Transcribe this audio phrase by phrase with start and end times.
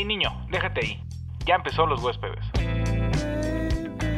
[0.00, 1.04] Hey niño, déjate ahí.
[1.44, 2.42] Ya empezó los huéspedes.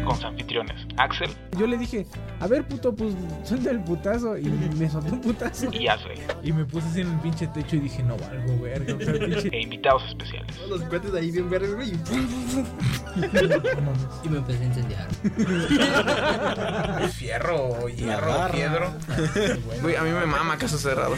[0.04, 2.06] Con sus anfitriones, Axel Yo le dije,
[2.38, 4.38] a ver, puto, pues suelta el putazo.
[4.38, 5.72] Y me soltó un putazo.
[5.72, 6.20] y Ashley.
[6.44, 8.94] Y me puse así en el pinche techo y dije, no valgo, verga.
[8.94, 9.48] O sea, pinche...
[9.48, 10.56] E invitados especiales.
[10.56, 11.90] Todos los cuates ahí bien verdes, güey.
[14.24, 15.08] y me empecé a incendiar.
[17.10, 18.92] Fierro, hierro, piedro.
[19.82, 21.16] Güey, a mí me mama caso cerrado.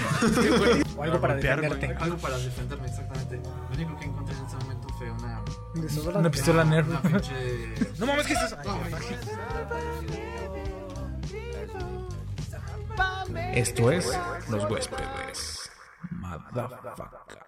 [0.97, 1.97] O algo para defenderte.
[2.01, 3.37] Algo para defenderme, exactamente.
[3.37, 4.35] Lo único que encontré
[5.11, 5.43] una.
[6.19, 6.89] Una pistola Nerf.
[6.89, 7.75] Una pinche.
[7.99, 8.57] No mames, ¿qué es eso?
[13.55, 15.71] Esto es Los Huéspedes.
[16.11, 17.45] Motherfucker.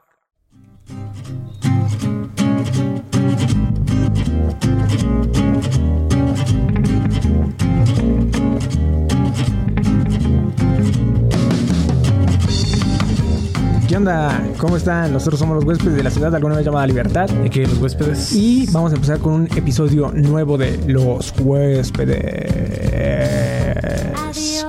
[13.89, 14.43] ¿Qué onda?
[14.59, 15.13] ¿Cómo están?
[15.13, 17.31] Nosotros somos los huéspedes de la ciudad, alguna vez llamada Libertad.
[17.45, 18.33] Y que los huéspedes.
[18.35, 22.53] Y vamos a empezar con un episodio nuevo de Los Huéspedes.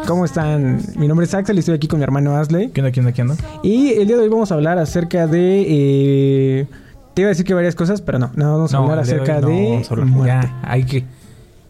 [0.05, 0.81] ¿Cómo están?
[0.97, 2.69] Mi nombre es Axel y estoy aquí con mi hermano Asley.
[2.69, 3.36] ¿Qué onda, qué onda, qué onda?
[3.64, 5.66] Y el día de hoy vamos a hablar acerca de...
[5.67, 6.67] eh,
[7.16, 8.30] te iba a decir que varias cosas, pero no.
[8.36, 9.70] No, vamos a hablar acerca no de...
[9.72, 10.08] vamos a hablar.
[10.08, 10.47] muerte.
[10.47, 11.05] Ya, hay que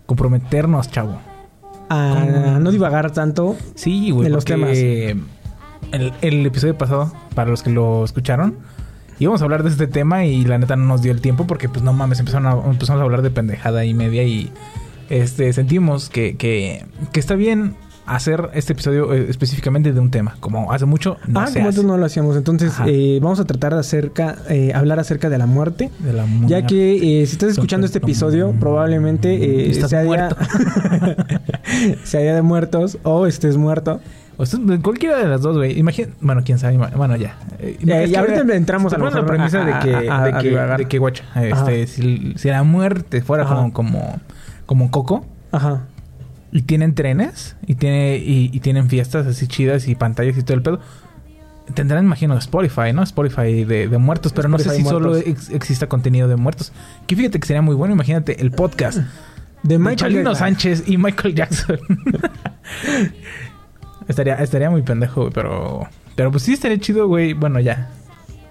[0.05, 1.17] comprometernos, chavo.
[1.89, 2.59] A ¿Cómo?
[2.59, 3.55] no divagar tanto.
[3.75, 4.25] Sí, güey.
[4.25, 5.15] De los porque
[5.91, 8.55] El, el episodio pasado, para los que lo escucharon,
[9.19, 11.69] íbamos a hablar de este tema y la neta no nos dio el tiempo porque,
[11.69, 14.51] pues, no mames, empezaron a, empezamos a hablar de pendejada y media y
[15.09, 17.75] este sentimos que, que, que está bien
[18.07, 20.37] hacer este episodio eh, específicamente de un tema.
[20.39, 21.83] Como hace mucho no ah, se como hace.
[21.83, 22.35] no lo hacíamos.
[22.37, 25.91] Entonces, eh, vamos a tratar de acerca, eh, hablar acerca de la muerte.
[25.99, 30.37] De la Ya que eh, si estás escuchando este episodio, probablemente Estás sea, día, muerto.
[32.03, 33.99] sea día de muertos o estés muerto.
[34.39, 35.77] O sea, cualquiera de las dos, güey.
[35.79, 36.77] Imagina, bueno, quién sabe.
[36.77, 37.37] Bueno, ya.
[37.59, 40.77] Eh, Ya, que ahorita entramos se a la premisa de que, a- a- de a
[40.77, 43.55] que, de guacha, este, si, si la muerte fuera Ajá.
[43.55, 44.19] como, como,
[44.67, 45.85] como Coco Ajá.
[46.51, 50.53] y tienen trenes y tiene y, y tienen fiestas así chidas y pantallas y todo
[50.55, 50.79] el pedo.
[51.73, 53.01] Tendrán, imagino, Spotify, ¿no?
[53.03, 56.71] Spotify de, de muertos, pero no sé si solo ex- exista contenido de muertos.
[57.07, 59.05] Que fíjate que sería muy bueno, imagínate el podcast De
[59.63, 60.35] de Michael Chalino Jackson.
[60.47, 61.79] Sánchez y Michael Jackson.
[64.07, 65.87] estaría, estaría muy pendejo, güey, pero.
[66.15, 67.33] Pero pues sí estaría chido, güey.
[67.33, 67.89] Bueno, ya.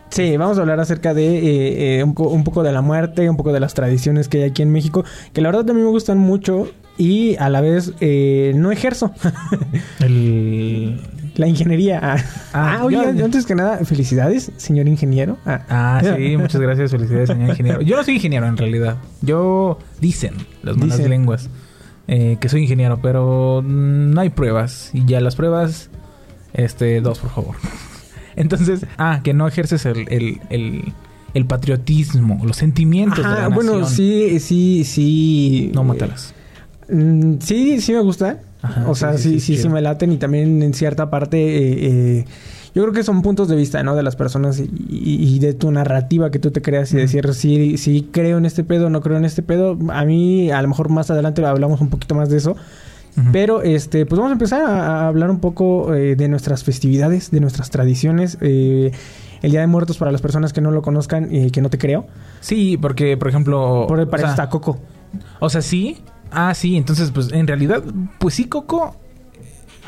[0.09, 3.29] Sí, vamos a hablar acerca de eh, eh, un, co- un poco de la muerte,
[3.29, 5.91] un poco de las tradiciones que hay aquí en México, que la verdad también me
[5.91, 9.13] gustan mucho y a la vez eh, no ejerzo
[10.01, 11.01] El.
[11.37, 11.99] la ingeniería.
[12.03, 12.17] Ah,
[12.53, 15.39] Ah, Ah, oye, yo- antes que nada, felicidades, señor ingeniero.
[15.45, 17.81] Ah, Ah, sí, muchas gracias, felicidades, señor ingeniero.
[17.83, 18.97] Yo no soy ingeniero en realidad.
[19.23, 21.11] Yo dicen las malas Dicen.
[21.11, 21.51] lenguas
[22.09, 24.91] eh, que soy ingeniero, pero no hay pruebas.
[24.93, 25.91] Y ya las pruebas,
[26.53, 27.57] este, dos, por favor.
[28.37, 30.93] Entonces, ah, que no ejerces el, el, el,
[31.35, 33.97] el patriotismo, los sentimientos de Ajá, la bueno, nación.
[33.97, 35.71] sí, sí, sí.
[35.75, 36.35] No mátalas.
[36.89, 38.41] Mm, sí, sí me gusta.
[38.63, 41.77] Ajá, o sí, sea, sí, sí, sí, me laten y también en cierta parte, eh,
[42.21, 42.25] eh,
[42.77, 43.97] yo creo que son puntos de vista, ¿no?
[43.97, 47.33] De las personas y, y- y de tu narrativa que tú te creas y decir,
[47.35, 49.79] sí, sí creo en este pedo, no creo en este pedo.
[49.91, 52.55] A mí, a lo mejor más adelante hablamos un poquito más de eso.
[53.33, 57.31] Pero, este, pues vamos a empezar a, a hablar un poco eh, de nuestras festividades,
[57.31, 58.37] de nuestras tradiciones.
[58.43, 58.93] eh,
[59.43, 61.79] el Día de Muertos, para las personas que no lo conozcan y que no te
[61.79, 62.07] creo.
[62.41, 63.87] Sí, porque, por ejemplo...
[63.89, 64.79] Por o para eso sea, está Coco.
[65.41, 65.97] O sea, sí.
[66.31, 66.77] Ah, sí.
[66.77, 67.83] Entonces, pues en realidad,
[68.19, 68.97] pues sí, Coco.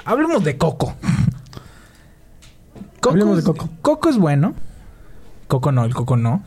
[0.06, 0.94] Hablemos de Coco.
[3.06, 3.68] Hablemos de Coco.
[3.82, 4.54] Coco es bueno.
[5.46, 6.42] Coco no, el Coco no.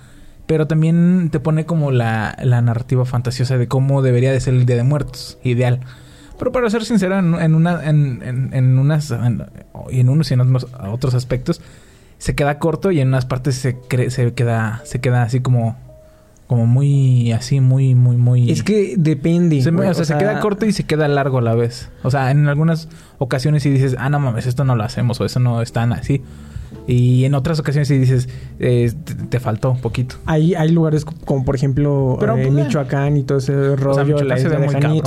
[0.47, 4.65] Pero también te pone como la, la narrativa fantasiosa de cómo debería de ser el
[4.65, 5.37] Día de Muertos.
[5.43, 5.79] Ideal.
[6.37, 10.41] Pero para ser sincero, en, en una, en, en, en unas, en, unos y en
[10.41, 11.61] otros, otros aspectos,
[12.17, 15.77] se queda corto y en unas partes se, cre- se queda, se queda así como,
[16.51, 18.51] como muy, así, muy, muy, muy.
[18.51, 19.61] Es que depende.
[19.61, 21.89] Se, güey, o sea, se queda corto y se queda largo a la vez.
[22.03, 22.89] O sea, en algunas
[23.19, 25.93] ocasiones sí dices, ah, no mames, esto no lo hacemos o eso no es tan
[25.93, 26.21] así.
[26.87, 28.27] Y en otras ocasiones sí dices,
[28.59, 30.15] eh, te, te faltó un poquito.
[30.25, 34.03] Hay, hay lugares co- como por ejemplo Pero, eh, pues, Michoacán y todo ese rollo,
[34.03, 34.65] Michoacán la se isla de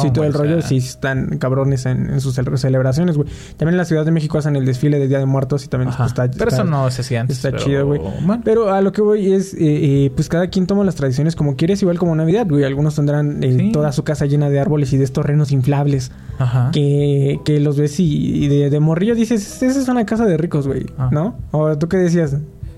[0.09, 0.69] y todo el o rollo, sea.
[0.69, 3.29] sí están cabrones en, en sus cele- celebraciones, güey.
[3.57, 5.93] También en la Ciudad de México hacen el desfile de Día de Muertos y también
[5.97, 7.37] pues, está, Pero está- eso no se hacía antes.
[7.39, 8.01] está pero- chido, güey.
[8.01, 8.41] bueno.
[8.45, 11.57] Pero a lo que voy es, eh, eh, pues cada quien toma las tradiciones como
[11.57, 12.65] quiere, es igual como Navidad, güey.
[12.65, 13.73] Algunos tendrán eh, Sí.
[13.73, 16.71] toda su casa llena de árboles y de estos renos inflables Ajá.
[16.73, 20.37] que, que los ves y, y de, de morrillo dices, esa es una casa de
[20.37, 21.09] ricos, güey, Ah.
[21.13, 21.37] ¿no?
[21.53, 22.37] ¿O tú qué decías?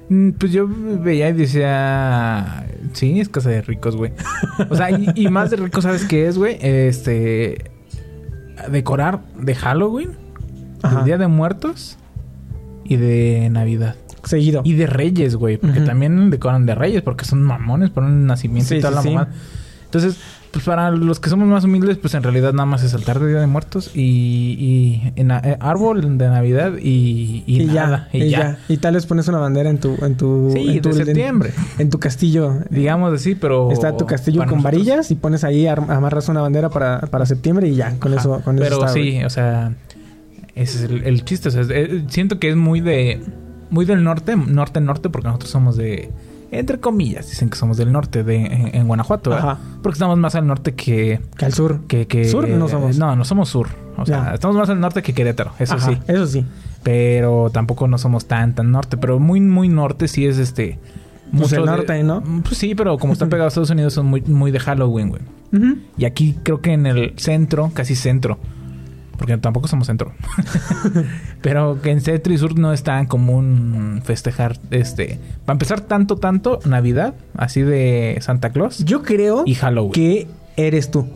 [0.08, 4.12] Mm, Pues yo veía y decía, sí, es casa de ricos, güey.
[4.70, 6.58] O sea, y, y más de ricos, ¿sabes qué es, güey?
[6.60, 7.70] Este,
[8.70, 10.10] decorar de Halloween,
[10.82, 10.96] Ajá.
[10.96, 11.98] del Día de Muertos
[12.84, 13.96] y de Navidad.
[14.24, 14.62] seguido.
[14.64, 15.56] Y de reyes, güey.
[15.56, 18.96] Porque también decoran de reyes, porque son mamones por un nacimiento Sí, y toda sí,
[18.96, 19.08] la sí.
[19.10, 19.32] mamada.
[19.84, 20.16] Entonces,
[20.56, 23.28] pues para los que somos más humildes, pues en realidad nada más es altar de
[23.28, 24.00] Día de Muertos y,
[24.58, 28.08] y en eh, árbol de Navidad y, y, y, nada.
[28.10, 28.58] ya, y ya.
[28.66, 31.50] Y tal vez pones una bandera en tu, en tu, Sí, en tu, de septiembre.
[31.78, 32.60] En, tu castillo.
[32.70, 33.70] Digamos así, pero...
[33.70, 37.26] Está tu castillo con nosotros- varillas y pones ahí, ar- amarras una bandera para, para
[37.26, 38.20] septiembre y ya, con Ajá.
[38.22, 39.74] eso, con Pero eso está, sí, o sea,
[40.54, 41.48] ese es el, el chiste.
[41.50, 43.20] O sea, eh, siento que es muy de...
[43.68, 46.10] Muy del norte, norte-norte, porque nosotros somos de...
[46.52, 49.34] Entre comillas, dicen que somos del norte, de en, en Guanajuato.
[49.34, 49.58] Ajá.
[49.82, 51.20] Porque estamos más al norte que...
[51.36, 51.80] Que al sur.
[51.88, 52.48] que, que ¿Sur?
[52.48, 52.98] No somos.
[52.98, 53.68] No, no somos sur.
[53.96, 55.98] O sea, estamos más al norte que Querétaro, eso Ajá, sí.
[56.06, 56.44] Eso sí.
[56.82, 58.96] Pero tampoco no somos tan, tan norte.
[58.96, 60.78] Pero muy, muy norte sí es este...
[61.36, 62.22] Pues el de- norte, ¿no?
[62.44, 65.22] Pues sí, pero como están pegados a Estados Unidos son muy, muy de Halloween, güey.
[65.52, 65.78] Ujú.
[65.98, 68.38] Y aquí creo que en el centro, casi centro,
[69.16, 70.12] porque tampoco somos centro,
[71.42, 76.16] pero que en centro y sur no es tan común festejar, este, para empezar tanto,
[76.16, 79.92] tanto Navidad, así de Santa Claus Yo creo y Halloween.
[79.92, 80.26] que
[80.56, 81.06] eres tú.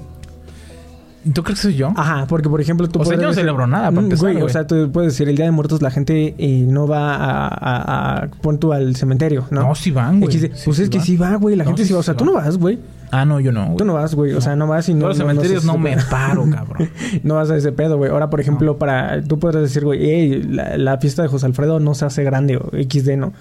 [1.34, 1.92] ¿Tú crees que soy yo?
[1.96, 4.36] Ajá, porque por ejemplo tú O sea, yo no celebro nada, para Mm, empezar, güey,
[4.36, 4.52] o güey.
[4.52, 8.22] sea, tú puedes decir el Día de Muertos la gente eh, no va a, a,
[8.24, 9.62] a pon tú al cementerio, ¿no?
[9.62, 10.32] No, sí van, güey.
[10.32, 11.06] Sí, pues sí es que van.
[11.06, 12.78] sí va, güey, la No, gente sí, sí va, o sea, tú no vas, güey.
[13.10, 13.64] Ah, no, yo no.
[13.66, 13.76] güey.
[13.76, 15.96] Tú no vas, güey, o sea, no vas y no los no cementerios no, me
[16.10, 16.88] paro, cabrón.
[17.22, 18.10] no vas a ese pedo, güey.
[18.10, 21.80] Ahora, por ejemplo, para tú podrás decir, güey, "Ey, la, la fiesta de José Alfredo
[21.80, 23.32] no se hace grande o XD, ¿no?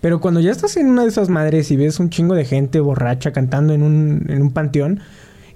[0.00, 2.80] Pero cuando ya estás en una de esas madres y ves un chingo de gente
[2.80, 5.00] borracha cantando en un, en un panteón,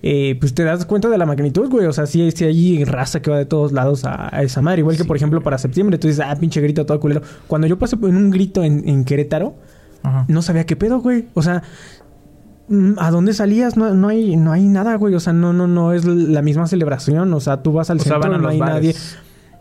[0.06, 1.87] eh, pues te das cuenta de la magnitud, güey.
[1.87, 4.81] O sea, sí, sí hay raza que va de todos lados a, a esa madre.
[4.81, 7.23] Igual que, por ejemplo, para septiembre, tú dices, ah, pinche grito todo culero.
[7.47, 9.55] Cuando yo pasé en un grito en, en Querétaro,
[10.03, 10.27] Ajá.
[10.29, 11.25] no sabía qué pedo, güey.
[11.33, 11.62] O sea,
[12.69, 13.79] mm, ¿a dónde salías?
[13.79, 15.15] No, no hay, no hay nada, güey.
[15.15, 17.33] O sea, no, no, no es la misma celebración.
[17.33, 18.75] O sea, tú vas al O sea, centro, van a no los hay bares.
[18.75, 18.95] nadie.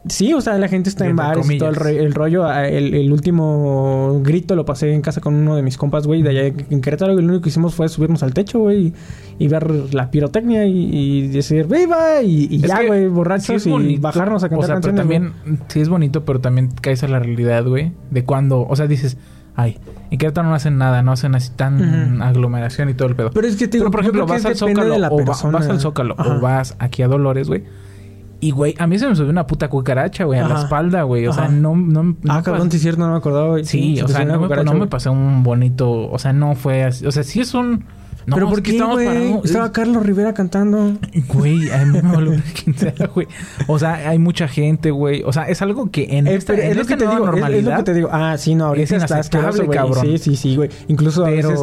[0.05, 2.45] Sí, o sea, la gente está en bares y todo el, re- el rollo.
[2.45, 6.21] Ah, El, el último grito lo pasé en casa con uno de mis compas, güey,
[6.21, 7.13] de allá en Querétaro.
[7.13, 8.94] Y lo único que hicimos fue subirnos al techo, güey, y,
[9.39, 12.21] y ver la pirotecnia y, y decir ¡Viva!
[12.21, 15.05] Y, ya, güey, borrachos y bajarnos a cantar O sea, pero canciones.
[15.05, 15.19] güey.
[15.45, 18.88] también sí es bonito, pero también caes a la realidad, güey, de cuando, o sea,
[18.88, 19.17] dices,
[19.55, 19.77] ay,
[20.11, 23.31] en Querétaro no hacen nada, no hacen así tan aglomeración y todo el pedo.
[23.33, 25.23] Pero es que te digo, Pero, por ejemplo, vas al Zócalo de la o va-
[25.51, 26.35] vas al Zócalo Ajá.
[26.35, 27.63] o vas aquí a Dolores, güey.
[28.44, 31.28] Y, güey, a mí se me subió una puta cucaracha, güey, a la espalda, güey.
[31.28, 31.78] O sea, no...
[31.78, 33.63] no, no Ah, cabrón, sí es cierto, no me acordaba, güey.
[33.63, 36.12] Sí, se o sea, no me, no me pasé un bonito...
[36.12, 37.06] O sea, no fue así.
[37.06, 37.86] O sea, sí es un...
[38.25, 39.08] No, ¿Pero es por que qué, estamos güey?
[39.08, 40.94] parados- Estaba Carlos Rivera cantando.
[41.34, 43.28] Güey, a mí me quién sea, güey.
[43.68, 45.24] O sea, hay mucha gente, güey.
[45.24, 47.10] O sea, es algo que en Eh, esta, pero en es lo esta que te
[47.12, 47.60] digo, normalidad...
[47.60, 48.10] es, lo que te digo.
[48.12, 49.78] Ah, sí, no, ahorita es está inaceptable, asqueroso, güey.
[49.78, 50.06] cabrón.
[50.06, 50.70] Sí, sí, sí, güey.
[50.88, 51.60] Incluso a veces...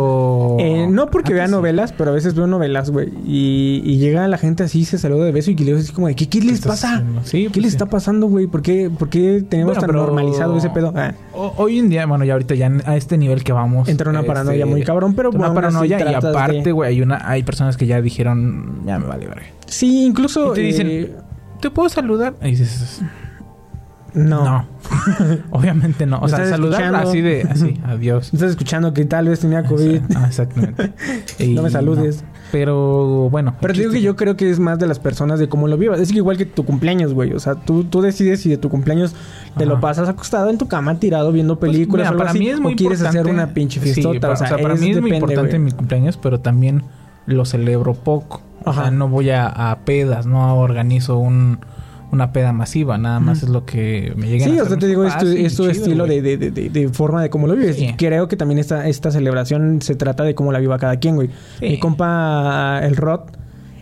[0.59, 1.53] Eh, no porque vea sí.
[1.53, 3.09] novelas, pero a veces veo novelas, güey.
[3.27, 5.93] Y, y llega la gente así, se saluda de beso y que le digo así
[5.93, 7.03] como de, ¿qué, qué les estás pasa?
[7.31, 7.77] ¿Qué pues les sí.
[7.77, 8.47] está pasando, güey?
[8.47, 10.93] ¿Por qué, por qué tenemos Bueno, tan pero- normalizado ese pedo?
[10.97, 13.89] Ah, O- hoy en día, bueno, ya ahorita ya a este nivel que vamos...
[13.89, 17.29] Entra una paranoia muy cabrón, pero Una paranoia y tratas aparte, güey, hay una...
[17.29, 18.83] Hay personas que ya dijeron...
[18.85, 19.47] Ya me vale, verga.
[19.67, 20.53] Sí, incluso...
[20.53, 21.15] Y te dicen, eh,
[21.61, 22.35] ¿te puedo saludar?
[22.43, 23.01] Y dices...
[24.15, 24.45] no.
[24.45, 24.67] No.
[25.51, 26.19] Obviamente no.
[26.19, 27.09] O ¿Me sea, saludar escuchando?
[27.09, 27.43] así de...
[27.43, 28.31] Así, adiós.
[28.33, 30.01] Estás escuchando que tal vez tenía COVID.
[30.17, 30.93] Ah, exactamente.
[31.39, 32.25] Y No me saludes.
[32.53, 33.55] Pero bueno.
[33.61, 35.77] Pero te digo que yo creo que es más de las personas de cómo lo
[35.77, 36.01] vivas.
[36.01, 37.33] Es igual que tu cumpleaños, güey.
[37.33, 39.15] O sea, tú, tú decides si de tu cumpleaños
[39.57, 39.73] te Ajá.
[39.75, 42.39] lo pasas acostado en tu cama, tirado, viendo Pues, películas mira, o algo para así,
[42.41, 44.21] mí es muy o quieres hacer importante- una pinche Sí, fiestota.
[44.21, 45.61] para, o sea, para mí es muy depende, importante güey.
[45.61, 46.83] mi cumpleaños, pero también
[47.27, 48.43] lo celebro poco.
[48.65, 51.61] O sea, no voy a, a pedas, no organizo un,
[52.13, 55.05] una peda masiva, nada más es lo que me llega Sí, o sea, te digo,
[55.05, 56.21] es tu, es tu estilo de...
[56.23, 57.77] de, de, forma de cómo lo vives.
[57.77, 57.95] Sí.
[57.97, 61.29] Creo que también esta, esta celebración se trata de cómo la viva cada quien, güey.
[61.61, 61.67] Sí.
[61.67, 63.21] Mi compa, el Rod,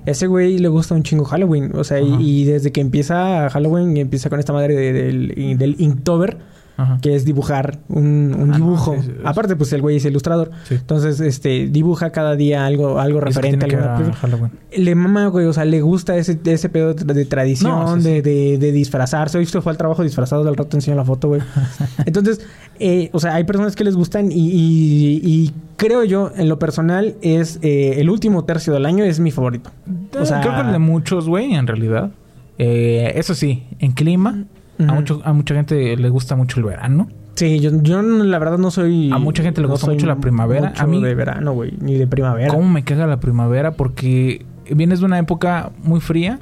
[0.07, 1.73] ese güey le gusta un chingo Halloween.
[1.75, 5.77] O sea, y, desde que empieza Halloween y empieza con esta madre de- del, del
[5.79, 6.39] Inktober,
[6.79, 6.99] Ajá.
[7.03, 8.95] que es dibujar un, un Ah, dibujo.
[8.95, 9.23] sí, sí, sí.
[9.25, 10.51] Aparte, pues el güey es ilustrador.
[10.65, 10.77] Sí.
[10.77, 15.47] Entonces, este, dibuja cada día algo, algo referente tiene que a alguna le mama, güey,
[15.47, 18.23] o sea, le gusta ese, ese pedo de, tradición, No, de.
[18.23, 19.39] De, de disfrazarse.
[19.39, 21.41] Hoy se fue al trabajo disfrazado, del rato te enseño la foto, güey.
[22.07, 22.41] Entonces,
[22.79, 26.59] eh, o sea, hay personas que les gustan y, y- y creo yo, en lo
[26.61, 29.71] personal, es eh, el último tercio del año es mi favorito.
[30.19, 32.11] O sea- Creo que el de muchos, güey, en realidad.
[32.59, 34.45] Eh, eso sí, en clima,
[34.79, 37.09] a, mucho, a mucha gente le gusta mucho el verano.
[37.35, 39.11] Sí, yo, yo la verdad no soy...
[39.13, 40.71] A mucha gente le gusta mucho la primavera.
[40.71, 42.49] mucho A mí- de verano, güey, ni de primavera.
[42.53, 43.73] ¿Cómo me caga la primavera?
[43.73, 46.39] Porque vienes de una época muy fría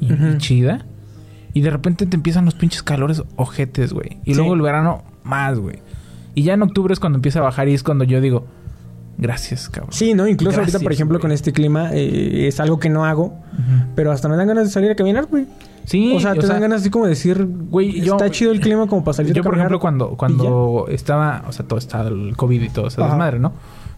[0.00, 0.38] y, y Ujú.
[0.38, 0.84] chida.
[1.54, 4.18] Y de repente te empiezan los pinches calores ojetes, güey.
[4.24, 4.38] Y Sí.
[4.38, 5.80] luego el verano más, güey.
[6.34, 8.46] Y ya en octubre es cuando empieza a bajar y es cuando yo digo,
[9.18, 9.92] Gracias, cabrón.
[9.92, 10.26] Sí, ¿no?
[10.26, 11.22] Incluso Gracias, ahorita, por ejemplo, güey.
[11.22, 13.34] con este clima, eh, es algo que no hago,
[13.94, 15.46] pero hasta me dan ganas de salir a caminar, güey.
[15.84, 18.60] Sí, o sea, te dan ganas así como de decir, güey, yo- está chido el
[18.60, 22.08] clima como para salir Yo, a por ejemplo, cuando, cuando estaba, o sea, todo estaba
[22.08, 23.52] el COVID y todo esa desmadre, ¿no?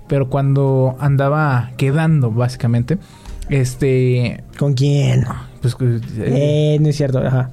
[0.08, 2.98] Pero cuando andaba quedando, básicamente,
[3.50, 5.24] este, ¿Con quién?
[5.62, 6.00] pues, eh,
[6.74, 7.50] Eh, no es cierto, ajá.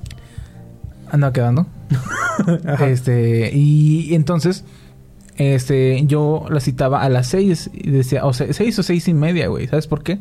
[1.11, 1.67] andaba quedando.
[2.65, 2.87] Ajá.
[2.87, 4.63] Este, y entonces,
[5.41, 9.13] este, yo la citaba a las seis y decía, o sea, seis o seis y
[9.13, 9.67] media, güey.
[9.67, 10.19] ¿Sabes por qué?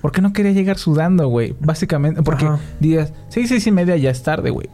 [0.00, 1.54] Porque no quería llegar sudando, güey.
[1.60, 2.58] Básicamente, porque Ajá.
[2.80, 4.68] digas, seis, seis y media ya es tarde, güey.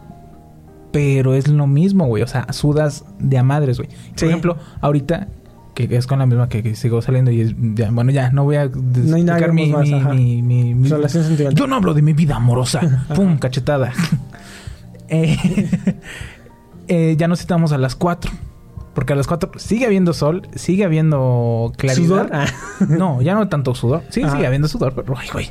[0.93, 2.23] Pero es lo mismo, güey.
[2.23, 3.89] O sea, sudas de a madres, güey.
[4.19, 5.29] Por ejemplo, ahorita,
[5.75, 8.45] que es con la misma que, que sigo saliendo y es, ya, bueno, ya, no
[8.45, 10.15] voy a No explicar mi, más, mi, ajá.
[10.15, 11.59] mi, mi- mi- Relación sentimental.
[11.59, 13.07] yo no hablo de mi vida amorosa.
[13.15, 13.93] Pum, cachetada.
[15.09, 15.37] Eh,
[16.89, 18.31] eh, ya nos citamos a las 4.
[18.97, 22.07] Porque a las 4 sigue habiendo sol, sigue habiendo claridad.
[22.09, 22.31] ¿Sudor?
[22.33, 22.47] Ah.
[22.89, 24.03] No, ya no tanto sudor.
[24.09, 24.33] Sí, Ajá.
[24.35, 25.51] sigue habiendo sudor, pero ay, güey.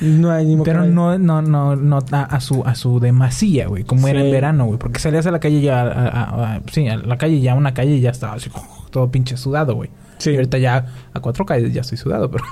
[0.00, 3.84] No hay ni Pero no, no, no, no a, a su, a su demasía, güey,
[3.84, 4.78] como era en verano, güey.
[4.78, 8.10] Porque salías a la calle ya, a- sí, a la calle ya, una calle ya
[8.10, 8.50] estaba así,
[8.90, 9.90] todo pinche sudado, güey.
[10.18, 10.30] Sí.
[10.30, 12.44] Y ahorita ya a cuatro calles ya estoy sudado, pero,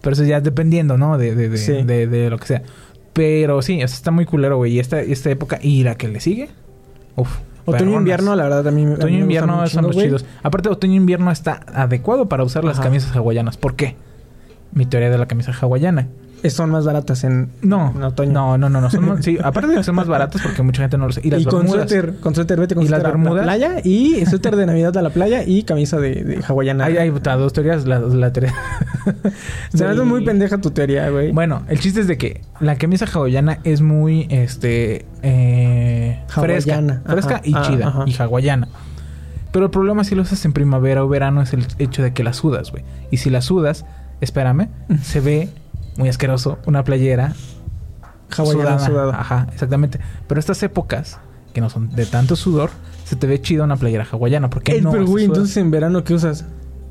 [0.00, 1.16] pero eso ya dependiendo, ¿no?
[1.18, 1.82] De, de, de, Sí.
[1.82, 2.62] de, de lo que sea.
[3.12, 4.72] Pero sí, eso está muy culero, güey.
[4.74, 6.50] Y esta, esta época, y la que le sigue,
[7.16, 7.30] uf.
[7.66, 7.98] Otoño perronas.
[8.00, 8.92] invierno, la verdad, también.
[8.94, 10.24] Otoño e invierno son los chidos.
[10.42, 12.84] Aparte, otoño e invierno está adecuado para usar las Ajá.
[12.84, 13.56] camisas hawaianas.
[13.56, 13.96] ¿Por qué?
[14.72, 16.08] Mi teoría de la camisa hawaiana.
[16.50, 18.32] Son más baratas en, No, en otoño.
[18.32, 18.90] no, no, no, no.
[18.90, 21.20] Son más- sí, aparte de que son más baratas porque mucha gente no lo sé.
[21.24, 23.80] Y las y con suéter, con suéter, vete con ¿Y las suéter a la playa
[23.84, 26.84] y suéter de Navidad a la playa y camisa de, de hawaiana.
[26.86, 27.86] Hay, hay dos teorías.
[27.86, 28.54] La, la teoría.
[29.72, 31.32] Se me hace muy pendeja tu teoría, güey.
[31.32, 37.12] Bueno, el chiste es de que la camisa hawaiana es muy, este, eh, Hawaiana, fresca,
[37.12, 38.04] fresca ajá, y chida ajá.
[38.06, 38.68] y hawaiana.
[39.52, 42.22] Pero el problema si lo usas en primavera o verano es el hecho de que
[42.22, 42.84] la sudas, güey.
[43.10, 43.84] Y si la sudas,
[44.20, 44.68] espérame,
[45.02, 45.48] se ve
[45.96, 47.32] muy asqueroso una playera
[48.36, 48.86] hawaiana sudada.
[48.86, 49.20] sudada.
[49.20, 49.98] Ajá, exactamente.
[50.26, 51.18] Pero estas épocas
[51.52, 52.70] que no son de tanto sudor,
[53.04, 54.50] se te ve chido una playera hawaiana.
[54.50, 56.44] Porque no pero, güey, entonces en verano, ¿qué usas?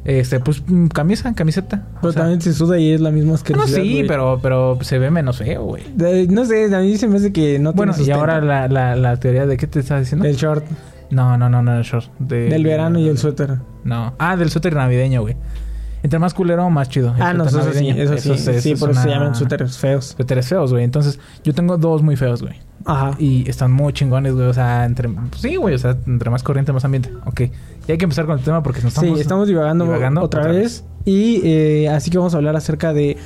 [0.06, 1.84] Este, pues mm, camisa, camiseta.
[1.96, 4.08] Pero O sea, también se suda y es la misma no, asquerosidad, sí, güey.
[4.08, 5.84] pero, pero se ve menos feo, güey.
[6.30, 8.96] No sé, a mí se me hace que no Bueno, tiene y ahora la, la,
[8.96, 10.26] la teoría de qué te estás diciendo?
[10.28, 10.64] El short,
[11.10, 12.08] No, no, no, no, el short.
[12.20, 13.58] De- del verano y el suéter.
[13.84, 14.14] No.
[14.20, 15.36] Ah, del suéter navideño, güey.
[16.06, 17.16] Entre más culero, más chido.
[17.20, 18.38] Ah, no, eso sí, eso sí.
[18.38, 20.14] sí, es por eso se llaman suéteres feos.
[20.16, 20.84] Suéteres feos, güey.
[20.84, 22.60] Entonces, yo tengo dos muy feos, güey.
[22.86, 23.16] Ajá.
[23.18, 24.46] Y están muy chingones, güey.
[24.46, 25.10] O sea, entre...
[25.10, 25.74] pues sí, güey.
[25.74, 27.10] O sea, entre más corriente, más ambiente.
[27.26, 27.42] Ok.
[27.88, 29.16] Y hay que empezar con el tema porque nos estamos...
[29.16, 30.86] sí, estamos divagando, divagando otra, otra vez.
[31.06, 33.18] Y eh, así que vamos a hablar acerca de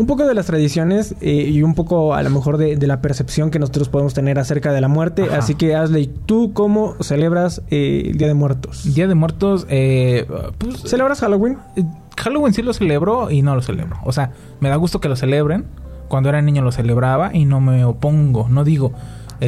[0.00, 3.02] un poco de las tradiciones eh, y un poco a lo mejor de, de la
[3.02, 5.24] percepción que nosotros podemos tener acerca de la muerte.
[5.24, 5.36] Ajá.
[5.36, 8.94] Así que Asley, ¿tú cómo celebras eh, el Día de Muertos?
[8.94, 10.26] Día de Muertos, eh...
[10.56, 10.80] Pues...
[10.86, 11.58] ¿Celebras Halloween?
[11.76, 11.84] eh,
[12.16, 13.98] Halloween sí lo celebro y no lo celebro.
[14.02, 15.66] O sea, me da gusto que lo celebren.
[16.08, 18.48] Cuando era niño lo celebraba y no me opongo.
[18.48, 18.92] No digo...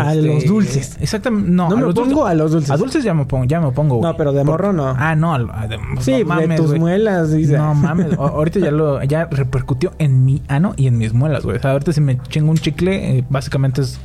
[0.00, 0.96] A este, los dulces.
[1.00, 1.50] Exactamente.
[1.50, 2.16] No, No, a me los dulces.
[2.24, 2.70] a los dulces.
[2.70, 4.10] A dulces ya me opongo, ya me opongo, güey.
[4.10, 4.88] No, pero de morro no.
[4.96, 5.36] Ah, no.
[5.38, 6.80] de- sí, no de mames, tus güey.
[6.80, 7.32] muelas.
[7.32, 7.56] dice.
[7.56, 11.56] No mames, ahorita ya lo ya repercutió en mi ano y en mis muelas, güey.
[11.58, 13.98] O sea, ahorita si me chingo un chicle, eh, básicamente es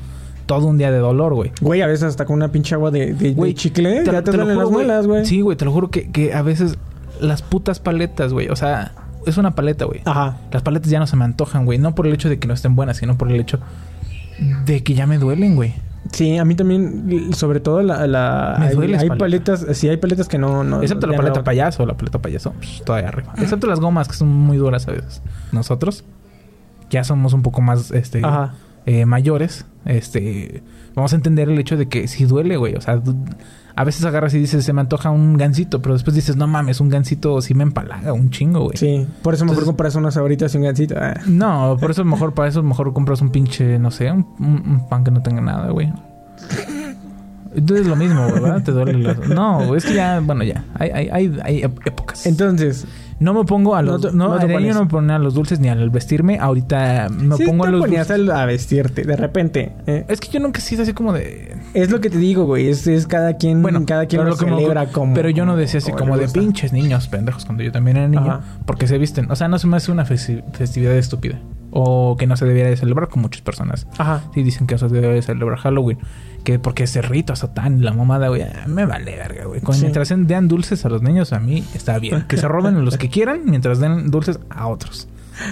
[0.45, 1.51] todo un día de dolor, güey.
[1.61, 4.31] Güey, a veces hasta con una pinche agua de, de- de Güey, chicle ya te,
[4.31, 5.25] lo duelen juro, las muelas, güey.
[5.25, 6.77] Sí, güey, te lo juro que, que a veces
[7.19, 8.47] las putas paletas, güey.
[8.49, 8.93] O sea,
[9.25, 10.01] es una paleta, güey.
[10.05, 10.37] Ajá.
[10.51, 11.77] Las paletas ya no se me antojan, güey.
[11.79, 13.59] No por el hecho de que no estén buenas, sino por el hecho
[14.65, 15.73] de que ya me duelen, güey.
[16.11, 18.07] Sí, a mí también, sobre todo la...
[18.07, 19.19] la Me hay, duele hay espalda.
[19.25, 20.63] paletas, sí hay paletas que no...
[20.63, 23.33] no Excepto la paleta no- payaso, la paleta payaso, pues, todavía arriba.
[23.37, 25.21] Excepto las gomas, que son muy duras a veces.
[25.51, 26.05] Nosotros
[26.89, 28.53] ya somos un poco más este Ajá.
[28.85, 29.65] eh, mayores.
[29.83, 30.63] Este
[30.97, 32.75] vamos a entender el hecho de que sí duele, güey.
[32.75, 33.01] O sea,
[33.75, 36.81] a veces agarras y dices, se me antoja un gansito, pero después dices, no mames,
[36.81, 38.75] un gansito sí me empalaga, un chingo, güey.
[38.77, 40.95] Sí, por eso mejor Entonces- compras unas sabritas y un gansito.
[40.99, 41.13] Ah.
[41.27, 44.89] No, por eso mejor, para eso mejor compras un pinche, no sé, un, un- un
[44.89, 45.93] pan que no tenga nada, güey.
[47.55, 48.61] Entonces es lo mismo, ¿verdad?
[48.63, 49.13] Te duele la...
[49.33, 50.63] No, es que ya, bueno, ya.
[50.75, 52.25] Hay, hay, hay, hay ép- épocas.
[52.27, 52.85] Entonces,
[53.19, 54.01] no me pongo a los...
[54.13, 54.75] No No, no te pones.
[54.75, 56.37] no me ponía a los dulces ni al vestirme.
[56.39, 58.29] Ahorita me sí pongo a los ponías dulces.
[58.29, 59.73] a, vestirte de repente.
[59.87, 60.05] eh.
[60.07, 61.55] Es que yo nunca he sido así como de...
[61.73, 62.67] Es lo que te digo, güey.
[62.67, 65.13] Es, es cada quien, Bueno, cada quien lo lo que me- celebra como...
[65.13, 68.21] Pero yo no decía así como de pinches niños pendejos cuando yo también era niño.
[68.31, 68.41] Ajá.
[68.65, 69.31] Porque se visten.
[69.31, 71.39] O sea, no se me hace una festi- festividad estúpida.
[71.71, 73.87] O que no se debiera de celebrar con muchas personas.
[73.97, 74.21] Ajá.
[74.33, 75.97] Sí, dicen que no se debe de celebrar Halloween.
[76.47, 78.43] Que porque ese rito satán, la mamada, güey.
[78.43, 79.59] ah, Me vale verga, güey.
[79.73, 79.81] Sí.
[79.81, 82.23] Mientras den- dulces a los niños, a mí está bien.
[82.29, 85.09] Que se roben los que quieran mientras den dulces a otros.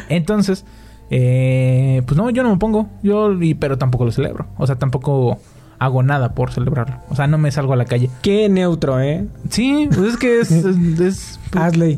[0.07, 0.63] Entonces,
[1.09, 2.87] eh, pues no, yo no me pongo.
[3.03, 4.47] Yo, y- pero tampoco lo celebro.
[4.57, 5.37] O sea, tampoco
[5.79, 7.01] hago nada por celebrarlo.
[7.09, 8.09] O sea, no me salgo a la calle.
[8.21, 9.27] Qué neutro, ¿eh?
[9.49, 10.49] Sí, pues es que es...
[10.51, 11.97] es- es- pues.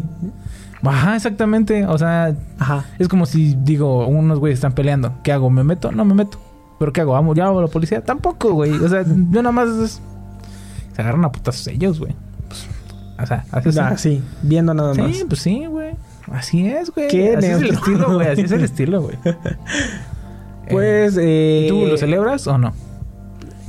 [0.84, 1.86] Ajá, exactamente.
[1.86, 2.86] O sea, Ajá.
[2.98, 5.14] es como si digo, unos güeyes están peleando.
[5.24, 5.52] ¿Qué hago?
[5.52, 5.92] ¿Me meto?
[5.92, 6.40] No me meto.
[6.80, 7.14] ¿Pero qué hago?
[7.14, 7.36] ¿Vamos?
[7.38, 8.04] ¿Llamo a la policía?
[8.04, 8.72] Tampoco, güey.
[8.72, 9.70] O sea, yo nada más...
[9.70, 10.02] es-
[10.96, 12.16] Se agarran a putazos ellos, güey.
[12.48, 12.68] Pues,
[13.22, 13.78] o sea, así es.
[13.78, 15.16] Ah, sí, viendo nada más.
[15.16, 15.96] Sí, pues sí, güey.
[16.32, 17.08] Así es, güey.
[17.08, 18.28] Qué Así es el estilo, güey.
[18.28, 19.18] Así es el estilo, güey.
[20.70, 22.74] Pues, Eh, eh, ¿Tú lo celebras o no?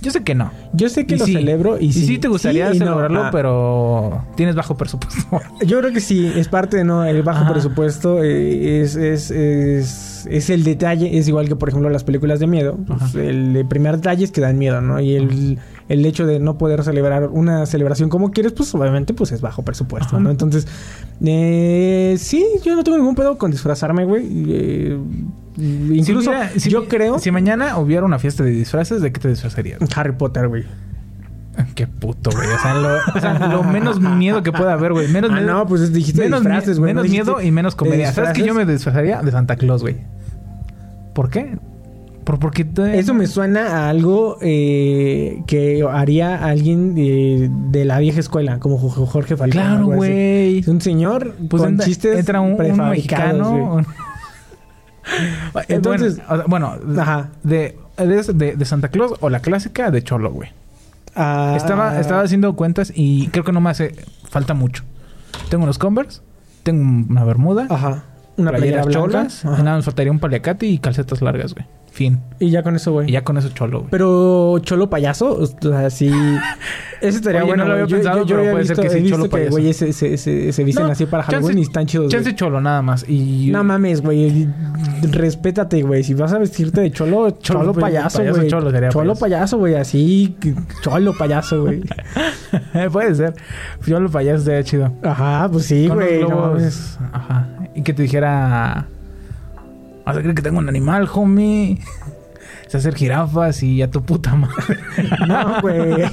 [0.01, 0.51] Yo sé que no.
[0.73, 1.33] Yo sé que Y lo sí.
[1.33, 2.07] celebro y, Y sí.
[2.07, 2.85] sí te gustaría Sí no.
[2.87, 5.41] celebrarlo, Ah, pero tienes bajo presupuesto.
[5.67, 7.53] Yo creo que sí, es parte de no, el bajo Ajá.
[7.53, 12.39] presupuesto eh, es, es, es, es el detalle, es igual que por ejemplo las películas
[12.41, 12.79] de miedo.
[12.87, 15.01] Pues, el primer detalle es que dan miedo, ¿no?
[15.01, 19.33] Y el, el hecho de no poder celebrar una celebración como quieres, pues obviamente pues
[19.33, 20.21] es bajo presupuesto, Ajá.
[20.21, 20.31] ¿no?
[20.31, 20.67] Entonces,
[21.25, 24.27] eh, sí, yo no tengo ningún pedo con disfrazarme, güey.
[24.49, 24.99] Eh,
[25.59, 27.19] incluso Si hubiera- si yo mi- creo...
[27.19, 29.79] Si mañana hubiera una fiesta de disfraces, ¿de qué te disfrazarías?
[29.97, 30.65] Harry Potter, güey.
[31.75, 32.47] Qué puto, güey.
[32.49, 35.09] O sea, lo, o sea, lo menos miedo que pueda haber, güey.
[35.09, 35.47] Menos Ah, miedo.
[35.53, 36.91] no, pues dijiste menos disfraces, mi- güey.
[36.91, 38.13] Menos no dijiste miedo y menos comedia.
[38.13, 39.97] ¿Sabes que yo me disfrazaría de Santa Claus, güey?
[41.15, 41.59] ¿Por qué?
[42.23, 47.99] Por, porque te- Eso me suena a algo eh, que haría alguien de, de la
[47.99, 49.61] vieja escuela, como Jo- Jorge Falcón.
[49.63, 50.63] Claro, güey.
[50.69, 53.81] Un señor Pues con entra, chistes entra un, un mexicano.
[55.69, 57.29] Entonces, Entonces- bueno, Ajá.
[57.43, 60.51] de, de, Santa Claus o la clásica de Cholo, güey.
[61.15, 63.95] Ah, Estaba, estaba haciendo cuentas y creo que no me hace
[64.29, 64.85] falta mucho.
[65.49, 66.21] Tengo unos Converse,
[66.63, 68.05] tengo una bermuda, Ajá.
[68.37, 71.67] Una playera cholas, nada, me faltaría un paliacate y calcetas largas, güey.
[71.99, 72.21] Fin.
[72.39, 73.09] Y ya con eso, güey.
[73.09, 73.91] Y ya con eso cholo, güey.
[73.91, 76.09] Pero cholo payaso, o sea, sí.
[77.01, 77.65] Ese estaría Oye, bueno.
[77.65, 79.57] no lo había pensado, pero había puede ser que sí, cholo que payaso.
[79.73, 82.09] se, se, se, se visten No, así para chance- Halloween y están chidos.
[82.13, 83.05] Chance cholo nada más.
[83.09, 84.47] Y No mames, güey.
[85.11, 86.05] Respétate, güey.
[86.05, 88.47] Si vas a vestirte de cholo, cholo, payaso, güey.
[88.49, 89.59] cholo sería Cholo payaso.
[89.59, 89.75] güey.
[89.75, 90.37] Así,
[90.83, 91.83] cholo payaso, güey.
[92.93, 93.35] puede ser.
[93.85, 94.93] Cholo payaso sería chido.
[95.03, 96.21] Ajá, pues sí, güey.
[96.23, 96.55] no.
[97.13, 97.49] Ajá.
[97.75, 98.87] Y que te dijera.
[100.09, 101.77] Vas a creer que tengo un animal, homie.
[102.67, 104.79] Es hacer jirafas y a tu puta madre.
[105.29, 106.11] No, güey.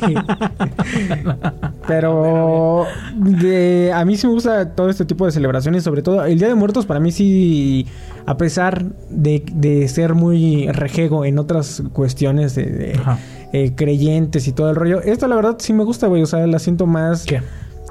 [1.88, 6.38] Pero de, a mí sí me gusta todo este tipo de celebraciones, sobre todo el
[6.40, 7.88] Día de Muertos para mí sí,
[8.26, 13.00] a pesar de, de ser muy rejego en otras cuestiones de,
[13.54, 16.46] eh, creyentes y todo el rollo, esta la verdad sí me gusta, güey, o sea,
[16.48, 17.24] la siento más...
[17.24, 17.42] ¿Qué?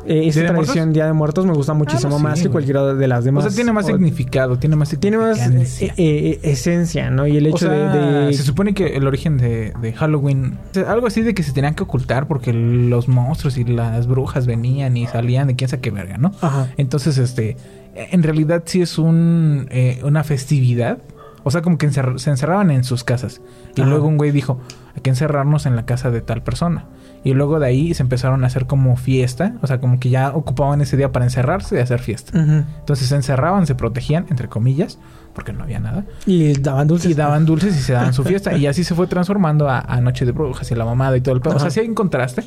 [0.06, 2.34] Eh, esta ¿Día de tradición Día de Muertos me gusta muchísimo Ah, no, sí, más
[2.34, 2.52] que güey.
[2.52, 3.44] cualquiera de las O demás.
[3.44, 5.38] sea, tiene más O- significado, tiene más Tiene más
[5.80, 7.26] eh, eh, esencia, ¿no?
[7.26, 8.26] Y el hecho o sea, de...
[8.26, 11.52] de- se supone que el origen de, de Halloween, o algo así de que se
[11.52, 15.80] tenían que ocultar porque los monstruos y las brujas venían y salían de quién sabe
[15.80, 16.32] qué verga, ¿no?
[16.40, 16.68] Ajá.
[16.76, 17.56] Entonces, este,
[17.94, 20.98] en realidad sí es un, eh, una festividad.
[21.44, 23.40] O sea, como que se encerraban en sus casas.
[23.76, 23.90] Y Ajá.
[23.90, 24.58] luego un güey dijo,
[24.96, 26.86] hay que encerrarnos en la casa de tal persona.
[27.22, 29.54] Y luego de ahí se empezaron a hacer como fiesta.
[29.62, 32.38] O sea, como que ya ocupaban ese día para encerrarse y hacer fiesta.
[32.38, 34.98] Entonces se encerraban, se protegían, entre comillas,
[35.34, 36.04] porque no había nada.
[36.26, 37.10] Y daban dulces.
[37.10, 38.54] Y daban dulces y se daban su fiesta.
[38.56, 41.34] Y así se fue transformando a, a Noche de Brujas y la mamada y todo
[41.34, 41.56] el pedo.
[41.56, 42.44] O sea, sí hay un contraste,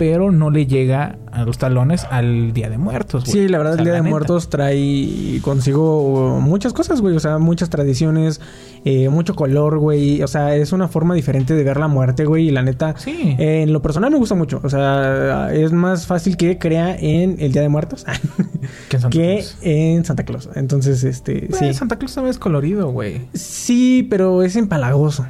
[0.00, 3.32] pero no le llega a los talones al Día de Muertos, güey.
[3.36, 4.08] Sí, la verdad, O sea, el Día de neta.
[4.10, 7.14] Muertos trae consigo muchas cosas, güey.
[7.16, 8.40] O sea, muchas tradiciones,
[8.86, 10.22] eh, mucho color, güey.
[10.22, 12.48] O sea, es una forma diferente de ver la muerte, güey.
[12.48, 13.36] Y la neta, Sí.
[13.38, 14.62] eh, en lo personal me gusta mucho.
[14.64, 18.06] O sea, es más fácil que crea en el Día de Muertos
[18.88, 19.58] que en Santa que Claus.
[19.60, 20.48] en Santa Claus.
[20.54, 21.74] Entonces, este, Güey, sí.
[21.74, 23.20] Santa Claus también es colorido, güey.
[23.34, 25.26] Sí, pero es empalagoso.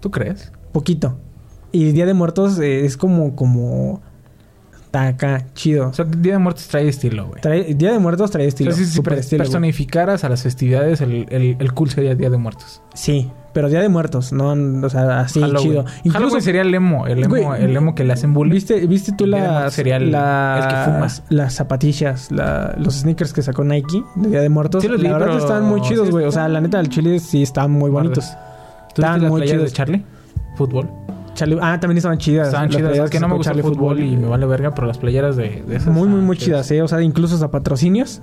[0.00, 0.50] ¿Tú crees?
[0.72, 1.20] Poquito.
[1.72, 4.00] Y Día de Muertos eh, es como, como...
[4.94, 5.88] Acá, chido.
[5.88, 7.40] O sea, Día de Muertos trae estilo, güey.
[7.40, 8.72] Trae- Día de Muertos trae estilo.
[8.72, 9.48] o sea, si, si per- estilo, güey.
[9.50, 12.82] personificaras a las festividades, el, el, el cool sería Día de Muertos.
[12.92, 14.50] Sí, pero Día de Muertos, no,
[14.86, 15.86] o sea, así Halloween.
[16.02, 16.12] chido.
[16.12, 18.52] Halloween sería el emo, el emo, Güey, el emo que le hacen bullying.
[18.52, 21.06] ¿Viste, viste tú las, sería el- que fuma.
[21.30, 24.82] las zapatillas, la- los sneakers que sacó Nike de Día de Muertos?
[24.82, 26.26] Sí los la verdad están muy chidos, sí güey.
[26.26, 28.30] O sea, la neta, el chile sí están muy bonitos.
[28.94, 29.64] ¿Tú Están las muy chidos.
[29.64, 30.04] de Charlie?
[30.56, 30.90] Fútbol.
[31.34, 32.48] Charlie- ah, también estaban chidas.
[32.48, 32.98] Estaban las chidas.
[32.98, 35.62] Es que no me gusta el fútbol y me vale verga, pero las playeras de,
[35.66, 35.92] de esas.
[35.94, 36.82] Muy, muy, muy chidas, eh.
[36.82, 38.22] O sea, incluso hasta patrocinios.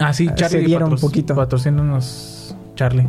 [0.00, 1.34] Ah, sí, Se Charlie dieron patro- poquito.
[1.34, 3.08] Patrocínanos Charlie.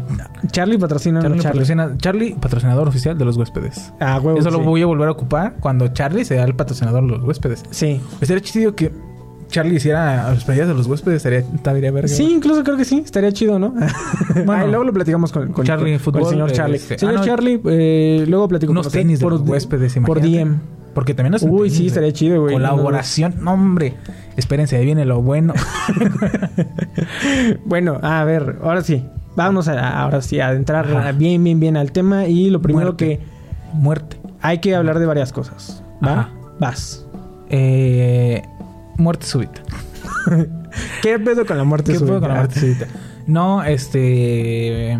[0.51, 1.59] Charlie patrocina Charlie, Charlie.
[1.61, 3.93] patrocina- Charlie, patrocinador oficial de los huéspedes.
[3.99, 4.39] Ah, huevo.
[4.39, 7.63] Eso lo voy a volver a ocupar cuando Charlie sea el patrocinador de los huéspedes.
[7.69, 8.01] Sí.
[8.19, 8.91] Estaría chido que
[9.49, 11.17] Charlie hiciera a las playas de los huéspedes.
[11.17, 12.07] Estaría, estaría verga.
[12.07, 13.01] Sí, incluso creo que sí.
[13.03, 13.73] Estaría chido, ¿no?
[14.45, 16.75] Bueno, luego lo platicamos con, con Charlie con- con Fútbol, el señor eh, Charlie.
[16.77, 19.41] este, señor ah, no, Charlie, eh, luego platico Unos con usted tenis de por, los
[19.41, 20.21] huéspedes, por.
[20.21, 20.57] DM.
[20.93, 22.53] Porque también hacen Uy, tenis, sí, estaría chido, güey.
[22.53, 23.35] Colaboración.
[23.41, 23.93] No, hombre.
[24.37, 25.53] Espérense, ahí viene lo bueno.
[27.65, 29.03] Bueno, a ver, ahora sí.
[29.35, 31.11] Vámonos a, ahora sí a adentrar Ajá.
[31.11, 32.25] bien, bien, bien al tema.
[32.25, 33.19] Y lo primero Muerte.
[33.19, 33.19] que
[33.73, 34.17] Muerte.
[34.41, 35.83] hay que hablar de varias cosas.
[36.05, 36.11] ¿Va?
[36.11, 36.29] Ajá.
[36.59, 37.05] Vas.
[37.49, 38.41] Eh,
[38.99, 39.61] muerte súbita.
[41.01, 42.59] ¿Qué pedo con la muerte ¿Qué puedo con la súbita?
[42.59, 42.87] muerte súbita?
[43.27, 44.99] No, este.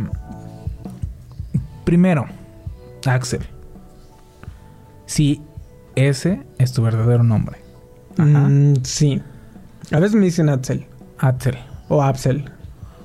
[1.84, 2.26] Primero,
[3.06, 3.42] Axel.
[5.06, 5.42] Si
[5.96, 7.58] ese es tu verdadero nombre.
[8.18, 8.26] Ajá.
[8.48, 9.22] Mm, sí.
[9.92, 10.86] A veces me dicen Axel
[11.18, 11.58] Axel.
[11.88, 12.50] o Axel.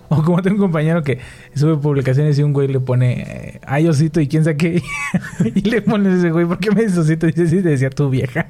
[0.09, 1.19] O como tengo un compañero que
[1.55, 4.83] sube publicaciones y un güey le pone ay osito y quién sabe qué.
[5.55, 7.27] y le pone ese güey, ¿por qué me dices osito?
[7.27, 8.47] Y dice, sí, te decía tu vieja.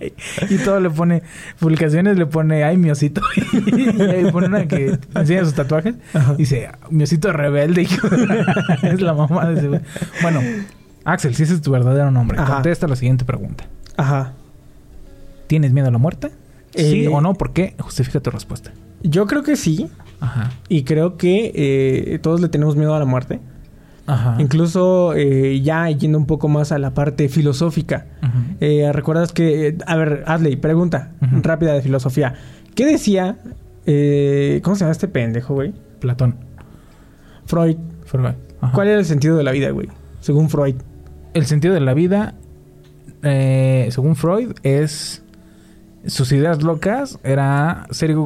[0.50, 1.22] y todo le pone,
[1.58, 3.22] publicaciones le pone ay mi osito.
[3.66, 5.94] y ahí pone una que enseña sus tatuajes.
[6.14, 6.34] Ajá.
[6.34, 7.82] Dice, mi osito rebelde.
[7.82, 8.08] hijo".
[8.82, 9.80] es la mamá de ese güey.
[10.22, 10.40] Bueno,
[11.04, 12.54] Axel, si ese es tu verdadero nombre, Ajá.
[12.54, 13.64] contesta la siguiente pregunta.
[13.96, 14.34] Ajá.
[15.46, 16.30] ¿Tienes miedo a la muerte?
[16.74, 17.34] ¿Sí o no?
[17.34, 17.74] ¿Por qué?
[17.78, 18.72] Justifica tu respuesta.
[19.02, 19.90] Yo creo que sí.
[20.20, 20.50] Ajá.
[20.68, 23.40] Y creo que eh, todos le tenemos miedo a la muerte.
[24.06, 24.36] Ajá.
[24.38, 28.06] Incluso eh, ya yendo un poco más a la parte filosófica.
[28.60, 29.78] Eh, ¿Recuerdas que...
[29.86, 32.34] a ver, Adley, pregunta rápida de filosofía.
[32.74, 33.38] ¿Qué decía...
[34.62, 35.72] ¿Cómo se llama este pendejo, güey?
[36.00, 36.36] Platón.
[37.46, 37.76] Freud.
[38.04, 38.34] Freud.
[38.60, 38.72] Ajá.
[38.72, 39.88] ¿Cuál era el sentido de la vida, güey?
[40.20, 40.76] Según Freud.
[41.34, 42.34] El sentido de la vida,
[43.22, 45.22] según Freud, es...
[46.06, 48.16] Sus ideas locas era ser,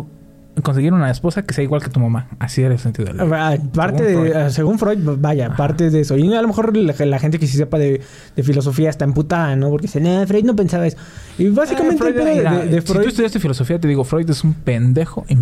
[0.62, 2.28] conseguir una esposa que sea igual que tu mamá.
[2.38, 3.50] Así era el sentido de la.
[3.52, 4.42] Ah, Parte Según de, Freud.
[4.44, 5.56] ah, según Freud, vaya, Ajá.
[5.56, 6.16] parte de eso.
[6.16, 8.00] Y a lo mejor la, la gente que sí sepa de,
[8.36, 9.70] de filosofía está emputada, ¿no?
[9.70, 10.96] Porque dice, no, Freud no pensaba eso.
[11.38, 13.08] Y básicamente Eh, el pedo Freud, de, mira, de- de Si tú Freud...
[13.08, 15.24] estudiaste filosofía, te digo, Freud es un pendejo.
[15.28, 15.34] Y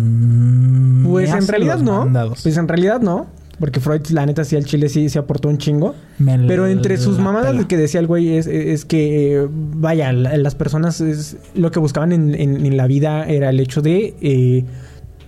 [1.07, 1.99] Pues en realidad no.
[1.99, 2.41] mandados.
[2.43, 3.27] Pues en realidad no.
[3.59, 5.93] Porque Freud, la neta, sí al chile sí se aportó un chingo.
[6.17, 7.67] Me Pero entre sus mamadas pela.
[7.67, 11.79] que decía el güey es, es que, eh, vaya, la- las personas es, lo que
[11.79, 14.15] buscaban en, en- en la vida era el hecho de...
[14.21, 14.65] eh,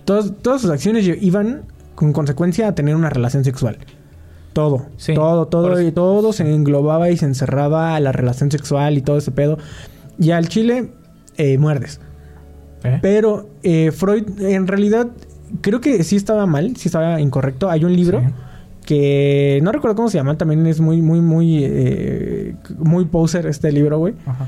[0.06, 1.64] todas, todas sus acciones iban
[1.94, 3.76] con consecuencia a tener una relación sexual.
[4.54, 8.96] Todo, Sí, todo, todo, y todo se englobaba y se encerraba a la relación sexual
[8.96, 9.58] y todo ese pedo.
[10.18, 10.92] Y al chile
[11.36, 12.00] eh, muerdes.
[12.82, 12.98] ¿Eh?
[13.02, 15.08] Pero eh, Freud en realidad
[15.60, 17.68] creo que sí estaba mal, sí estaba incorrecto.
[17.68, 18.26] Hay un libro Sí.
[18.86, 23.70] que no recuerdo cómo se llama, también es muy, muy, muy, eh, muy poser este
[23.72, 24.14] libro, güey.
[24.24, 24.46] Ajá.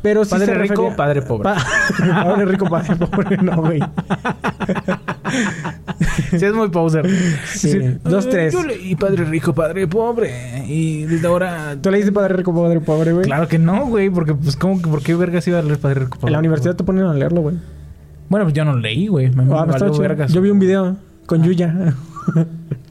[0.00, 1.42] Pero sí Padre se rico, refería- padre pobre.
[1.44, 1.64] Pa-
[2.24, 3.80] padre rico, padre pobre, no, güey.
[6.30, 7.06] Sí, es muy poser.
[7.46, 8.52] Sí, dos, "Eh, tres.
[8.52, 10.64] Yo leí Padre Rico, Padre Pobre.
[10.66, 11.76] Y desde ahora...
[11.80, 13.24] ¿Tú leíste padre rico, padre pobre, güey?
[13.24, 14.08] Claro que no, güey.
[14.10, 16.38] Porque, pues, ¿cómo, que- ¿por qué vergas iba a leer Padre Rico, Padre En la
[16.38, 17.56] universidad te ponen a leerlo, güey.
[18.28, 19.30] Bueno, pues yo no leí, güey.
[19.30, 20.02] Me, me Ah, pues, estaba chido.
[20.02, 20.32] vergas.
[20.32, 21.94] Yo vi un video con Yuya.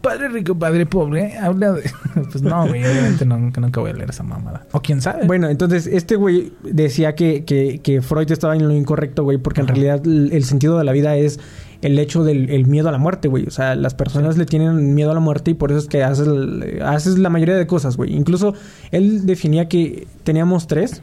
[0.02, 1.38] Padre Rico, Padre Pobre.
[1.38, 1.90] Habla de...
[2.14, 2.84] pues no, güey.
[2.84, 4.66] Obviamente no, nunca voy a leer esa mamada.
[4.72, 5.26] O quién sabe.
[5.26, 9.62] Bueno, entonces este güey decía que, que, que Freud estaba en lo incorrecto, güey, porque
[9.62, 11.40] en realidad el, el sentido de la vida es
[11.82, 13.46] el hecho del el miedo a la muerte, güey.
[13.46, 16.04] O sea, las personas le tienen miedo a la muerte y por eso es que
[16.04, 18.16] haces, la mayoría de cosas, güey.
[18.16, 18.54] Incluso
[18.92, 21.02] él definía que teníamos tres,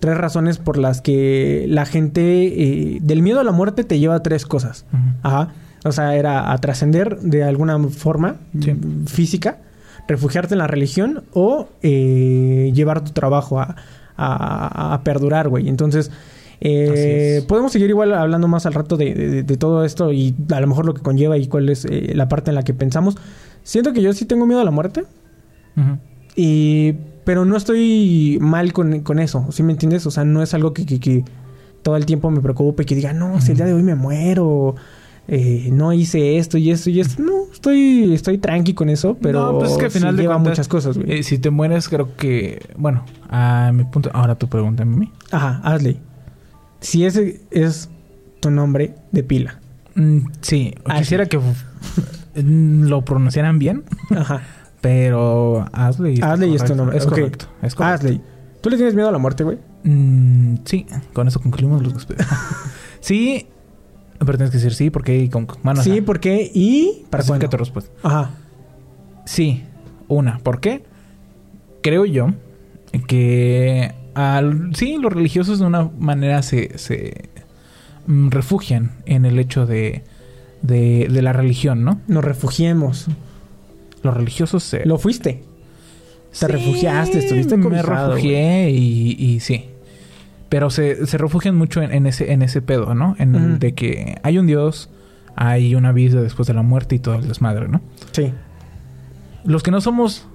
[0.00, 4.16] tres razones por las que la gente eh, del miedo a la muerte te lleva
[4.16, 4.86] a tres cosas.
[5.22, 5.52] Ajá.
[5.84, 8.74] O sea, era a trascender de alguna forma Sí.
[9.06, 9.58] física,
[10.08, 13.76] refugiarte en la religión o eh, llevar tu trabajo a,
[14.16, 15.68] a- a perdurar, güey.
[15.68, 16.10] Entonces,
[16.60, 20.60] eh, podemos seguir igual hablando más al rato de, de- de todo esto y a
[20.60, 23.16] lo mejor lo que conlleva y cuál es eh, la parte en la que pensamos.
[23.62, 25.04] Siento que yo sí tengo miedo a la muerte,
[26.36, 26.92] y,
[27.24, 30.06] pero no estoy mal con, con eso, ¿sí me entiendes?
[30.06, 31.24] O sea, no es algo que, que- que
[31.82, 34.74] todo el tiempo me preocupe, que diga, no, si el día de hoy me muero,
[35.26, 37.22] eh, no hice esto y esto y esto.
[37.22, 40.22] No, estoy, estoy tranqui con eso, pero No, pues es que al sí final de
[40.22, 41.20] lleva cuentas, muchas cosas, güey.
[41.20, 42.66] Eh, si te mueres, creo que...
[42.76, 44.10] Bueno, a mi punto...
[44.12, 45.12] Ahora tú pregúntame a mí.
[45.30, 46.00] Ajá, Ashley.
[46.80, 47.88] Si ese es
[48.40, 49.60] tu nombre de pila.
[49.94, 51.40] Mm, sí, quisiera que
[52.34, 54.42] lo pronunciaran bien, Ajá.
[54.80, 56.20] pero Ashley.
[56.20, 56.98] Ashley es tu nombre.
[56.98, 57.46] Es correcto.
[57.62, 58.06] Es correcto.
[58.06, 58.20] Ashley.
[58.60, 59.58] ¿Tú le tienes miedo a la muerte, güey?
[59.84, 62.06] Mm, sí, con eso concluimos los
[63.00, 63.46] sí,
[64.24, 66.04] pero tienes que decir sí, porque con bueno, sí, ajá.
[66.04, 66.50] ¿por qué?
[66.54, 67.48] ¿Y para Justifica cuándo?
[67.50, 67.92] tu respuesta.
[68.02, 68.30] Ajá.
[69.26, 69.62] Sí,
[70.08, 70.38] una.
[70.38, 70.82] ¿Por qué?
[71.82, 72.28] Creo yo
[73.06, 77.28] que al, sí, los religiosos de una manera se, se
[78.06, 80.02] mm, refugian en el hecho de,
[80.62, 82.00] de, de la religión, ¿no?
[82.06, 83.06] Nos refugiemos.
[84.02, 84.84] Los religiosos se...
[84.86, 85.42] Lo fuiste.
[86.30, 89.66] Te Sí, refugiaste, estuviste Me refugié y, y sí.
[90.54, 93.16] Pero se, se refugian mucho en, en ese, en ese pedo, ¿no?
[93.18, 94.88] En el de que hay un Dios,
[95.34, 97.80] hay una vida después de la muerte y todo el desmadre, ¿no?
[98.12, 98.32] Sí.
[99.44, 100.28] Los que no somos...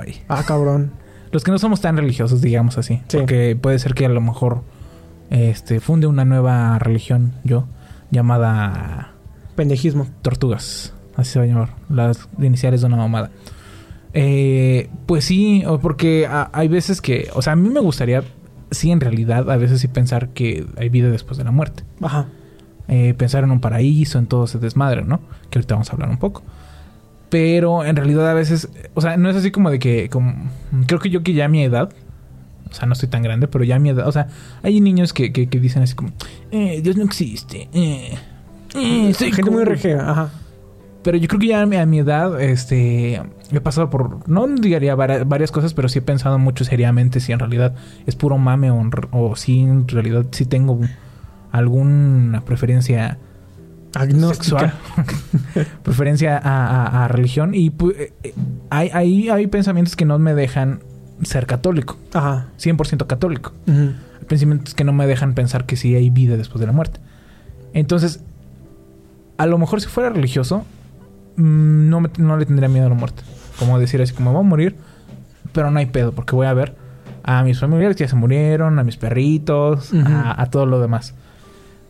[0.00, 0.90] Ay, Ah, cabrón.
[1.30, 3.02] los que no somos tan religiosos, digamos así.
[3.06, 3.18] Sí.
[3.18, 4.62] Porque puede ser que a lo mejor
[5.30, 7.68] este funde una nueva religión yo
[8.10, 9.12] llamada
[9.54, 10.08] Pendejismo.
[10.22, 10.92] Tortugas.
[11.14, 11.68] Así se va a llamar.
[11.88, 13.30] Las iniciales de una mamada.
[14.12, 17.28] Eh, pues sí, porque a- hay veces que...
[17.34, 18.24] O sea, a mí me gustaría,
[18.72, 21.84] sí, en realidad, a veces sí pensar que hay vida después de la muerte.
[22.00, 22.26] Ajá.
[22.88, 25.20] eh, pensar en un paraíso, en todo ese desmadre, ¿no?
[25.50, 26.42] Que ahorita vamos a hablar un poco.
[27.30, 30.50] Pero en realidad a veces, o sea, no es así como de que, como,
[30.86, 31.90] creo que yo que ya a mi edad,
[32.70, 34.28] o sea, no estoy tan grande, pero ya a mi edad, o sea,
[34.62, 36.10] hay niños que, que, que dicen así como,
[36.50, 38.18] eh, Dios no existe, eh,
[38.74, 39.66] eh, soy Gente muy cool".
[39.68, 40.30] regea, ajá.
[41.02, 44.46] Pero yo creo que ya a mi, a mi edad, este, he pasado por, no
[44.46, 47.74] diría vari- varias cosas, pero sí he pensado mucho seriamente si en realidad
[48.06, 50.78] es puro mame o, o si en realidad sí tengo
[51.50, 53.18] alguna preferencia
[53.94, 54.34] Agnóstica.
[54.42, 58.34] sexual, preferencia a, a- a religión y eh, eh,
[58.70, 60.80] hay, hay, hay pensamientos que no me dejan
[61.22, 62.46] ser católico, Ajá.
[62.60, 63.52] 100% católico.
[63.66, 63.92] Ujú.
[64.20, 67.00] Hay pensamientos que no me dejan pensar que sí hay vida después de la muerte.
[67.74, 68.20] Entonces,
[69.36, 70.64] a lo mejor si fuera religioso,
[71.36, 73.22] mm, no, me- no le tendría miedo a la muerte.
[73.58, 74.76] Como decir así, como voy a morir,
[75.52, 76.74] pero no hay pedo, porque voy a ver
[77.24, 81.14] a mis familiares que ya se murieron, a mis perritos, a, a todo lo demás.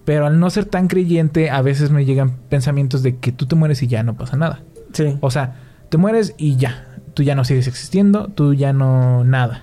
[0.05, 3.55] Pero al no ser tan creyente, a veces me llegan pensamientos de que tú te
[3.55, 4.61] mueres y ya no pasa nada.
[4.93, 5.17] Sí.
[5.21, 5.55] O sea,
[5.89, 6.87] te mueres y ya.
[7.15, 9.63] Tú ya no sigues existiendo, tú ya no nada.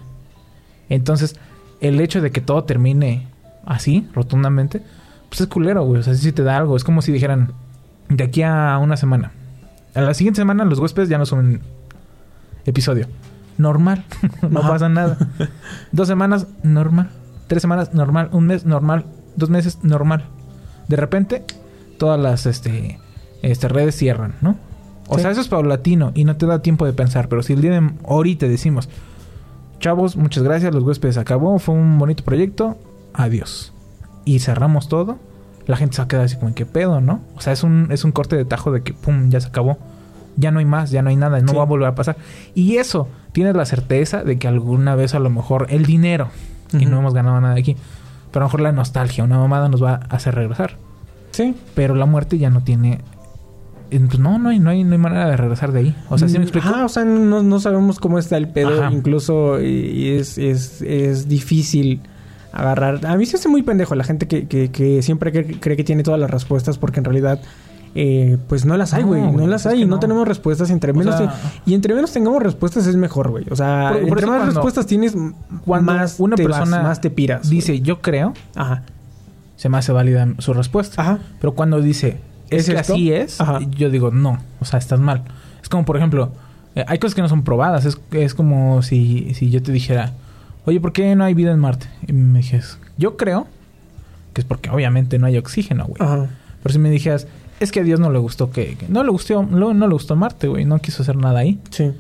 [0.90, 1.36] Entonces,
[1.82, 3.28] el hecho de que todo termine
[3.66, 4.82] así, rotundamente,
[5.30, 6.00] pues es culero, güey.
[6.00, 6.76] O sea, sí te da algo.
[6.78, 7.52] Es como si dijeran,
[8.10, 9.32] de aquí a una semana.
[9.96, 11.62] A la siguiente semana los huéspedes ya no son
[12.66, 13.08] episodio.
[13.58, 14.06] Normal.
[14.50, 14.70] no Ajá.
[14.70, 15.18] pasa nada.
[15.92, 17.10] Dos semanas, normal.
[17.48, 18.30] Tres semanas, normal.
[18.32, 19.06] Un mes, normal.
[19.36, 20.26] Dos meses, normal.
[20.88, 21.44] De repente,
[21.98, 23.00] todas las este,
[23.42, 24.56] este, redes cierran, ¿no?
[25.08, 25.22] O Sí.
[25.22, 27.28] sea, eso es paulatino y no te da tiempo de pensar.
[27.30, 28.90] Pero si el día de ahorita decimos,
[29.80, 32.78] chavos, muchas gracias, los huéspedes acabó, fue un bonito proyecto,
[33.14, 33.74] adiós.
[34.26, 35.18] Y cerramos todo,
[35.70, 37.22] la gente se va a quedar así como, ¿qué pedo, no?
[37.38, 39.78] O sea, es un, es un corte de tajo de que, pum, ya se acabó.
[40.36, 41.56] Ya no hay más, ya no hay nada, no Sí.
[41.56, 42.18] va a volver a pasar.
[42.56, 46.30] Y eso, tienes la certeza de que alguna vez a lo mejor el dinero,
[46.74, 46.90] y Ujú.
[46.90, 47.76] no hemos ganado nada aquí,
[48.32, 50.78] pero a lo mejor la nostalgia, una mamada nos va a hacer regresar.
[51.32, 51.56] Sí.
[51.76, 53.00] Pero la muerte ya no tiene...
[53.92, 55.96] Pues no, no hay, no hay, no hay manera de regresar de ahí.
[56.10, 56.68] O sea, ¿sí me explico?
[56.74, 58.84] Ah, o sea, no, no sabemos cómo está el pedo.
[58.84, 58.92] Ajá.
[58.94, 62.02] Incluso es, es, es difícil
[62.52, 63.06] agarrar.
[63.06, 65.84] A mí se hace muy pendejo la gente que, que, que siempre cree, cree que
[65.84, 67.40] tiene todas las respuestas porque en realidad...
[67.96, 69.22] eh, pues no las hay, güey.
[69.32, 69.82] No, las hay.
[69.86, 70.00] No, no.
[70.00, 70.70] tenemos respuestas.
[70.70, 73.46] Entre menos sea- te- y entre menos tengamos respuestas es mejor, güey.
[73.50, 75.16] O sea, Por- por entre eso más cuando- respuestas tienes,
[75.66, 77.50] Cuando más una te vas, persona más te piras.
[77.50, 78.84] dice yo creo, Ajá.
[79.56, 81.02] se me hace válida su respuesta.
[81.02, 81.20] Ajá.
[81.42, 82.20] Pero cuando dice
[82.52, 82.94] es, ¿Es que esto?
[82.94, 83.60] así es, Ajá.
[83.78, 85.24] yo digo no, o sea, estás mal.
[85.62, 86.32] Es como por ejemplo,
[86.76, 87.86] eh, hay cosas que no son probadas.
[87.86, 90.14] Es, es como si, si yo te dijera,
[90.66, 91.88] oye, ¿por qué no hay vida en Marte?
[92.08, 93.48] Y me dijes, yo creo
[94.34, 95.98] que es porque obviamente no hay oxígeno, güey.
[96.00, 96.28] Ajá.
[96.62, 97.28] Pero si me dijeras,
[97.60, 99.94] es que a Dios no le gustó que, que- no le gustó, no, no le
[99.94, 101.60] gustó Marte, güey, no quiso hacer nada ahí.
[101.72, 101.92] Sí.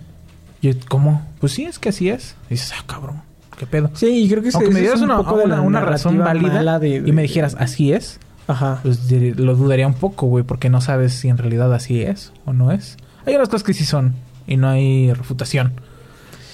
[0.62, 1.26] Yo, ¿cómo?
[1.40, 2.36] Pues sí, es que así es.
[2.50, 3.22] Y dices, ah, cabrón,
[3.58, 3.90] qué pedo.
[3.94, 5.80] Sí, y creo que Aunque me es dieras un una, poco de una, la una
[5.82, 8.80] razón válida de- y me dijeras, así es, Ajá.
[8.84, 12.34] pues de- lo dudaría un poco, güey, porque no sabes si en realidad así es
[12.46, 12.98] o no es.
[13.26, 14.16] Hay unas cosas que sí son
[14.48, 15.74] y no hay refutación.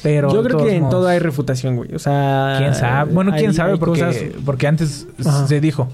[0.06, 1.96] Pero Yo creo que en modos, todo hay refutación, güey.
[1.96, 2.58] O sea...
[2.60, 3.12] ¿Quién sabe?
[3.12, 5.48] Bueno, quién hay- sabe hay porque, cosas- porque antes Ajá.
[5.48, 5.90] se dijo,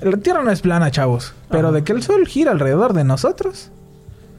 [0.00, 1.76] la Tierra no es plana, chavos, pero Ajá.
[1.76, 3.70] de que el Sol gira alrededor de nosotros.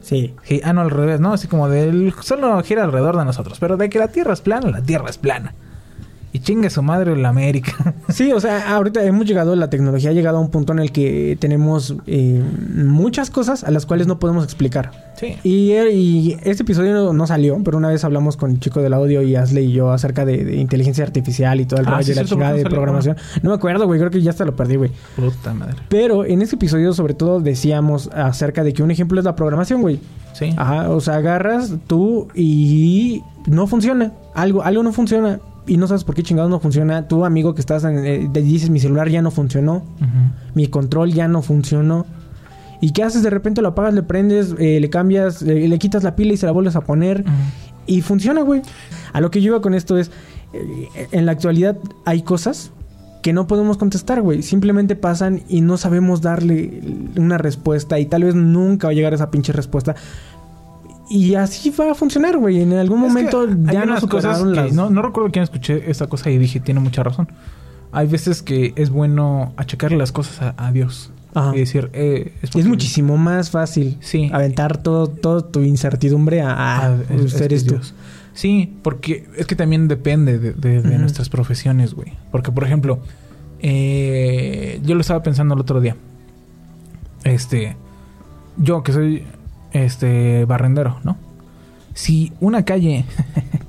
[0.00, 0.34] Sí.
[0.64, 1.32] Ah, no, al revés, ¿no?
[1.32, 4.40] Así como del Sol no gira alrededor de nosotros, pero de que la Tierra es
[4.40, 5.54] plana, la Tierra es plana.
[6.34, 7.94] Y chingue su madre la América.
[8.08, 10.92] Sí, o sea, ahorita hemos llegado, la tecnología ha llegado a un punto en el
[10.92, 12.42] que tenemos eh,
[12.74, 14.90] muchas cosas a las cuales no podemos explicar.
[15.16, 15.36] sí.
[15.42, 18.82] Y, eh, y este episodio no, no salió, pero una vez hablamos con el chico
[18.82, 21.92] del audio y Asley y yo acerca de, de inteligencia artificial y todo el Ah,
[21.92, 23.16] rollo sí, de la chingada ¿por de programación.
[23.42, 24.90] No me acuerdo, güey, creo que ya hasta lo perdí, güey.
[25.16, 25.76] Puta madre.
[25.88, 29.80] Pero en ese episodio sobre todo decíamos acerca de que un ejemplo es la programación,
[29.80, 30.00] güey.
[30.34, 30.52] Sí.
[30.56, 34.12] Ajá, o sea, agarras tú y no funciona.
[34.34, 37.08] Algo, algo no funciona y no sabes por qué chingados no funciona.
[37.08, 39.84] Tu amigo que estás en, eh, te dices mi celular ya no funcionó,
[40.54, 42.06] mi control ya no funcionó.
[42.82, 43.22] ¿Y qué haces?
[43.22, 46.36] De repente lo apagas, le prendes, eh, le cambias, eh, le quitas la pila y
[46.36, 47.24] se la vuelves a poner.
[47.86, 48.60] Y funciona, güey.
[49.12, 50.10] A lo que yo iba con esto es,
[50.52, 52.72] eh, en la actualidad hay cosas
[53.22, 54.42] que no podemos contestar, güey.
[54.42, 56.82] Simplemente pasan y no sabemos darle
[57.16, 59.94] una respuesta y tal vez nunca va a llegar esa pinche respuesta.
[61.14, 62.62] Y así va a funcionar, güey.
[62.62, 64.72] En algún Es momento ya no unas cosas las...
[64.72, 67.28] no, no recuerdo quién escuché esta cosa y dije, tiene mucha razón.
[67.92, 71.10] Hay veces que es bueno achacarle las cosas a, a Dios.
[71.34, 71.54] Ajá.
[71.54, 74.30] Y decir, eh, es, Es muchísimo más fácil Sí.
[74.32, 77.74] aventar todo, todo tu incertidumbre a, a Ah, es- usted es- eres es tú.
[77.74, 77.94] Dios.
[78.34, 80.98] Sí, porque es que también depende de, de- de Ujú.
[80.98, 82.14] nuestras profesiones, güey.
[82.30, 83.00] Porque, por ejemplo,
[83.60, 85.96] eh, yo lo estaba pensando el otro día.
[87.24, 87.76] Este,
[88.56, 89.24] yo que soy
[89.72, 91.16] este barrendero, ¿no?
[91.94, 93.04] Si una calle,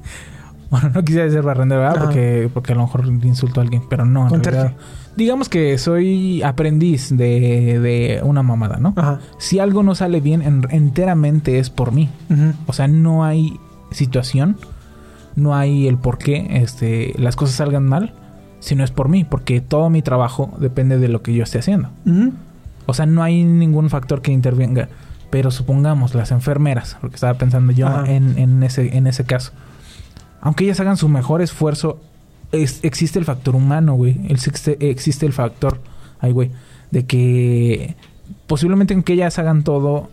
[0.70, 1.98] bueno, no quisiera decir barrendero, ¿verdad?
[1.98, 2.06] Ajá.
[2.06, 4.74] Porque, porque a lo mejor insulto a alguien, pero no, en realidad,
[5.16, 8.94] digamos que soy aprendiz de, de una mamada, ¿no?
[8.96, 9.20] Ajá.
[9.38, 12.10] Si algo no sale bien, en- enteramente es por mí.
[12.66, 13.60] O sea, no hay
[13.92, 14.58] situación,
[15.36, 18.14] no hay el por qué este, las cosas salgan mal,
[18.60, 21.60] si no es por mí, porque todo mi trabajo depende de lo que yo esté
[21.60, 21.90] haciendo.
[22.86, 24.88] O sea, no hay ningún factor que intervenga.
[25.34, 29.52] Pero supongamos las enfermeras, porque estaba pensando yo en, en ese, en ese caso.
[30.42, 32.00] Aunque ellas hagan su mejor esfuerzo,
[32.52, 34.20] es- existe el factor humano, güey.
[34.30, 35.80] Existe, existe el factor,
[36.20, 36.52] ay, güey,
[36.92, 37.96] de que
[38.46, 40.12] posiblemente aunque ellas hagan todo,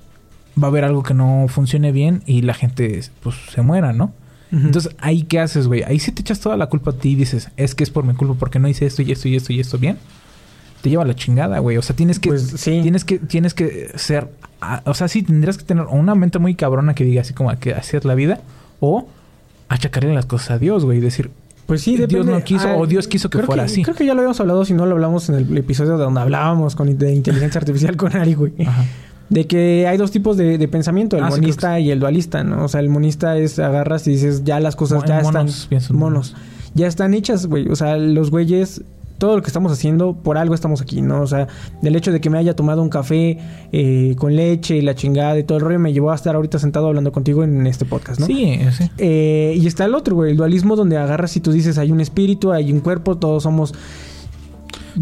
[0.58, 4.12] va a haber algo que no funcione bien y la gente pues se muera, ¿no?
[4.52, 5.82] Entonces, ¿ahí qué haces, güey?
[5.84, 8.04] Ahí sí te echas toda la culpa a ti y dices, es que es por
[8.04, 9.98] mi culpa porque no hice esto y esto y esto y esto bien.
[10.82, 11.76] Te lleva la chingada, güey.
[11.76, 12.80] O sea, tienes que, Pues, sí.
[12.82, 14.28] tienes que, tienes que ser,
[14.60, 17.54] ah, o sea, sí tendrías que tener una mente muy cabrona que diga así como
[17.58, 18.40] que así es la vida
[18.80, 19.06] o
[19.68, 21.30] achacarle las cosas a Dios, güey, y decir,
[21.66, 22.32] Pues sí, Dios depende.
[22.32, 23.82] no quiso, o Dios quiso que fuera así.
[23.82, 26.20] Creo que ya lo habíamos hablado, si no lo hablamos en el episodio de donde
[26.20, 28.52] hablábamos con de inteligencia artificial con Ari, güey.
[28.66, 28.84] ajá,
[29.28, 32.42] De que hay dos tipos de, de pensamiento, el Ah, sí, monista y el dualista,
[32.42, 32.64] ¿no?
[32.64, 35.96] O sea, el monista es agarras y dices, ya las cosas Mo- ya monos, están
[35.96, 36.34] monos.
[36.74, 37.68] Ya están hechas, güey.
[37.68, 38.82] O sea, los güeyes
[39.20, 41.20] todo lo que estamos haciendo, por algo estamos aquí, ¿no?
[41.20, 41.46] O sea,
[41.82, 43.38] del hecho de que me haya tomado un café
[43.70, 46.58] eh, con leche y la chingada y todo el rollo me llevó a estar ahorita
[46.58, 48.26] sentado hablando contigo en este podcast, ¿no?
[48.26, 48.90] Sí, sí.
[48.96, 52.00] Eh, y está el otro, güey, el dualismo donde agarras y tú dices, hay un
[52.00, 53.74] espíritu, hay un cuerpo, todos somos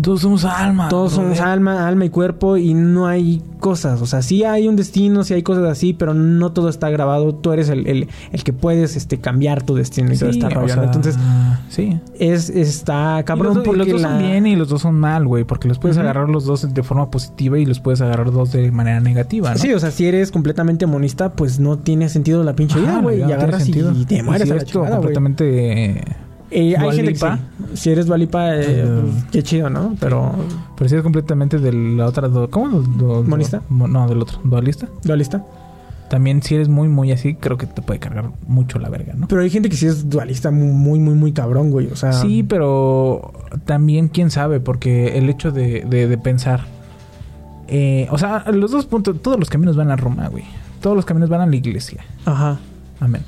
[0.01, 0.88] Todos somos alma.
[0.88, 4.01] todos somos alma, alma y cuerpo y no hay cosas.
[4.03, 7.35] O sea, sí hay un destino, sí hay cosas así, pero no todo está grabado.
[7.35, 10.48] Tú eres el, el, el que puedes este, cambiar tu destino y todo Sí, o
[10.48, 11.16] rollo, Entonces,
[11.68, 11.98] sí.
[12.18, 14.09] es, está Y cabrón los, y porque los dos la...
[14.11, 15.44] son bien y los dos son mal, güey.
[15.44, 18.70] Porque los puedes agarrar los dos de forma positiva y los puedes agarrar dos de
[18.70, 19.59] manera negativa, ¿no?
[19.59, 23.18] Sí, o sea, si eres completamente monista, pues no tiene sentido la pinche vida, güey.
[23.20, 23.72] Y agarras y,
[24.07, 26.03] te mueres a la completamente...
[26.50, 27.26] Eh, hay gente que sí.
[27.74, 29.94] Si eres dualipa, eh, pues, qué chido, ¿no?
[30.00, 30.32] Pero...
[30.76, 32.28] Pero si eres completamente de la otra...
[32.28, 32.80] do- ¿Cómo?
[32.80, 33.62] Do- do- ¿Monista?
[33.68, 34.38] mo- no, del otro.
[34.44, 34.88] ¿Dualista?
[35.02, 35.44] ¿Dualista?
[36.08, 39.28] También si eres muy, muy así, creo que te puede cargar mucho la verga, ¿no?
[39.28, 41.88] Pero hay gente que sí es dualista muy, muy, muy cabrón, güey.
[41.88, 42.12] O sea...
[42.14, 43.32] Sí, pero
[43.66, 46.62] también quién sabe, porque el hecho de, de, de pensar...
[47.68, 50.44] eh, o sea, los dos puntos, todos los caminos van a Roma, güey.
[50.80, 52.02] Todos los caminos van a la iglesia.
[52.24, 52.58] Ajá.
[53.00, 53.22] Amén.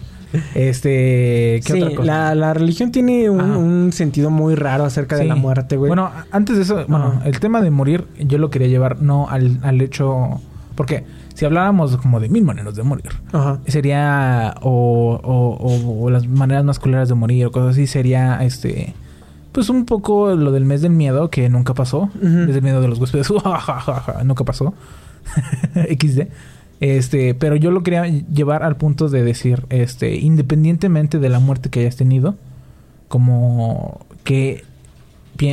[0.55, 2.07] Este, ¿qué Sí, otra cosa?
[2.07, 5.89] la, la religión tiene un, un sentido muy raro acerca de la muerte, güey.
[5.89, 9.59] Bueno, antes de eso, bueno, el tema de morir, yo lo quería llevar no al,
[9.63, 10.41] al hecho.
[10.77, 13.59] Porque si habláramos como de mil maneras de morir, Ajá.
[13.67, 14.55] sería.
[14.63, 18.95] O, o, o- o las maneras más culeras de morir o cosas así, sería este.
[19.53, 22.03] Pues un poco lo del mes del miedo que nunca pasó.
[22.15, 22.25] Ujú.
[22.27, 23.31] Mes del miedo de los huéspedes.
[24.25, 24.73] nunca pasó.
[25.75, 26.29] XD.
[26.81, 31.69] Este, pero yo lo quería llevar al punto de decir, este, independientemente de la muerte
[31.69, 32.37] que hayas tenido,
[33.09, 34.65] como que,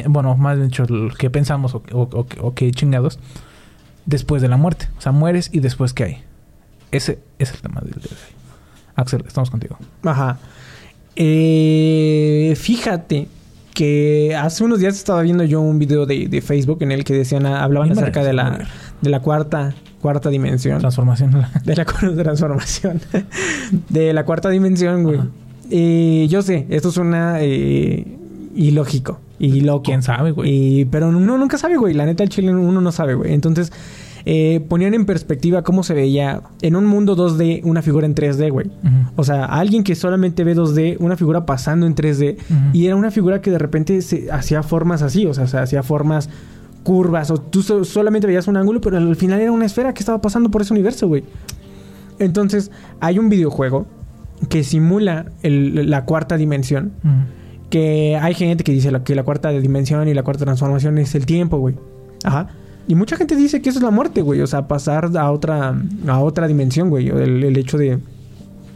[0.08, 0.86] bueno, más dicho,
[1.18, 3.20] que pensamos o, o, que chingados,
[4.06, 4.88] después de la muerte.
[4.98, 6.18] O sea, mueres y después qué hay.
[6.92, 8.36] Ese es el tema del día de hoy.
[8.96, 9.78] Axel, estamos contigo.
[10.04, 10.40] Ajá.
[11.16, 13.28] Eh, fíjate
[13.74, 17.14] que hace unos días estaba viendo yo un video de, de Facebook en el que
[17.14, 18.68] decían, ah, hablaban acerca de la,
[19.02, 20.80] de la cuarta, cuarta dimensión.
[20.80, 21.32] Transformación.
[21.66, 23.02] De la transformación.
[23.90, 25.20] de la cuarta dimensión, güey.
[25.70, 28.06] Eh, yo sé, esto suena eh,
[28.56, 29.84] ilógico y loco.
[29.84, 30.86] ¿Quién sabe, güey?
[30.86, 31.94] Pero uno nunca sabe, güey.
[31.94, 33.34] La neta, el chile uno no sabe, güey.
[33.34, 33.72] Entonces,
[34.26, 38.52] eh, ponían en perspectiva cómo se veía en un mundo 2D una figura en 3D,
[38.52, 38.70] güey.
[39.16, 42.60] O sea, alguien que solamente ve 2D, una figura pasando en 3D, Ujú.
[42.74, 45.82] y era una figura que de repente se hacía formas así, o sea, se hacía
[45.82, 46.30] formas
[46.88, 50.00] curvas, o tú so- solamente veías un ángulo, pero al final era una esfera que
[50.00, 51.26] estaba pasando por ese universo, güey.
[52.18, 52.72] Entonces,
[53.02, 53.86] hay un videojuego
[54.48, 56.94] que simula el- la cuarta dimensión,
[57.70, 61.14] que hay gente que dice la- que la cuarta dimensión y la cuarta transformación es
[61.16, 61.76] el tiempo, güey.
[62.24, 62.48] Ajá.
[62.88, 64.40] Y mucha gente dice que eso es la muerte, güey.
[64.40, 65.76] O sea, pasar a otra,
[66.08, 67.10] a otra dimensión, güey.
[67.10, 68.00] El, el hecho de,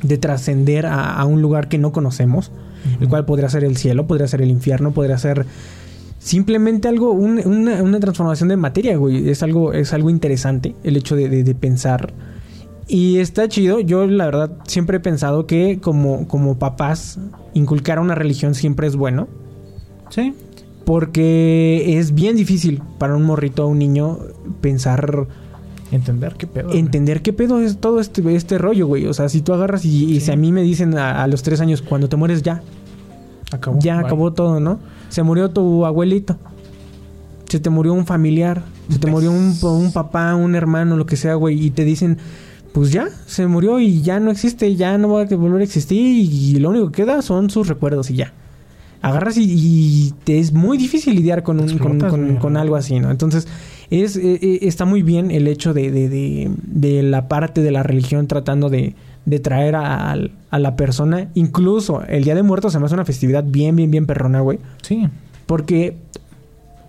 [0.03, 2.51] de trascender a, a un lugar que no conocemos,
[2.99, 5.45] el cual podría ser el cielo, podría ser el infierno, podría ser
[6.23, 9.27] simplemente algo, un- una, una transformación de materia, güey.
[9.29, 12.13] Es algo, es algo interesante el hecho de, de- de pensar.
[12.87, 13.79] Y está chido.
[13.79, 17.19] Yo, la verdad, siempre he pensado que como, como papás,
[17.53, 19.27] inculcar una religión siempre es bueno.
[20.09, 20.33] Sí.
[20.85, 24.17] Porque es bien difícil para un morrito, un niño,
[24.61, 25.27] pensar,
[25.91, 26.67] Entender qué pedo.
[26.67, 26.79] güey.
[26.79, 29.05] entender qué pedo es todo este, este rollo, güey.
[29.07, 31.61] O sea, si tú agarras y, si a mí me dicen a, a los tres
[31.61, 32.61] años, cuando te mueres ya,
[33.51, 33.79] Acabó.
[33.79, 34.79] ya acabó todo, ¿no?
[35.09, 36.37] Se murió tu abuelito.
[37.49, 38.63] Se te murió un familiar.
[38.89, 41.61] Se te murió un, un papá, un hermano, lo que sea, güey.
[41.65, 42.17] Y te dicen,
[42.73, 45.99] pues ya, se murió y ya no existe, ya no va a volver a existir.
[45.99, 48.33] Y, lo único que queda son sus recuerdos y ya.
[49.01, 52.99] agarras y, y te es muy difícil lidiar con, un, con, Explotas, con- algo así,
[52.99, 53.11] ¿no?
[53.11, 53.47] Entonces,
[53.89, 57.71] es, eh, eh, está muy bien el hecho de, de, de- de la parte de
[57.71, 58.95] la religión tratando de,
[59.25, 60.11] de traer a,
[60.49, 61.29] a la persona.
[61.35, 64.59] Incluso el Día de Muertos se me hace una festividad bien, bien, bien perrona, güey.
[64.81, 65.07] Sí.
[65.45, 65.97] Porque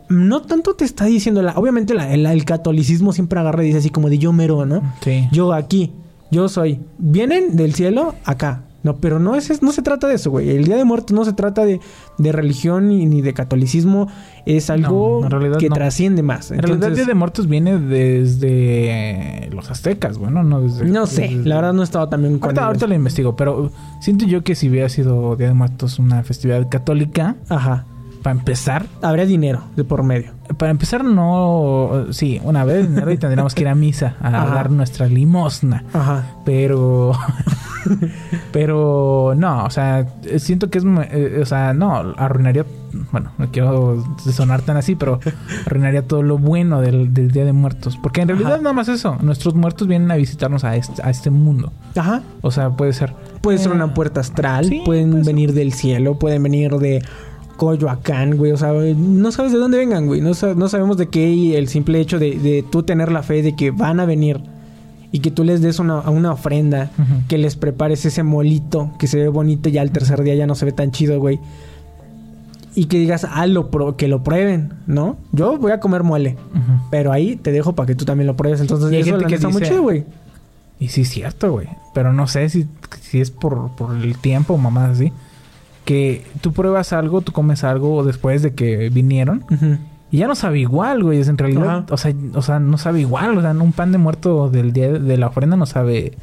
[0.09, 3.79] no tanto te está diciendo, la, obviamente la- el, el catolicismo siempre agarra y dice
[3.79, 4.83] así como de yo mero, ¿no?
[5.03, 5.29] Sí.
[5.33, 5.93] Yo aquí,
[6.31, 6.81] yo soy.
[6.99, 8.63] Vienen del cielo acá.
[8.83, 10.51] No, pero no es, no se trata de eso, güey.
[10.51, 11.81] El Día de Muertos no se trata de,
[12.19, 14.09] de religión ni, ni de catolicismo.
[14.45, 15.75] Es algo No, en realidad que no.
[15.77, 16.51] trasciende más.
[16.51, 20.85] En realidad, el Día de Muertos viene desde los aztecas, bueno, no desde...
[20.87, 23.71] no sé, desde- la verdad no estaba también con Ahorita, ahorita lo investigo, pero
[24.01, 27.85] siento yo que si hubiera sido Día de Muertos una festividad católica, Ajá.
[28.23, 30.33] para empezar, Habría dinero de por medio.
[30.57, 32.07] para empezar no...
[32.11, 34.55] Sí, una vez dinero y tendríamos que ir a misa a Ajá.
[34.55, 35.85] dar nuestra limosna.
[35.93, 36.25] Ajá.
[36.45, 37.13] Pero.
[38.53, 40.07] pero no, o sea,
[40.39, 40.85] siento que es.
[41.11, 42.65] eh, o sea, no, arruinaría.
[43.11, 45.19] Bueno, no quiero sonar tan así, pero
[45.67, 47.97] arruinaría todo lo bueno del, del Día de Muertos.
[47.97, 48.63] Porque en realidad, Ajá.
[48.63, 49.17] nada más eso.
[49.23, 51.73] Nuestros muertos vienen a visitarnos a este, a este mundo.
[51.97, 52.23] Ajá.
[52.43, 53.15] O sea, puede ser.
[53.41, 55.35] Puede ser eh, una puerta astral, sí, pueden puede ser.
[55.35, 57.03] venir del cielo, pueden venir de
[57.57, 58.53] Coyoacán, güey.
[58.53, 60.21] O sea, no sabes de dónde vengan, güey.
[60.21, 63.43] No, no sabemos de qué y el simple hecho de, de tú tener la fe
[63.43, 64.41] de que van a venir
[65.13, 66.91] y que tú les des una, una ofrenda,
[67.29, 70.47] que les prepares ese molito que se ve bonito y ya al tercer día ya
[70.47, 71.39] no se ve tan chido, güey.
[72.75, 75.19] Y que digas, ah, lo pro- que lo prueben, ¿no?
[75.33, 76.37] Yo voy a comer mole,
[76.91, 78.63] pero ahí te dejo para que tú también lo pruebes.
[78.63, 80.05] Entonces, Y hay eso gente que está muy dice- chido, güey.
[80.81, 81.69] Y sí, es cierto, güey.
[81.93, 82.67] Pero no sé si,
[83.03, 85.13] si es por, por el tiempo o mamás así.
[85.85, 89.45] Que tú pruebas algo, tú comes algo después de que vinieron.
[90.13, 91.19] Y ya no sabe igual, güey.
[91.19, 93.37] Es en realidad, o sea, o sea, no sabe igual.
[93.39, 96.17] O sea, un pan de muerto del día de la ofrenda no sabe.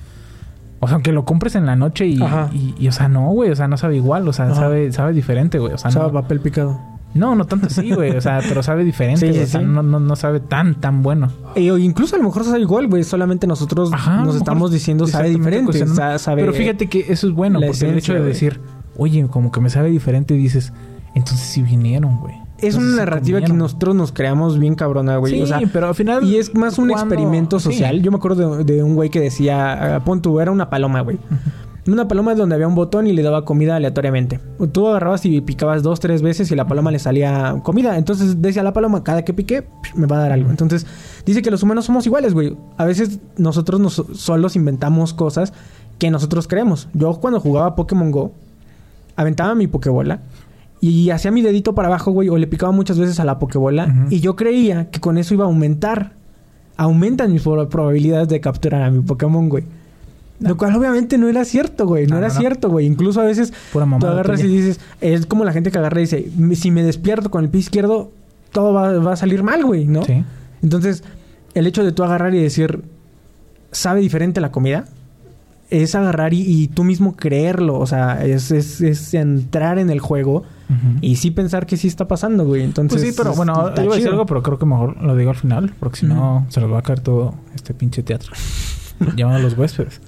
[0.79, 2.49] O sea, aunque lo compres en la noche y, Ajá.
[2.53, 3.49] y, y, o sea, no, güey.
[3.49, 4.27] O sea, no sabe igual.
[4.27, 4.55] O sea, Ajá.
[4.55, 5.73] sabe, sabe diferente, güey.
[5.73, 6.79] O sea, Sabe no, papel picado.
[7.15, 8.15] no, no tanto así, güey.
[8.15, 9.21] O sea, pero sabe diferente.
[9.21, 9.39] Sí, güey.
[9.39, 9.65] sí, o sea, sí.
[9.65, 11.31] no, no, no sabe tan, tan bueno.
[11.55, 13.03] O incluso a lo mejor sabe igual, güey.
[13.03, 15.85] Solamente nosotros Ajá, nos estamos diciendo sabe diferente.
[16.19, 17.59] sabe- Pero fíjate que eso es bueno.
[17.59, 18.61] Porque el hecho de decir,
[18.97, 20.73] oye, como que me sabe diferente, dices,
[21.15, 22.35] entonces sí vinieron, güey.
[22.61, 25.33] Es una narrativa que nosotros nos creamos bien cabrona, güey.
[25.33, 26.23] Sí, o sea, pero al final.
[26.23, 27.65] y es más un cuando- experimento sí.
[27.65, 28.01] social.
[28.01, 31.01] Yo me acuerdo de, de un güey que decía, ah, pon tú, era una paloma,
[31.01, 31.17] güey.
[31.87, 34.39] Una paloma donde había un botón y le daba comida aleatoriamente.
[34.73, 37.97] Tú agarrabas y picabas dos, tres veces y a la paloma le salía comida.
[37.97, 40.51] Entonces decía la paloma, cada que pique, me va a dar algo.
[40.51, 40.85] Entonces
[41.25, 42.55] dice que los humanos somos iguales, güey.
[42.77, 45.51] A veces nosotros nos, solos inventamos cosas
[45.97, 46.89] que nosotros creemos.
[46.93, 48.33] Yo cuando jugaba Pokémon Go,
[49.15, 50.19] aventaba mi Pokébola
[50.81, 53.85] y hacía mi dedito para abajo, güey, o le picaba muchas veces a la Pokébola
[53.85, 54.07] Ujú.
[54.15, 56.13] y yo creía que con eso iba a aumentar.
[56.77, 59.65] Aumentan mis prob- probabilidades de capturar a mi Pokémon, güey.
[60.39, 62.05] Lo cual obviamente no era cierto, güey.
[62.07, 62.85] No, No, era no, cierto, güey.
[62.85, 64.79] Incluso a veces Pura tú agarras y dices...
[65.01, 66.29] Es como la gente que agarra y dice...
[66.37, 68.11] "Me- Si me despierto con el pie izquierdo,
[68.53, 70.03] todo va, va a salir mal, güey, ¿no?
[70.05, 70.23] Sí.
[70.63, 71.03] Entonces,
[71.55, 72.81] el hecho de tú agarrar y decir...
[73.73, 74.85] ¿Sabe diferente la comida?
[75.69, 77.79] Es agarrar y, y tú mismo creerlo.
[77.79, 80.43] O sea, es, es, es entrar en el juego...
[81.01, 82.61] Y sí pensar que sí está pasando, güey.
[82.61, 83.01] Entonces...
[83.01, 84.11] Pues sí, pero bueno, iba a decir chido.
[84.11, 86.77] algo, pero creo que mejor lo digo al final, porque si no se nos va
[86.77, 88.33] a caer todo este pinche teatro.
[89.15, 89.99] Llaman a los huéspedes.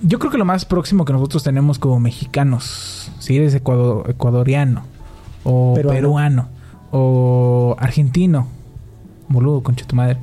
[0.00, 4.84] Yo creo que lo más próximo que nosotros tenemos como mexicanos, si eres ecuado- ecuadoriano,
[5.44, 5.94] o Peruano.
[5.98, 6.48] peruano.
[6.90, 8.48] o argentino,
[9.28, 10.16] boludo, concha tu madre,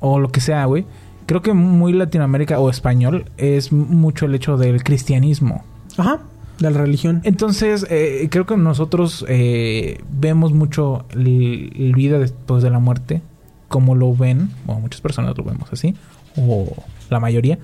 [0.00, 0.84] o lo que sea, güey.
[1.26, 5.64] Creo que muy Latinoamérica o español es mucho el hecho del cristianismo.
[5.98, 6.20] Ajá.
[6.60, 7.20] De la religión.
[7.24, 13.22] Entonces, eh, creo que nosotros eh, vemos mucho el vida después de la muerte,
[13.68, 15.96] como lo ven, o muchas personas lo vemos así,
[16.36, 16.72] o
[17.10, 17.58] la mayoría,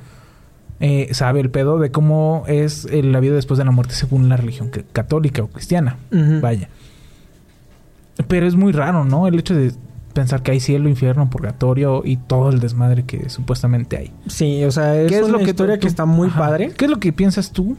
[0.81, 4.37] eh, sabe el pedo de cómo es la vida después de la muerte según la
[4.37, 5.97] religión católica o cristiana.
[6.41, 6.69] Vaya.
[8.27, 9.27] Pero es muy raro, ¿no?
[9.29, 9.73] El hecho de
[10.13, 14.13] pensar que hay cielo, infierno, purgatorio y todo el desmadre que supuestamente hay.
[14.29, 16.39] Sí, o sea, es, ¿Qué es una lo que historia tú- que está muy Ajá.
[16.39, 16.71] padre.
[16.77, 17.77] ¿Qué es lo que piensas tú?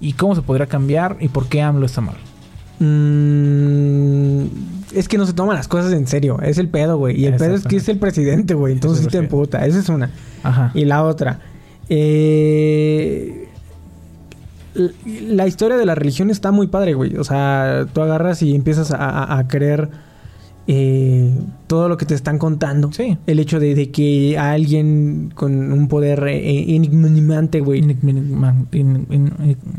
[0.00, 1.16] ¿Y cómo se podría cambiar?
[1.20, 2.16] ¿Y por qué AMLO está mal?
[2.78, 4.46] Mm,
[4.94, 6.38] es que no se toman las cosas en serio.
[6.42, 7.18] Es el pedo, güey.
[7.20, 8.72] Y el pedo es que es el presidente, güey.
[8.74, 9.64] Entonces sí te emputa.
[9.66, 10.10] Esa es una.
[10.42, 10.70] Ajá.
[10.74, 11.40] Y la otra.
[11.88, 13.48] eh,
[14.74, 17.16] la historia de la religión está muy padre, güey.
[17.16, 19.88] O sea, tú agarras y empiezas a, a- a creer
[20.68, 21.32] eh,
[21.66, 22.92] todo lo que te están contando.
[22.92, 23.16] Sí.
[23.26, 27.82] El hecho de, de que alguien con un poder eh, enigmante, güey,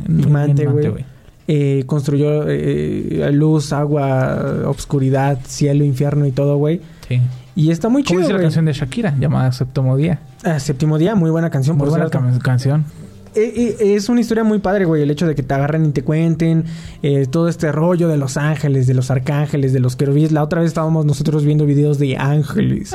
[0.08, 1.06] Enigmante, güey.
[1.48, 6.82] eh, construyó eh, luz, agua, obscuridad, cielo, infierno y todo, güey.
[7.08, 7.20] Sí.
[7.56, 8.46] Y está muy ¿Cómo chido, dice la güey.
[8.46, 9.16] canción de Shakira?
[9.20, 10.20] Llamada Séptimo Día.
[10.44, 12.28] Ah, séptimo día, muy buena canción, Muy por buena cierto.
[12.28, 12.86] cam- canción.
[13.38, 15.04] Eh, es una historia muy padre, güey.
[15.04, 16.66] El hecho de que te agarren y te cuenten
[17.04, 20.32] eh, todo este rollo de los ángeles, de los arcángeles, de los querubíes.
[20.32, 22.92] La otra vez estábamos nosotros viendo videos de ángeles.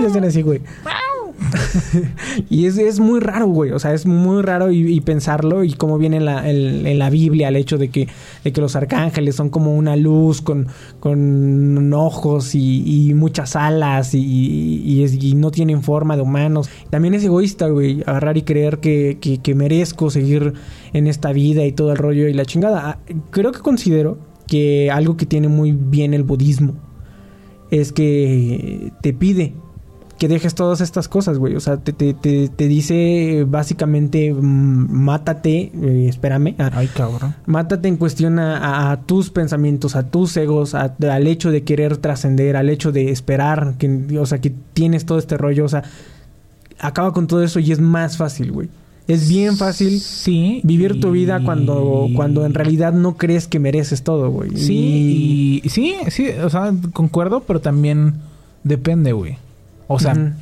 [0.00, 0.60] Ya están así, güey.
[2.50, 3.72] y es, es muy raro, güey.
[3.72, 7.48] O sea, es muy raro y, pensarlo y cómo viene en la, en, la Biblia
[7.48, 8.08] el hecho de que,
[8.42, 10.68] de que los arcángeles son como una luz con,
[11.00, 16.68] con ojos y, muchas alas y, y no tienen forma de humanos.
[16.90, 20.54] También es egoísta, güey, agarrar y creer que, que, que merezco seguir
[20.92, 22.82] en esta vida y todo el rollo y la chingada.
[22.84, 22.98] Ah,
[23.30, 26.74] Creo que considero que algo que tiene muy bien el budismo
[27.70, 29.54] es que te pide
[30.24, 31.54] que dejes todas estas cosas, güey.
[31.54, 34.40] O sea, te, te, te, te dice eh, básicamente, mm,
[34.90, 37.34] mátate, eh, espérame, Ay, cabrón.
[37.44, 41.62] mátate en cuestión a, a- a tus pensamientos, a tus egos, a- al hecho de
[41.62, 45.68] querer trascender, al hecho de esperar, que, o sea, que tienes todo este rollo, o
[45.68, 45.82] sea,
[46.78, 48.68] acaba con todo eso y es más fácil, güey.
[49.06, 50.62] Es bien fácil Sí.
[50.64, 54.56] vivir tu vida cuando, cuando en realidad no crees que mereces todo, güey.
[54.56, 58.14] Sí, y, sí, sí, o sea, concuerdo, pero también
[58.62, 59.36] depende, güey.
[59.86, 60.34] O sea.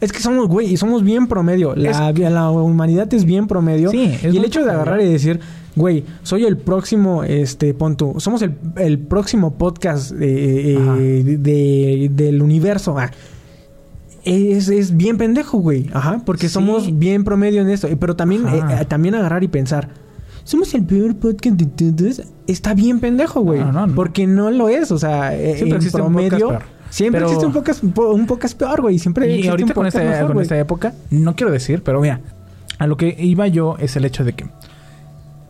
[0.00, 1.74] Es que somos, güey, y somos bien promedio.
[1.74, 3.90] La, la humanidad es bien promedio.
[3.90, 5.40] Sí, es y el hecho de agarrar y decir,
[5.74, 11.38] güey, soy el próximo, este, pon tú, somos el, el próximo podcast eh, eh, de,
[11.38, 12.96] de- del universo.
[12.96, 13.10] Ah,
[14.24, 15.88] es, es bien pendejo, güey.
[15.92, 16.54] Ajá, porque Sí.
[16.54, 17.88] somos bien promedio en esto.
[17.98, 19.88] Pero también, eh, eh, también agarrar y pensar.
[20.44, 22.22] Somos el peor podcast de todos.
[22.46, 23.60] Está bien pendejo, güey.
[23.60, 23.94] No, no, no.
[23.94, 24.90] Porque no lo es.
[24.92, 26.58] O sea, eh, Siempre en promedio.
[26.90, 28.98] Siempre Pero- existe un podcast, un podcast peor, güey.
[28.98, 32.00] Siempre y existe ahorita un con esta, mejor, con esta época, no quiero decir, pero
[32.00, 32.20] mira,
[32.78, 34.46] a lo que iba yo es el hecho de que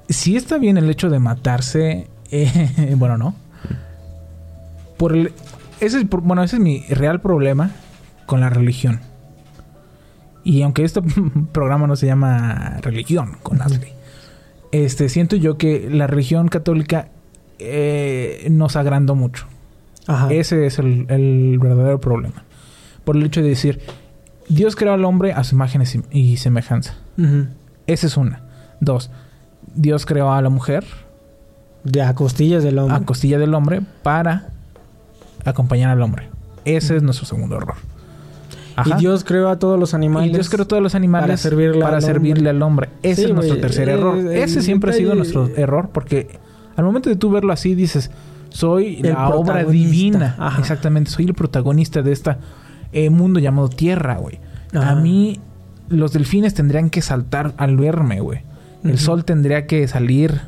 [0.09, 3.34] si está bien el hecho de matarse, eh, bueno, no.
[4.97, 5.32] Por el,
[5.80, 7.70] ese es, bueno, ese es mi real problema
[8.26, 9.01] con la religión.
[10.45, 11.03] Y aunque este
[11.53, 13.93] programa no se llama religión con Ashley,
[14.72, 17.09] este siento yo que la religión católica
[17.59, 19.47] eh, nos agrandó mucho.
[20.09, 20.33] Ajá.
[20.33, 22.43] Ese es el, el verdadero problema.
[23.05, 23.81] Por el hecho de decir,
[24.49, 26.95] Dios creó al hombre a su imagen y sem- y semejanza.
[27.87, 28.43] Esa es una.
[28.81, 29.11] Dos,
[29.75, 30.85] Dios creó a la mujer
[31.85, 32.97] De a costillas del hombre.
[32.97, 34.49] a costilla del hombre para
[35.45, 36.29] acompañar al hombre.
[36.65, 37.75] Ese es nuestro segundo error.
[38.87, 38.95] y.
[38.99, 40.31] Dios creó a todos los animales.
[40.31, 42.89] Y Dios creó todos los animales para servirle para al servirle al hombre.
[43.03, 44.19] Ese Sí, es nuestro tercer Eh, error.
[44.33, 46.39] Ese siempre ha sido nuestro error porque
[46.77, 48.11] al momento de tú verlo así dices,
[48.51, 50.34] soy El la obra divina.
[50.38, 50.61] Ajá.
[50.61, 52.36] Exactamente, soy el protagonista de este
[53.11, 54.38] mundo llamado Tierra, güey.
[54.74, 54.90] Ajá.
[54.90, 55.40] A mí
[55.88, 58.40] los delfines tendrían que saltar al verme, güey.
[58.84, 60.40] El sol tendría que salir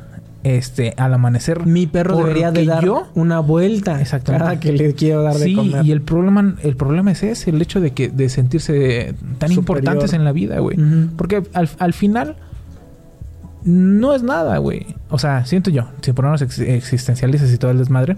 [0.43, 1.65] este al amanecer.
[1.67, 4.43] Mi perro debería de dar yo una vuelta Exactamente.
[4.45, 5.85] cada que le quiero dar de Sí, comer.
[5.85, 9.77] y el problema, el problema es ese, el hecho de que de sentirse tan Superior.
[9.83, 10.77] importantes en la vida, güey.
[11.15, 12.37] Porque al, al final
[13.63, 14.95] no es nada, güey.
[15.09, 18.17] O sea, siento yo, si ponernos ex- existencialistas y todo el desmadre,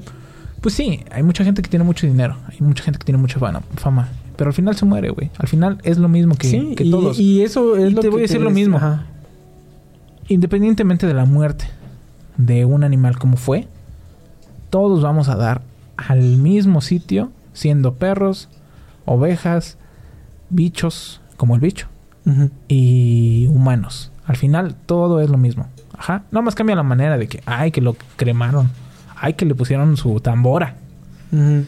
[0.62, 3.40] pues sí, hay mucha gente que tiene mucho dinero, hay mucha gente que tiene mucha
[3.40, 5.30] fama, fama pero al final se muere, güey.
[5.38, 7.20] Al final es lo mismo que, sí, que y, todos.
[7.20, 8.78] y eso es Y lo te que voy a decir lo mismo.
[8.78, 9.06] Ajá.
[10.28, 11.66] Independientemente de la muerte
[12.38, 13.68] de un animal como fue,
[14.70, 15.62] todos vamos a dar
[15.98, 18.50] al mismo sitio, siendo perros,
[19.06, 19.78] ovejas,
[20.50, 21.88] bichos, como el bicho,
[22.68, 24.12] y humanos.
[24.26, 25.68] Al final todo es lo mismo.
[25.98, 26.24] Ajá.
[26.32, 28.70] Nada más cambia la manera de que, ay, que lo cremaron.
[29.20, 30.76] Ay, que le pusieron su tambora.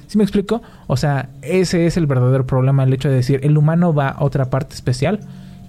[0.08, 0.62] ¿Sí me explico?
[0.86, 4.24] O sea, ese es el verdadero problema, el hecho de decir, el humano va a
[4.24, 5.22] otra parte especial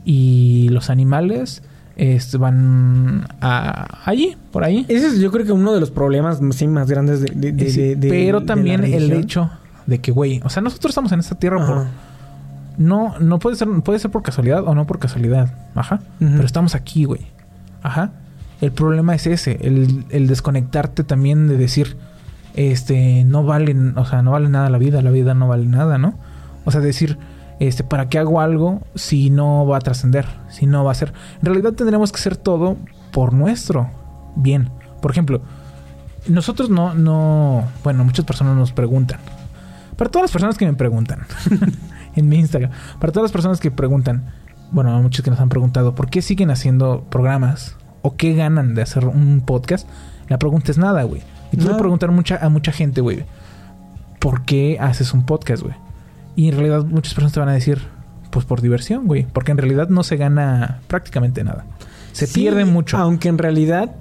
[0.04, 1.62] y los animales
[1.96, 4.84] este, van a, allí, por ahí.
[4.88, 7.32] Ese es yo creo que uno de los problemas sí, más grandes de...
[7.34, 9.50] de- de- Sí, de- de- pero también el hecho
[9.86, 11.86] de que, güey, o sea, nosotros estamos en esta tierra por...
[12.78, 15.52] No, no puede ser, puede ser por casualidad o no por casualidad.
[15.74, 16.00] Ajá.
[16.18, 17.26] Pero estamos aquí, güey.
[17.82, 18.12] Ajá.
[18.60, 21.96] El problema es ese, el, el desconectarte también de decir,
[22.54, 25.98] este, no vale, o sea, no vale nada la vida, la vida no vale nada,
[25.98, 26.14] ¿no?
[26.64, 27.18] O sea, decir,
[27.60, 30.26] este, ¿para qué hago algo si no va a trascender?
[30.48, 31.12] Si no va a ser.
[31.40, 32.76] En realidad tendremos que hacer todo
[33.12, 33.90] por nuestro
[34.36, 34.70] bien.
[35.00, 35.42] Por ejemplo,
[36.28, 39.20] nosotros no, no, bueno, muchas personas nos preguntan.
[39.96, 41.20] Para todas las personas que me preguntan
[42.16, 44.32] en mi Instagram, para todas las personas que preguntan,
[44.72, 47.76] bueno, muchos que nos han preguntado, ¿por qué siguen haciendo programas?
[48.02, 49.88] ¿O qué ganan de hacer un podcast?
[50.28, 51.22] La pregunta es nada, güey.
[51.52, 51.78] Y tú le Nada.
[51.78, 53.24] preguntar mucha, a mucha gente, güey,
[54.18, 55.74] ¿por qué haces un podcast, güey?
[56.34, 57.80] Y en realidad muchas personas te van a decir,
[58.30, 59.26] pues por diversión, güey.
[59.32, 61.64] Porque en realidad no se gana prácticamente nada.
[62.12, 62.96] Se Sí, pierde mucho.
[62.98, 63.92] Aunque en realidad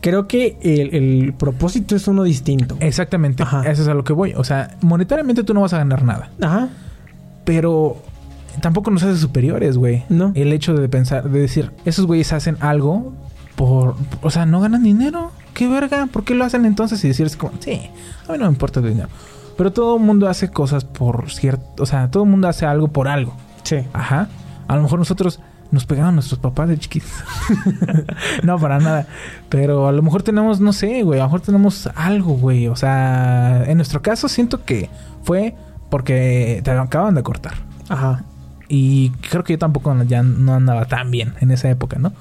[0.00, 2.76] creo que el, el propósito es uno distinto.
[2.80, 3.42] Exactamente.
[3.42, 3.62] Ajá.
[3.68, 4.34] Eso es a lo que voy.
[4.36, 6.30] O sea, monetariamente tú no vas a ganar nada.
[6.40, 6.68] Ajá.
[7.46, 7.96] Pero
[8.60, 10.04] tampoco nos hace superiores, güey.
[10.10, 10.32] No.
[10.34, 13.14] El hecho de pensar, de decir, esos güeyes hacen algo
[13.54, 15.30] por, o sea, no ganan dinero.
[15.54, 16.06] ¿Qué verga?
[16.06, 17.02] ¿Por qué lo hacen entonces?
[17.04, 17.88] Y decir, es como, sí,
[18.28, 19.08] a mí no me importa el dinero.
[19.56, 22.88] Pero todo el mundo hace cosas por cierto, o sea, todo el mundo hace algo
[22.88, 23.34] por algo.
[23.62, 23.78] Sí.
[23.94, 24.28] Ajá.
[24.68, 25.40] A lo mejor nosotros
[25.70, 27.10] nos pegaban nuestros papás de chiquitos.
[28.42, 29.06] no, para nada.
[29.48, 31.20] Pero a lo mejor tenemos, no sé, güey.
[31.20, 32.68] A lo mejor tenemos algo, güey.
[32.68, 34.90] O sea, en nuestro caso siento que
[35.22, 35.54] fue
[35.96, 37.54] porque te acaban de cortar.
[37.88, 38.22] Ajá.
[38.68, 42.12] Y creo que yo tampoco ya no andaba tan bien en esa época, ¿no?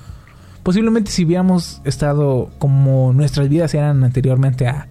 [0.64, 4.88] Posiblemente si hubiéramos estado como nuestras vidas eran anteriormente a,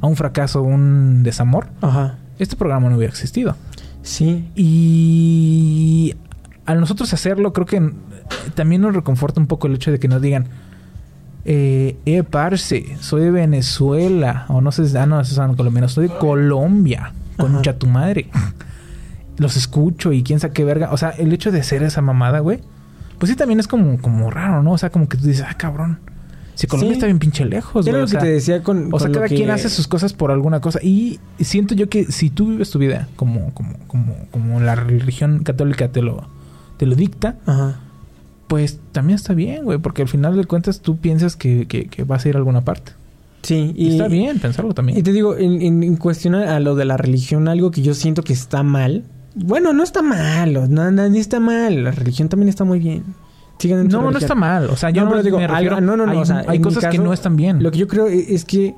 [0.00, 2.18] a un fracaso, un desamor, Ajá.
[2.38, 3.56] este programa no hubiera existido.
[4.02, 4.48] Sí.
[4.54, 6.14] Y
[6.64, 7.92] al nosotros hacerlo, creo que
[8.54, 10.46] también nos reconforta un poco el hecho de que nos digan,
[11.44, 16.14] eh, eh, parce, soy de Venezuela, o no sé, ah, no, son colombianos, soy de
[16.18, 18.28] Colombia, concha tu madre.
[19.38, 20.90] Los escucho y quién sabe qué verga.
[20.92, 22.60] O sea, el hecho de hacer esa mamada, güey,
[23.18, 24.72] pues sí también es como, como raro, ¿no?
[24.72, 26.00] O sea, como que tú dices, ah, cabrón.
[26.56, 26.98] Si Colombia Sí.
[26.98, 28.00] está bien pinche lejos, Era güey.
[28.00, 28.92] lo o que sea, te decía con.
[28.92, 30.80] o sea, con cada que- quien hace sus cosas por alguna cosa.
[30.82, 35.44] Y siento yo que si tú vives tu vida como, como, como, como la religión
[35.44, 36.26] católica te lo,
[36.76, 37.76] te lo dicta, Ajá.
[38.48, 39.78] pues también está bien, güey.
[39.78, 42.62] Porque al final de cuentas tú piensas que, que, que vas a ir a alguna
[42.62, 42.90] parte.
[43.42, 43.72] Sí.
[43.76, 44.98] Y, está bien pensarlo también.
[44.98, 47.94] Y te digo, en, en, en cuestión a lo de la religión, algo que yo
[47.94, 49.04] siento que está mal.
[49.34, 51.84] Bueno, no está mal, no, no, ni está mal.
[51.84, 53.04] La religión también está muy bien.
[53.58, 54.70] Sigan en no, no está mal.
[54.70, 56.74] O sea, yo No, no, digo, no, no, no, Hay, o sea, hay en mi
[56.74, 57.62] cosas que no están bien.
[57.62, 58.74] Lo que yo creo e- es que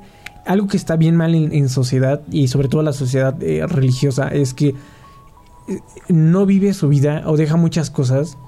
[0.46, 4.28] algo que está bien mal en, en sociedad y sobre todo la sociedad eh, religiosa
[4.28, 8.38] es que eh, no vive su vida o deja muchas cosas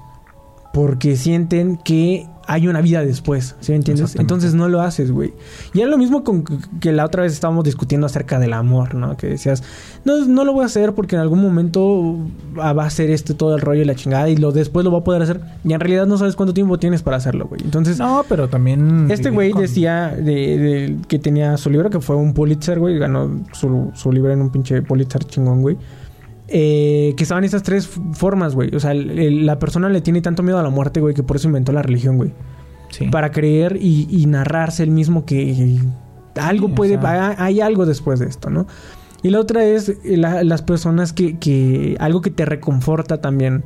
[0.73, 4.15] porque sienten que hay una vida después, ¿sí me entiendes?
[4.15, 5.33] Entonces no lo haces, güey.
[5.73, 6.43] Y es lo mismo con
[6.79, 9.15] que- la otra vez estábamos discutiendo acerca del amor, ¿no?
[9.17, 9.63] Que decías,
[10.05, 12.17] no, no lo voy a hacer porque en algún momento
[12.57, 14.99] va a hacer este todo el rollo y la chingada y lo después lo va
[14.99, 15.39] a poder hacer.
[15.63, 17.61] Y en realidad no sabes cuánto tiempo tienes para hacerlo, güey.
[17.63, 19.09] Entonces, No, pero también...
[19.09, 20.23] este güey con- decía de,
[20.57, 22.97] de- que tenía su libro, que fue un Pulitzer, güey.
[22.97, 25.77] Ganó su, su libro en un pinche Pulitzer chingón, güey.
[26.55, 28.75] Eh, que estaban esas tres formas, güey.
[28.75, 31.23] O sea, el- el- la persona le tiene tanto miedo a la muerte, güey, que
[31.23, 32.31] por eso inventó la religión, güey.
[32.89, 33.07] Sí.
[33.07, 35.79] Para creer y, y narrarse el mismo que
[36.39, 36.99] algo Sí, o puede...
[37.01, 38.67] sea- hay- hay algo después de esto, ¿no?
[39.23, 41.95] Y la otra es eh, la- las personas que, que...
[41.99, 43.63] Algo que te reconforta también.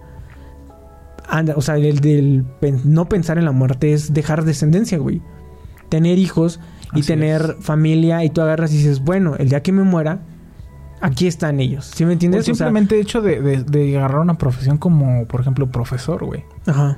[1.28, 2.46] Anda, o sea, el del
[2.86, 5.22] no pensar en la muerte es dejar descendencia, güey.
[5.90, 6.62] Tener hijos
[6.94, 10.22] y Así tener familia y tú agarras y dices, bueno, el día que me muera,
[11.02, 11.92] aquí están ellos.
[11.96, 12.42] ¿Sí me O entiendes?
[12.42, 16.26] O sea, simplemente el hecho de, de, de agarrar una profesión como, por ejemplo, profesor,
[16.26, 16.44] güey.
[16.66, 16.98] ajá.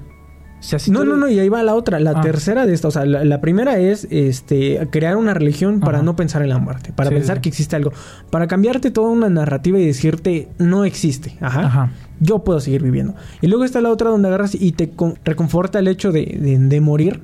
[0.60, 2.22] O sea, si No, no, no, y ahí va la otra, la Ah.
[2.22, 2.90] tercera de esta.
[2.90, 6.06] O sea, la, la primera es este crear una religión para Ajá.
[6.06, 7.42] no pensar en la muerte, para Sí, pensar sí.
[7.44, 7.94] que existe algo,
[8.30, 11.38] para cambiarte toda una narrativa y decirte no existe.
[11.40, 11.62] Ajá.
[11.62, 11.92] Ajá.
[12.20, 13.16] Yo puedo seguir viviendo.
[13.40, 16.60] Y luego está la otra donde agarras y te con- reconforta el hecho de, de-
[16.60, 17.22] de morir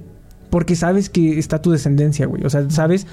[0.50, 2.46] porque sabes que está tu descendencia, güey.
[2.46, 3.06] O sea, sabes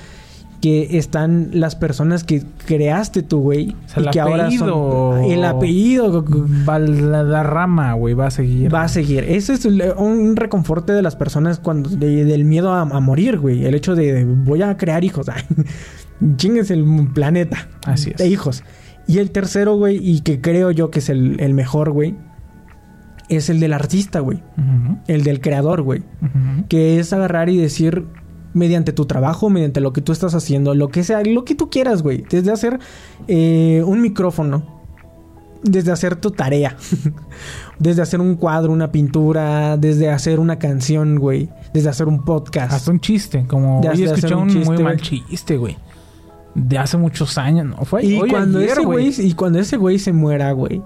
[0.63, 3.77] que están las personas que creaste tú, güey.
[3.85, 6.25] O sea, y el que ahora son apellido- el apellido
[6.65, 8.73] Valderrama, güey, va a seguir.
[8.75, 9.25] va a seguir.
[9.25, 13.39] Eso es el- un reconforte de las personas cuando de- del miedo a, a morir,
[13.39, 13.65] güey.
[13.67, 15.27] El hecho de, de voy a crear hijos.
[16.37, 17.69] Chingues el planeta.
[17.85, 18.17] Así es.
[18.19, 18.63] De hijos.
[19.09, 22.15] Y el tercero, güey, y que creo yo que es el, el mejor, güey,
[23.29, 24.41] es el del artista, güey.
[25.09, 26.05] El del creador, güey.
[26.69, 28.07] Que es agarrar y decir,
[28.55, 31.71] mediante tu trabajo, mediante lo que tú estás haciendo, lo que sea, lo que tú
[31.71, 32.25] quieras, güey.
[32.29, 32.79] Desde hacer
[33.29, 34.83] eh, un micrófono,
[35.63, 36.77] desde hacer tu tarea,
[37.79, 42.73] desde hacer un cuadro, una pintura, desde hacer una canción, güey, desde hacer un podcast.
[42.73, 44.85] Hasta un chiste, como De hoy hacer escuché un un, chiste, muy güey.
[44.85, 45.77] mal chiste, güey.
[46.55, 47.85] De hace muchos años, ¿no?
[47.85, 50.83] Fue y hoy cuando ayer, ese güey y cuando ese güey se muera, güey,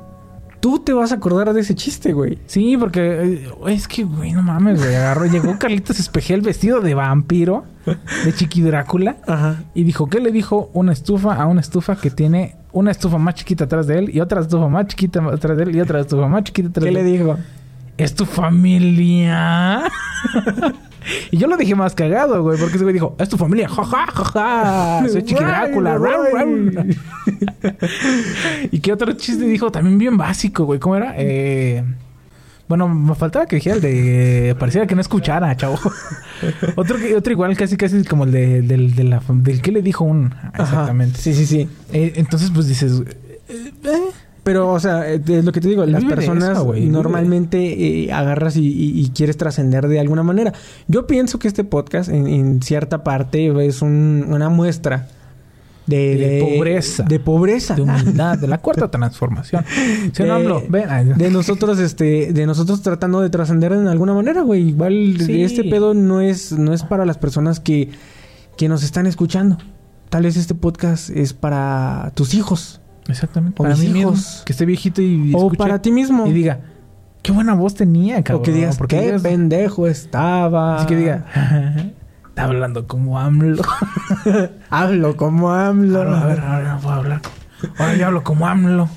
[0.61, 2.39] tú te vas a acordar de ese chiste, güey.
[2.47, 3.01] Sí, porque
[3.47, 4.95] eh, es que, güey, no mames, güey.
[4.95, 7.65] Agarró, llegó Carlitos Espejel vestido de vampiro,
[8.25, 9.65] de Chiqui Drácula, Ajá.
[9.75, 13.35] y dijo, ¿qué le dijo una estufa a una estufa que tiene una estufa más
[13.37, 16.29] chiquita atrás de él y otra estufa más chiquita atrás de él y otra estufa
[16.29, 17.37] más chiquita atrás ¿Qué de le él?
[17.99, 19.85] ¿Es tu familia?
[21.31, 24.07] y yo lo dije más cagado, güey, porque ese güey dijo, es tu familia, jaja,
[24.07, 26.47] jaja, soy Chiqui Drácula, Guay, rau, rau".
[26.73, 26.99] guay.
[28.71, 29.71] ¿Y qué otro chiste dijo?
[29.71, 31.15] También bien básico, güey, ¿cómo era?
[31.17, 31.83] Eh...
[32.69, 34.57] Bueno, me faltaba que dijera el de...
[34.59, 35.79] Pareciera que no escuchara, chavo.
[36.77, 40.03] otro, otro igual, casi casi como el de, del, de la, del que le dijo
[40.03, 40.35] un...
[40.35, 40.63] Ajá.
[40.65, 41.21] Exactamente.
[41.21, 41.69] Sí, sí, sí.
[41.93, 43.03] Eh, entonces, pues dices...
[43.49, 44.11] eh, eh,
[44.47, 48.57] Pero, o sea, eh, es lo que te digo, las personas eso, normalmente eh, agarras
[48.57, 50.53] y, y- y quieres trascender de alguna manera.
[50.87, 55.09] Yo pienso que este podcast, en, en cierta parte, es un- una muestra
[55.89, 57.03] de, De pobreza.
[57.03, 59.65] de pobreza, De humildad, de la cuarta transformación.
[60.13, 60.85] Si no De- hablo, ven.
[60.91, 64.69] ay, de nosotros, este, de nosotros tratando de trascender en alguna manera, güey.
[64.69, 65.43] Igual Sí.
[65.43, 67.91] este pedo no es, no es para las personas que,
[68.57, 69.59] que nos están escuchando.
[70.09, 72.81] Tal vez este podcast es para tus hijos.
[73.09, 73.61] Exactamente.
[73.61, 74.43] O Para mis mí mismo, hijos.
[74.45, 76.27] que esté viejito y o escuche para ti mismo.
[76.27, 76.61] y diga,
[77.23, 78.41] qué buena voz tenía, cabrón.
[78.41, 80.77] o que digas, Porque qué digas- pendejo estaba.
[80.79, 81.25] Así que diga,
[82.29, 83.63] está hablando como AMLO.
[84.71, 86.03] Hablo como AMLO.
[86.15, 87.21] a ver, ahora no puedo hablar.
[87.79, 88.89] Ahora yo hablo como AMLO,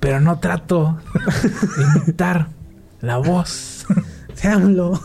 [0.00, 0.98] pero no trato
[1.76, 2.48] de imitar
[3.00, 3.86] la voz
[4.34, 5.00] Sí, AMLO.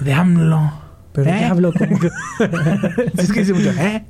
[0.00, 0.72] de AMLO.
[1.12, 1.44] Pero ¿Eh?
[1.44, 1.96] hablo como...
[3.18, 4.04] es que dice mucho, ¿eh?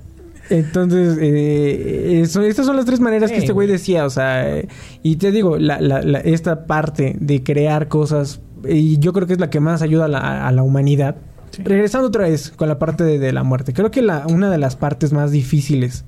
[0.50, 4.68] Entonces, eh, eso- estas son las tres maneras que este güey decía, o sea, eh,
[5.02, 9.32] y te digo, la, la- la- esta parte de crear cosas, y yo creo que
[9.34, 11.16] es la que más ayuda a la, a la humanidad.
[11.52, 11.62] Sí.
[11.64, 14.58] Regresando otra vez con la parte de, de la muerte, creo que la, una de
[14.58, 16.04] las partes más difíciles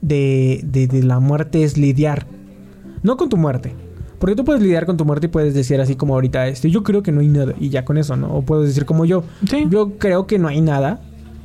[0.00, 2.26] de, de- de la muerte es lidiar,
[3.02, 3.74] no con tu muerte.
[4.18, 6.82] Porque tú puedes lidiar con tu muerte y puedes decir así como ahorita, este, yo
[6.82, 8.34] creo que no hay nada, y ya con eso, ¿no?
[8.34, 9.66] O puedes decir como yo, Sí.
[9.70, 11.00] yo creo que no hay nada,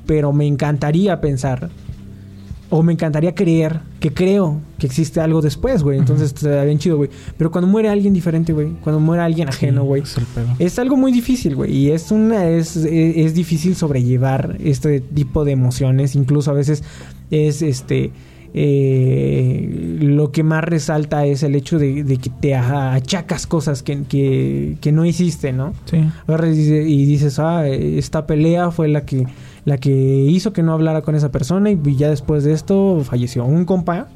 [0.06, 1.70] pero me encantaría pensar
[2.70, 6.00] o me encantaría creer que creo que existe algo después, güey.
[6.00, 7.10] Entonces estaría bien chido, güey.
[7.38, 10.48] Pero cuando muere alguien diferente, güey, cuando muere alguien ajeno, güey, Es el pedo.
[10.58, 11.72] es algo muy difícil, güey.
[11.72, 12.86] Y es una es, es,
[13.18, 16.16] es difícil sobrellevar este tipo de emociones.
[16.16, 16.84] Incluso a veces
[17.30, 18.12] es este
[18.56, 24.04] eh, lo que más resalta es el hecho de, de que te achacas cosas que,
[24.04, 25.74] que, que no hiciste, ¿no?
[25.86, 25.98] Sí.
[26.28, 29.26] Y dices, ah, esta pelea fue la que,
[29.66, 33.46] la que hizo que no hablara con esa persona y ya después de esto falleció.
[33.46, 34.08] Un compa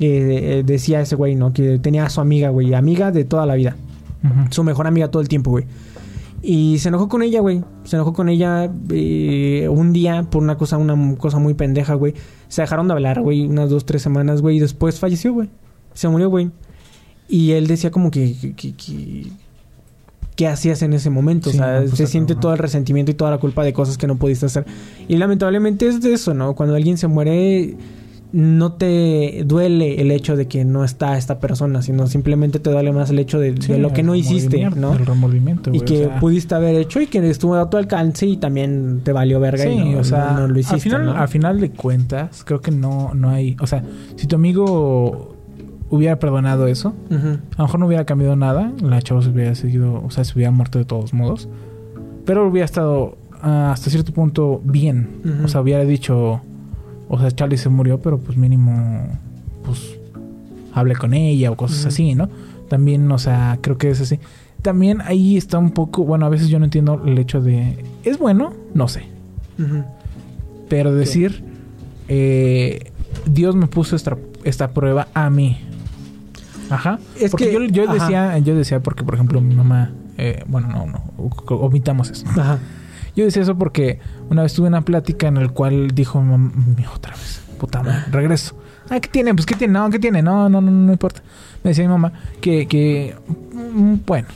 [0.00, 1.52] eh, decía ese güey, ¿no?
[1.52, 3.76] Que tenía a su amiga, güey, amiga de toda la vida.
[4.50, 5.66] Su mejor amiga todo el tiempo, güey.
[6.42, 7.62] Y se enojó con ella, güey.
[7.84, 12.14] Se enojó con ella eh, un día por una cosa, una cosa muy pendeja, güey.
[12.48, 14.56] Se dejaron de hablar, güey, unas dos, tres semanas, güey.
[14.56, 15.48] Y después falleció, güey.
[15.92, 16.50] Se murió, güey.
[17.28, 18.34] Y él decía como que...
[18.38, 19.26] que, que- que-
[20.36, 21.50] ¿Qué hacías en ese momento?
[21.50, 23.72] Sí, o sea, no, pues, se siente todo el resentimiento y toda la culpa de
[23.72, 24.64] cosas que no pudiste hacer.
[25.06, 26.54] Y lamentablemente es de eso, ¿no?
[26.56, 27.76] Cuando alguien se muere,
[28.32, 32.90] no te duele el hecho de que no está esta persona, sino simplemente te duele
[32.90, 34.92] más el hecho de, Sí, de lo que no hiciste, ¿no?
[34.94, 38.26] El remordimiento, y que o sea, pudiste haber hecho y que estuvo a tu alcance
[38.26, 40.80] y también te valió verga Sí, y no, o sea, no- no lo hiciste, al
[40.80, 41.12] final, ¿no?
[41.12, 43.84] al final de cuentas, creo que no, no hay, o sea,
[44.16, 45.33] si tu amigo
[45.90, 47.14] hubiera perdonado eso, a
[47.58, 50.50] lo mejor no hubiera cambiado nada, la chava se hubiera seguido, o sea, se hubiera
[50.50, 51.48] muerto de todos modos,
[52.24, 55.08] pero hubiera estado ah, hasta cierto punto bien,
[55.44, 56.40] o sea, hubiera dicho,
[57.08, 59.06] o sea, Charlie se murió, pero pues mínimo,
[59.64, 59.98] pues,
[60.72, 62.28] hable con ella o cosas así, ¿no?
[62.68, 64.18] También, o sea, creo que es así.
[64.62, 68.18] También ahí está un poco, bueno, a veces yo no entiendo el hecho de, ¿es
[68.18, 68.52] bueno?
[68.72, 69.04] No sé.
[70.68, 71.44] Pero decir,
[72.08, 72.90] eh,
[73.26, 75.58] Dios me puso esta, esta prueba a mí.
[76.70, 76.98] Ajá.
[77.20, 77.92] Es porque que- yo, yo ajá.
[77.94, 81.02] decía, yo decía, porque por ejemplo mi mamá, eh, bueno, no, no,
[81.56, 82.26] omitamos eso.
[82.30, 82.58] Ajá.
[83.16, 84.00] Yo decía eso porque
[84.30, 86.52] una vez tuve una plática en la cual dijo mi mamá,
[86.94, 88.56] otra vez, puta madre, regreso.
[88.90, 89.32] Ah, ¿qué tiene?
[89.34, 89.72] Pues, ¿qué tiene?
[89.74, 90.20] No, ¿qué tiene?
[90.22, 91.22] No, no, no, no importa.
[91.62, 93.14] Me decía mi mamá que, que
[93.54, 94.28] mm, bueno,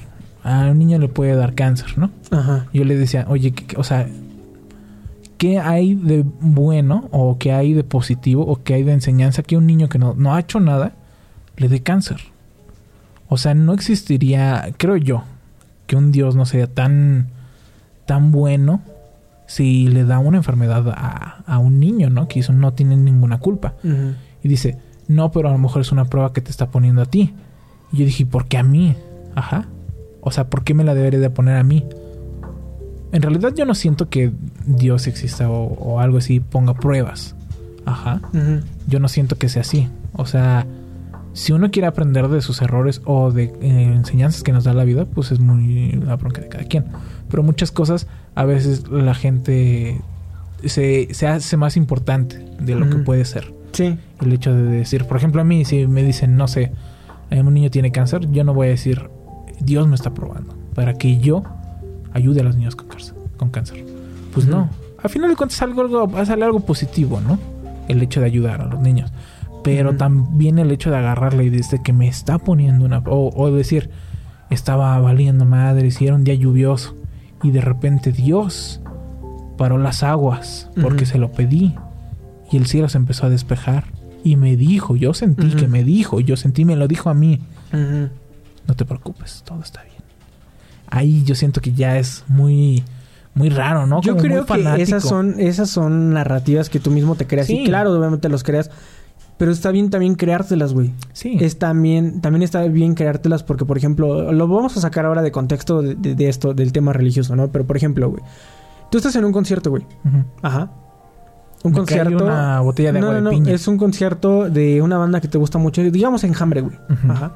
[0.44, 2.10] a un niño le puede dar cáncer, ¿no?
[2.30, 2.66] Ajá.
[2.72, 4.06] Yo le decía, oye, ¿qué- qué- o sea,
[5.36, 9.56] ¿qué hay de bueno o qué hay de positivo o qué hay de enseñanza que
[9.56, 10.92] un niño que no, no ha hecho nada
[11.58, 12.18] le dé cáncer?
[13.28, 15.24] O sea, no existiría, creo yo,
[15.86, 17.28] que un Dios no sea tan,
[18.06, 18.80] tan bueno
[19.46, 22.28] si le da una enfermedad a, a un niño, ¿no?
[22.28, 23.74] Que eso no tiene ninguna culpa.
[24.42, 24.78] Y dice,
[25.08, 27.34] no, pero a lo mejor es una prueba que te está poniendo a ti.
[27.92, 28.94] Y yo dije, ¿por qué a mí?
[29.34, 29.66] Ajá.
[30.20, 31.84] O sea, ¿por qué me la debería de poner a mí?
[33.12, 34.32] En realidad yo no siento que
[34.66, 37.34] Dios exista o, o algo así ponga pruebas.
[37.86, 38.20] Ajá.
[38.86, 39.88] Yo no siento que sea así.
[40.12, 40.66] O sea,
[41.32, 44.84] si uno quiere aprender de sus errores o de eh, enseñanzas que nos da la
[44.84, 46.86] vida, pues es muy la bronca de cada quien.
[47.30, 50.00] Pero muchas cosas, a veces la gente
[50.64, 53.96] se, se hace más importante de lo que puede ser Sí.
[54.20, 56.72] el hecho de decir, por ejemplo, a mí, si me dicen, no sé,
[57.30, 59.10] eh, un niño tiene cáncer, yo no voy a decir,
[59.60, 61.44] Dios me está probando para que yo
[62.12, 63.14] ayude a los niños con cáncer.
[63.36, 63.84] Con cáncer.
[64.32, 64.68] Pues no.
[65.02, 67.38] Al final de cuentas, algo, algo, sale algo positivo, ¿no?
[67.88, 69.12] El hecho de ayudar a los niños.
[69.76, 72.98] Pero también el hecho de agarrarle y desde que me está poniendo una.
[73.06, 73.90] O, o decir,
[74.50, 76.96] estaba valiendo madre, si era un día lluvioso.
[77.42, 78.80] Y de repente Dios
[79.58, 81.74] paró las aguas porque se lo pedí.
[82.50, 83.84] Y el cielo se empezó a despejar.
[84.24, 87.40] Y me dijo, yo sentí que me dijo, yo sentí, me lo dijo a mí.
[87.72, 89.96] No te preocupes, todo está bien.
[90.90, 92.82] Ahí yo siento que ya es muy,
[93.34, 94.00] muy raro, ¿no?
[94.00, 97.46] Yo Como muy creo que esas son, esas son narrativas que tú mismo te creas.
[97.46, 97.62] Sí.
[97.62, 98.70] Y claro, obviamente los creas.
[99.38, 100.92] Pero está bien también creártelas, güey.
[101.12, 101.36] Sí.
[101.40, 105.30] Es también, también está bien creártelas porque, por ejemplo, lo vamos a sacar ahora de
[105.32, 107.48] contexto de, de- de esto, del tema religioso, ¿no?
[107.48, 108.22] Pero, por ejemplo, güey.
[108.90, 109.84] Tú estás en un concierto, güey.
[110.04, 110.24] Ujú.
[110.42, 110.70] Ajá.
[111.62, 112.24] Un Me concierto.
[112.24, 113.48] una botella de no, agua de no, no.
[113.48, 115.82] Es un concierto de una banda que te gusta mucho.
[115.82, 116.76] Digamos Enjambre, güey.
[117.08, 117.32] Ajá.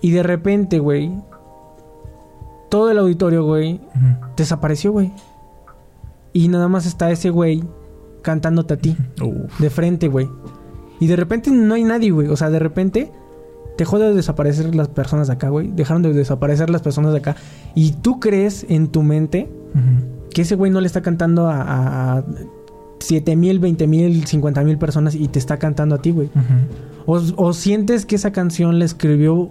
[0.00, 1.12] Y de repente, güey.
[2.70, 3.80] Todo el auditorio, güey,
[4.36, 5.12] desapareció, güey.
[6.32, 7.62] Y nada más está ese güey
[8.22, 8.96] cantándote a ti,
[9.58, 10.28] de frente, güey.
[11.04, 12.28] Y de repente no hay nadie, güey.
[12.28, 13.12] O sea, de repente
[13.76, 15.70] dejó de desaparecer las personas de acá, güey.
[15.72, 17.36] Dejaron de desaparecer las personas de acá.
[17.74, 19.50] Y tú crees en tu mente
[20.32, 22.24] que ese güey no le está cantando a, a
[23.00, 26.30] 7 mil, 20 mil, 50 mil personas y te está cantando a ti, güey.
[27.06, 29.50] O, o sientes que esa canción la escribió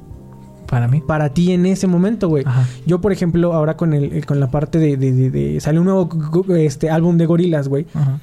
[0.70, 1.02] Para mí.
[1.06, 2.44] para ti en ese momento, güey.
[2.48, 2.66] Ajá.
[2.88, 5.86] Yo, por ejemplo, ahora con el, con la parte de, de, de- de- sale un
[5.86, 6.10] nuevo
[6.56, 7.86] este álbum de gorilas, güey.
[7.94, 8.20] Ajá.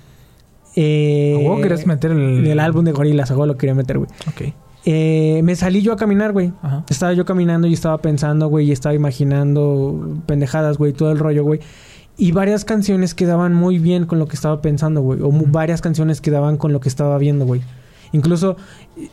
[0.76, 4.10] Eh, ¿A huevo querías meter el- el álbum de gorilas, a lo quería meter, güey.
[4.28, 4.54] Ok.
[4.86, 6.52] Eh, me salí yo a caminar, güey.
[6.62, 6.84] Ajá.
[6.88, 11.44] Estaba yo caminando y estaba pensando, güey, y estaba imaginando pendejadas, güey, todo el rollo,
[11.44, 11.60] güey.
[12.16, 15.20] Y varias canciones quedaban muy bien con lo que estaba pensando, güey.
[15.22, 17.62] O varias canciones quedaban con lo que estaba viendo, güey.
[18.12, 18.56] Incluso
[18.96, 19.08] eh,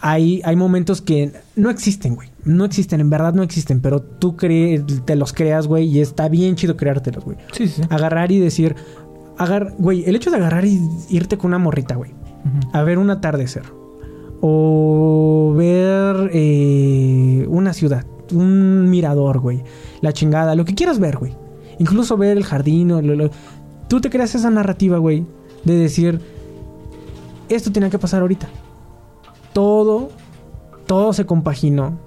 [0.00, 2.28] hay, hay momentos que no existen, güey.
[2.44, 3.80] No existen, en verdad no existen.
[3.80, 5.86] Pero tú te los creas, güey.
[5.86, 7.36] Y está bien chido creártelos, güey.
[7.52, 7.82] Sí, sí.
[7.90, 8.76] Agarrar y decir...
[9.38, 12.12] Agar, güey, el hecho de agarrar y irte con una morrita, güey
[12.72, 13.62] a ver un atardecer
[14.40, 19.62] o ver eh, una ciudad, un mirador, güey,
[20.00, 21.34] la chingada, lo que quieras ver, güey.
[21.78, 23.30] Incluso ver el jardín o lo- lo-
[23.88, 25.24] tú te creas esa narrativa, güey,
[25.64, 26.20] de decir
[27.48, 28.48] esto tenía que pasar ahorita.
[29.52, 30.10] Todo,
[30.86, 31.98] todo se compaginó.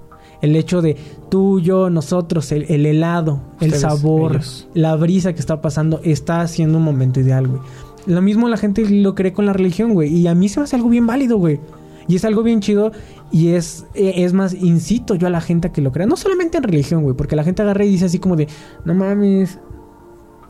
[0.42, 0.96] El hecho de
[1.30, 4.68] tú, yo, nosotros, el, el helado, el sabor, ellos.
[4.74, 7.60] la brisa que está pasando, está haciendo un momento ideal, güey.
[8.06, 10.12] Lo mismo la gente lo cree con la religión, güey.
[10.14, 11.60] Y a mí se me hace algo bien válido, güey.
[12.08, 12.92] Y es algo bien chido.
[13.30, 16.06] Y es, eh, es más, incito yo a la gente a que lo crea.
[16.06, 17.16] No solamente en religión, güey.
[17.16, 18.48] Porque la gente agarra y dice así como de,
[18.84, 19.60] no mames.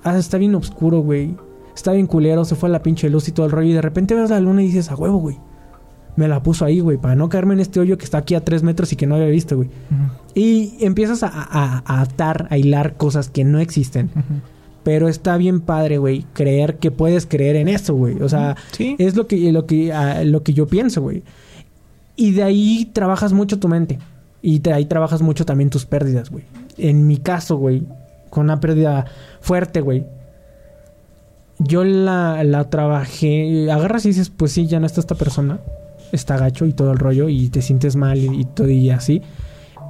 [0.03, 1.37] Ah, está bien oscuro, güey.
[1.75, 3.69] Está bien culero, se fue a la pinche luz y todo el rollo.
[3.69, 5.39] Y de repente ves la luna y dices, a huevo, güey.
[6.17, 8.45] Me la puso ahí, güey, para no caerme en este hoyo que está aquí a
[8.45, 9.71] tres metros y que no había visto, güey.
[10.35, 14.11] Y empiezas a, a- a atar, a hilar cosas que no existen.
[14.85, 18.21] Pero está bien padre, güey, creer que puedes creer en eso, güey.
[18.21, 18.97] O sea, Sí.
[18.99, 21.23] es lo que, lo que, ah, lo que yo pienso, güey.
[22.17, 23.99] Y de ahí trabajas mucho tu mente.
[24.43, 26.45] Y de ahí trabajas mucho también tus pérdidas, güey.
[26.77, 27.85] En mi caso, güey,
[28.29, 29.07] con una pérdida
[29.41, 30.05] fuerte, güey.
[31.59, 33.71] Yo la, la trabajé.
[33.71, 35.61] Agarras y dices, pues sí, ya no está esta persona.
[36.13, 37.29] Está gacho y todo el rollo.
[37.29, 39.23] Y te sientes mal y, y todo y así.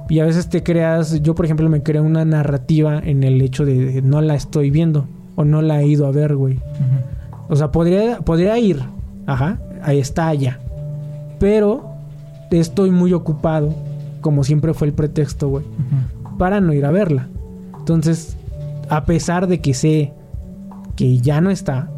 [0.09, 1.21] Y a veces te creas.
[1.21, 4.71] Yo, por ejemplo, me creo una narrativa en el hecho de, de no la estoy
[4.71, 5.07] viendo.
[5.35, 6.59] O no la he ido a ver, güey.
[7.49, 8.81] O sea, podría, podría ir.
[9.25, 9.59] Ajá.
[9.83, 10.59] Ahí está allá.
[11.39, 11.93] Pero
[12.51, 13.73] estoy muy ocupado.
[14.21, 15.65] Como siempre fue el pretexto, güey.
[16.37, 17.27] Para no ir a verla.
[17.79, 18.37] Entonces,
[18.89, 20.13] a pesar de que sé
[20.95, 21.89] que ya no está.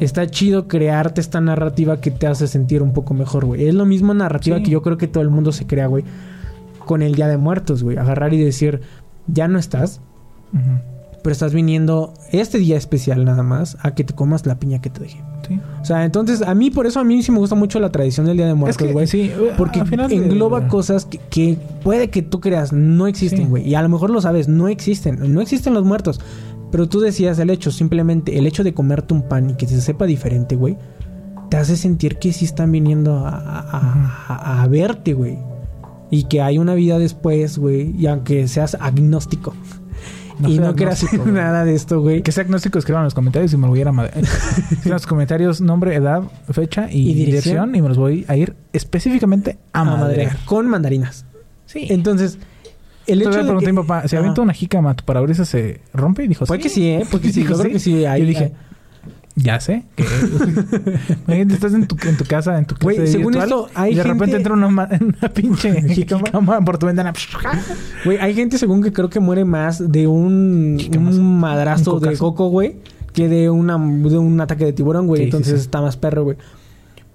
[0.00, 3.66] Está chido crearte esta narrativa que te hace sentir un poco mejor, güey.
[3.68, 4.62] Es lo mismo narrativa Sí.
[4.64, 6.04] que yo creo que todo el mundo se crea, güey.
[6.84, 7.98] Con el Día de Muertos, güey.
[7.98, 8.80] Agarrar y decir,
[9.26, 10.00] ya no estás,
[11.22, 14.88] pero estás viniendo este día especial nada más a que te comas la piña que
[14.90, 15.20] te dejé.
[15.46, 15.60] Sí.
[15.80, 18.24] O sea, entonces a mí por eso a mí sí me gusta mucho la tradición
[18.26, 19.06] del Día de Es Muertos, que, güey.
[19.06, 23.44] sí, Porque final de- engloba cosas que, que puede que tú creas no existen, Sí.
[23.46, 23.68] güey.
[23.68, 25.18] Y a lo mejor lo sabes, no existen.
[25.34, 26.20] No existen los muertos.
[26.70, 29.80] Pero tú decías el hecho, simplemente el hecho de comerte un pan y que se
[29.80, 30.76] sepa diferente, güey,
[31.50, 35.38] te hace sentir que sí están viniendo a, a- a- a verte, güey.
[36.10, 37.94] Y que hay una vida después, güey.
[37.96, 39.54] Y aunque seas agnóstico
[40.40, 42.22] No y no quieras nada de esto, güey.
[42.22, 44.12] Que sea agnóstico, escriban en los comentarios y me lo voy a ir a madre.
[44.84, 47.24] en los comentarios nombre, edad, fecha y, Y dirección.
[47.24, 47.74] dirección.
[47.74, 50.36] y me los voy a ir específicamente a, A madrear.
[50.46, 51.24] Con mandarinas.
[51.66, 51.86] Sí.
[51.90, 52.38] Entonces,
[53.10, 54.20] el hecho le de pregunté que- a mi papá, ¿se Ajá.
[54.20, 56.24] avienta una jícama, tu parabrisas se rompe?
[56.24, 57.06] Y dijo, Puede que sí, ¿eh?
[57.10, 57.44] Puede que sí.
[57.44, 58.04] Yo creo que sí.
[58.04, 58.52] Ahí, Yo dije,
[59.36, 59.84] ya sé.
[59.96, 60.04] Que...
[61.28, 64.02] Estás en tu, en tu casa, en tu casa según virtual, esto, hay y de
[64.02, 64.88] repente entra una,
[65.34, 66.22] pinche Jícama.
[66.26, 67.12] jícama por tu ventana.
[68.04, 72.16] Güey, hay gente según que creo que muere más de un, un madrazo Un de
[72.18, 72.76] coco, güey,
[73.12, 75.20] que de, una, de un ataque de tiburón, güey.
[75.20, 75.64] Sí, sí, Entonces sí.
[75.66, 76.36] está más perro, güey.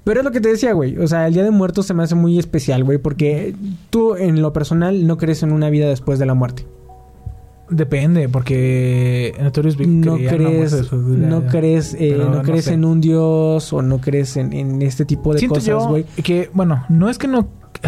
[0.06, 0.97] Pero es lo que te decía, güey.
[0.99, 3.53] O sea, el Día de Muertos se me hace muy especial, güey, porque
[3.89, 6.66] tú en lo personal no crees en una vida después de la muerte.
[7.70, 12.74] Depende, porque Notorious Big No crees, no crees, eh, no crees sé.
[12.74, 16.03] en un dios o no crees en, en este tipo de Siento cosas, güey.
[16.24, 17.47] que, bueno, no es que no...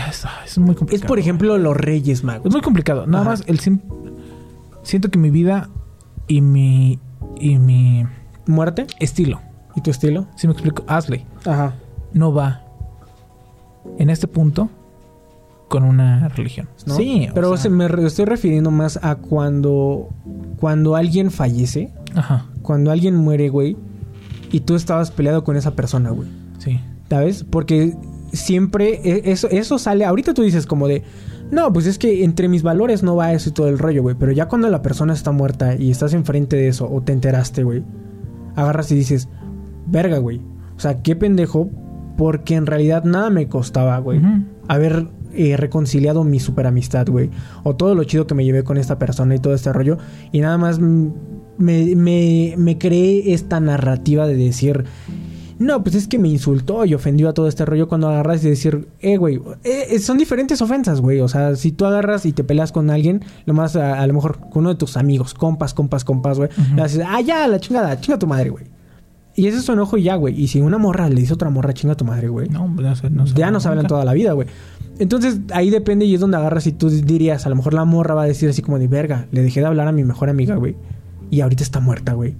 [0.09, 1.03] Es, es muy complicado.
[1.03, 2.51] Es por ejemplo los Reyes Es Magos.
[2.51, 3.05] muy complicado.
[3.05, 3.29] Nada Ajá.
[3.31, 3.79] más el sim-
[4.81, 5.69] Siento que mi vida
[6.27, 6.99] y mi
[7.39, 8.03] y mi
[8.47, 8.87] ¿Muerte?
[8.99, 9.41] estilo.
[9.75, 10.25] ¿Y tu estilo?
[10.35, 11.75] Si me explico, Asley Ajá.
[12.13, 12.63] No va
[13.97, 14.69] en este punto
[15.67, 16.69] con una religión.
[16.85, 16.95] ¿no?
[16.95, 20.09] Sí, o Pero sea, se me re- estoy refiriendo más a cuando...
[20.59, 21.91] Cuando alguien fallece.
[22.15, 23.75] ajá, Cuando alguien muere, güey.
[24.51, 26.29] Y tú estabas peleado con esa persona, güey.
[26.59, 26.79] sí.
[27.09, 27.45] ¿Sabes?
[27.45, 27.95] Porque
[28.33, 30.03] siempre e- eso, eso sale.
[30.03, 31.03] Ahorita tú dices como de.
[31.51, 34.13] No, pues es que entre mis valores no va eso y todo el rollo, güey.
[34.19, 37.63] Pero ya cuando la persona está muerta y estás enfrente de eso o te enteraste,
[37.63, 37.81] güey.
[38.57, 39.29] Agarras y dices,
[39.85, 40.41] verga, güey.
[40.75, 41.69] O sea, qué pendejo.
[42.17, 44.19] Porque en realidad nada me costaba, güey.
[44.67, 47.29] Haber eh, reconciliado mi super amistad, güey.
[47.63, 49.97] O todo lo chido que me llevé con esta persona y todo este rollo.
[50.31, 54.85] Y nada más me, me, me creé esta narrativa de decir.
[55.59, 58.49] No, pues es que me insultó y ofendió a todo este rollo cuando agarras y
[58.49, 61.19] decir, eh, güey, eh, eh, son diferentes ofensas, güey.
[61.19, 64.13] O sea, si tú agarras y te peleas con alguien, lo más, a, a lo
[64.13, 66.75] mejor con uno de tus amigos, compas, compas, compas, güey, Ujú.
[66.75, 68.65] le haces, ah, ya, la chingada, chinga tu madre, güey.
[69.37, 70.37] Y ese es su enojo y ya, güey.
[70.41, 72.49] Y si una morra le dice a otra morra, chinga tu madre, güey.
[72.49, 74.47] No, no se, no se ya no se hablan toda la vida, güey.
[74.99, 78.15] Entonces ahí depende y es donde agarras y tú dirías, a lo mejor la morra
[78.15, 80.55] va a decir así como de verga, le dejé de hablar a mi mejor amiga,
[80.55, 80.75] güey.
[81.29, 82.35] Y ahorita está muerta, güey.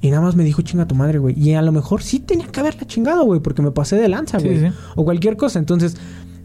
[0.00, 1.34] Y nada más me dijo chinga tu madre, güey.
[1.36, 4.38] Y a lo mejor sí tenía que haberla chingado, güey, porque me pasé de lanza,
[4.38, 4.60] güey.
[4.60, 4.66] sí.
[4.94, 5.58] O cualquier cosa.
[5.58, 5.96] Entonces,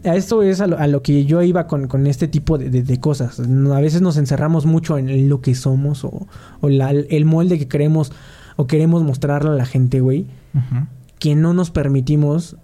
[0.04, 2.70] a esto es a lo, a lo que yo iba con, con este tipo de,
[2.70, 3.38] de- de cosas.
[3.38, 6.26] A veces nos encerramos mucho en lo que somos o,
[6.60, 8.10] o la- el molde que queremos
[8.56, 10.26] o queremos mostrarle a la gente, güey
[11.18, 12.56] que no nos permitimos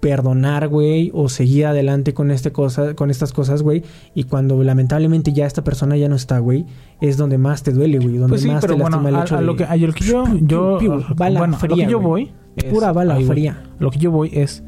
[0.00, 3.82] perdonar, güey, o seguir adelante con este cosa, con estas cosas, güey,
[4.14, 6.66] y cuando lamentablemente ya esta persona ya no está, güey,
[7.00, 9.24] es donde más te duele, güey, donde Pues sí, más pero te bueno, lastima el
[9.24, 11.74] hecho a de lo que, a lo que yo, yo Piu, piu, bala bueno, lo
[11.76, 13.62] que yo voy, es- Pura bala ahí fría.
[13.78, 14.62] Lo que yo voy es,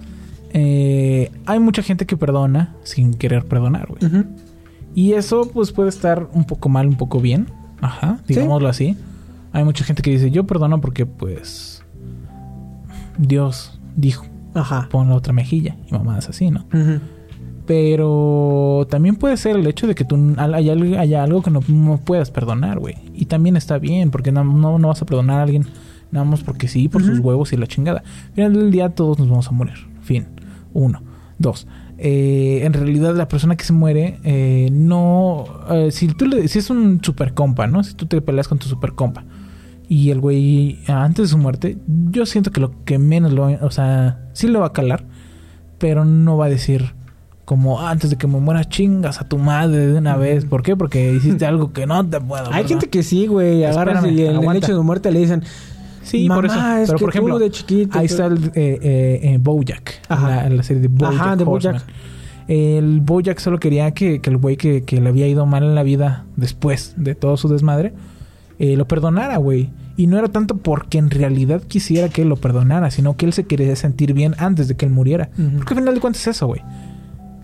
[0.55, 4.25] eh, hay mucha gente que perdona sin querer perdonar, güey.
[4.95, 7.47] Y eso pues puede estar un poco mal, un poco bien.
[7.83, 8.35] Ajá, Sí.
[8.35, 8.97] digámoslo así.
[9.57, 11.83] Hay mucha gente que dice, yo perdono porque pues
[13.17, 14.87] Dios dijo, Ajá.
[14.91, 16.67] pon la otra mejilla y mamadas así, ¿no?
[17.65, 21.61] Pero también puede ser el hecho de que tú hay algo, haya algo que no,
[21.69, 22.97] no puedas perdonar, güey.
[23.15, 25.65] Y también está bien, porque no, no, no vas a perdonar a alguien
[26.11, 28.03] nada más porque sí, por sus huevos y la chingada.
[28.29, 29.89] Al final del día todos nos vamos a morir.
[30.03, 30.27] Fin.
[30.75, 31.01] Uno.
[31.39, 31.67] Dos.
[31.97, 35.47] eh, en realidad la persona que se muere eh, no...
[35.71, 36.47] eh, si tú le...
[36.49, 37.83] Si es un super compa, ¿no?
[37.83, 39.25] Si tú te peleas con tu super compa
[39.89, 41.79] y el güey antes de su muerte,
[42.11, 43.47] yo siento que lo que menos lo...
[43.65, 45.05] O sea, sí lo va a calar,
[45.79, 46.95] pero no va a decir
[47.45, 50.45] como "Ah, antes de que me muera chingas a tu madre de una vez.
[50.45, 50.75] ¿Por qué?
[50.77, 52.53] Porque hiciste algo que no te puedo.
[52.53, 55.43] Hay gente que sí, güey, agarras y en el hecho de muerte le dicen,
[56.03, 56.55] Sí, por eso.
[56.55, 59.39] "Mamá, es Pero que por ejemplo, de chiquito, ahí tú-" está el eh, eh, eh,
[59.41, 60.03] Bojack.
[60.09, 61.21] La, la serie de Bojack.
[61.21, 61.45] Ajá, de.
[61.45, 61.85] Bojack.
[62.49, 65.75] El Bojack solo quería que, que el güey que, que le había ido mal en
[65.75, 67.93] la vida después de todo su desmadre
[68.59, 69.71] eh, lo perdonara, güey.
[69.97, 73.33] Y no era tanto porque en realidad quisiera que él lo perdonara, sino que él
[73.33, 75.31] se quería sentir bien antes de que él muriera.
[75.57, 76.61] Porque al final de cuentas es eso, güey.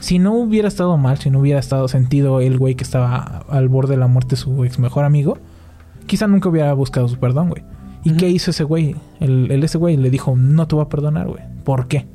[0.01, 3.69] Si no hubiera estado mal, si no hubiera estado sentido el güey que estaba al
[3.69, 5.39] borde de la muerte, su ex mejor amigo,
[6.07, 7.63] quizá nunca hubiera buscado su perdón, güey.
[8.05, 8.97] ¿Y qué hizo ese güey?
[9.21, 11.43] El, el- ese güey le dijo, no te voy a perdonar, güey.
[11.65, 12.07] ¿Por qué?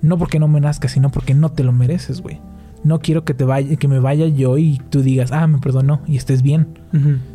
[0.00, 2.40] No porque no me nazca, sino porque no te lo mereces, güey.
[2.84, 6.02] No quiero que te vaya, que me vaya yo y tú digas, ah, me perdonó
[6.06, 6.78] y estés bien.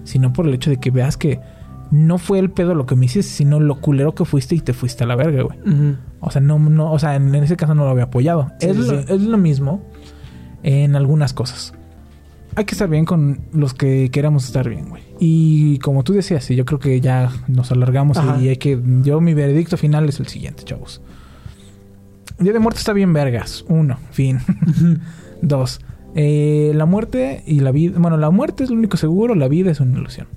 [0.04, 1.40] Sino por el hecho de que veas que
[1.92, 4.74] no fue el pedo lo que me hiciste, sino lo culero que fuiste y te
[4.74, 5.60] fuiste a la verga, güey.
[6.20, 8.52] O sea, no, no, o sea, en ese caso no lo había apoyado.
[8.60, 9.84] Sí, es, sí, lo, es lo mismo
[10.64, 11.74] en algunas cosas.
[12.56, 15.04] Hay que estar bien con los que queramos estar bien, güey.
[15.20, 18.40] Y como tú decías, yo creo que ya nos alargamos Ajá.
[18.42, 18.82] y hay que.
[19.04, 21.02] Yo, mi veredicto final es el siguiente, chavos.
[22.40, 23.64] Día de muerte está bien, vergas.
[23.68, 24.40] Uno, fin.
[25.42, 25.82] Dos,
[26.16, 27.98] eh, la muerte y la vida.
[28.00, 30.28] Bueno, la muerte es lo único seguro, la vida es una ilusión.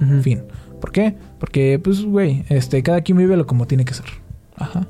[0.00, 0.22] Ujú.
[0.22, 0.42] Fin.
[0.80, 1.14] ¿Por qué?
[1.38, 4.06] Porque, pues, güey, este, cada quien vive lo como tiene que ser.
[4.56, 4.86] Ajá.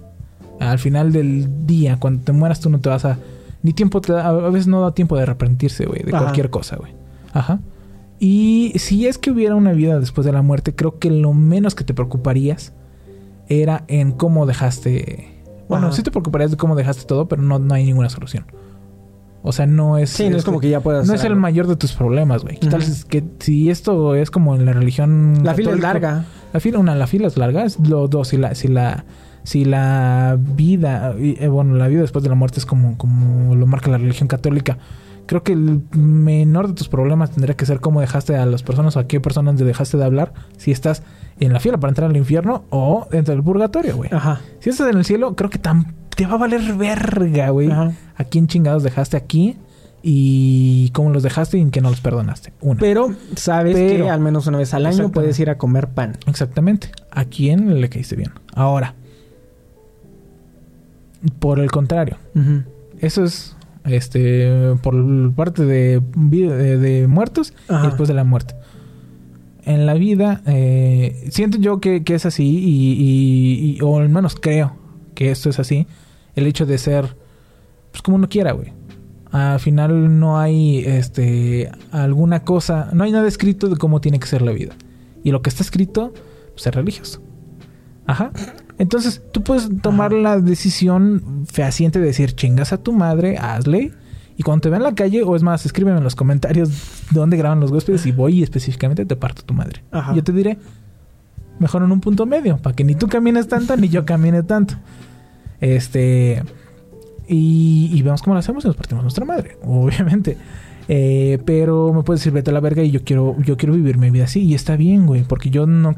[0.61, 3.19] Al final del día, cuando te mueras, tú no te vas a.
[3.63, 4.29] Ni tiempo te da.
[4.29, 6.25] A veces no da tiempo de arrepentirse, güey, de Ajá.
[6.25, 6.93] cualquier cosa, güey.
[7.33, 7.61] Ajá.
[8.19, 11.75] Y si es que hubiera una vida después de la muerte, creo que lo menos
[11.75, 12.73] que te preocuparías
[13.49, 15.43] era en cómo dejaste.
[15.69, 15.97] Bueno, Ajá.
[15.97, 18.45] sí te preocuparías de cómo dejaste todo, pero no, no hay ninguna solución.
[19.43, 20.11] O sea, no es.
[20.11, 21.41] Sí, no es como que ya puedas No es el algo.
[21.41, 22.59] mayor de tus problemas, güey.
[22.59, 22.87] ¿Qué tal Ujú.
[22.91, 25.39] si, es que, si esto es como en la religión.
[25.43, 26.25] La fila es larga.
[26.53, 27.65] La fila, una, la fila es larga.
[27.65, 28.29] Es lo dos.
[28.29, 29.05] Si la, si la,
[29.43, 33.67] si la vida, eh, bueno, la vida después de la muerte es como, como lo
[33.67, 34.77] marca la religión católica.
[35.27, 38.97] Creo que el menor de tus problemas tendría que ser cómo dejaste a las personas
[38.97, 40.33] o a qué personas te dejaste de hablar.
[40.59, 41.03] Si estás
[41.39, 44.11] en la fila para entrar al infierno o dentro del purgatorio, güey.
[44.13, 44.41] Ajá.
[44.59, 47.71] Si estás en el cielo, creo que tam- te va a valer verga, güey.
[47.71, 47.93] Ajá.
[48.21, 49.57] ¿A quién chingados dejaste aquí?
[50.03, 52.55] y cómo los dejaste y en qué no los perdonaste.
[52.63, 52.81] Una.
[52.81, 56.17] Pero sabes Pero- que al menos una vez al año puedes ir a comer pan.
[56.27, 56.91] Exactamente.
[57.11, 58.31] ¿A quién le caíste bien?
[58.55, 58.95] Ahora.
[61.39, 62.17] Por el contrario.
[62.99, 64.95] Eso es este por
[65.35, 67.85] parte de, de, de muertos Ajá.
[67.85, 68.55] y después de la muerte.
[69.65, 74.09] En la vida, eh, siento yo que, que es así, y, y- y- o al
[74.09, 74.77] menos creo
[75.15, 75.87] que esto es así.
[76.35, 77.17] El hecho de ser,
[77.91, 78.73] pues como uno quiera, güey.
[79.33, 84.27] Al final no hay este alguna cosa, no hay nada escrito de cómo tiene que
[84.27, 84.75] ser la vida.
[85.23, 86.13] Y lo que está escrito,
[86.53, 87.23] pues es religioso.
[88.07, 88.33] Ajá.
[88.79, 93.93] Entonces, tú puedes tomar la decisión fehaciente de decir, chingas a tu madre, hazle.
[94.37, 96.71] Y cuando te vean en la calle, o es más, escríbeme en los comentarios
[97.11, 99.85] dónde graban los huéspedes y voy y específicamente te parto tu madre.
[99.91, 100.15] Ajá.
[100.15, 100.59] Yo te diré,
[101.59, 104.75] mejor en un punto medio, para que ni tú camines tanto ni yo camine tanto.
[105.61, 106.43] Este.
[107.33, 110.37] Y, y vemos cómo lo hacemos y nos partimos nuestra madre, obviamente.
[110.89, 113.99] Eh, pero me puedes decir, vete a la verga y yo quiero, yo quiero vivir
[113.99, 114.41] mi vida así.
[114.43, 115.95] Y está bien, güey, porque yo no.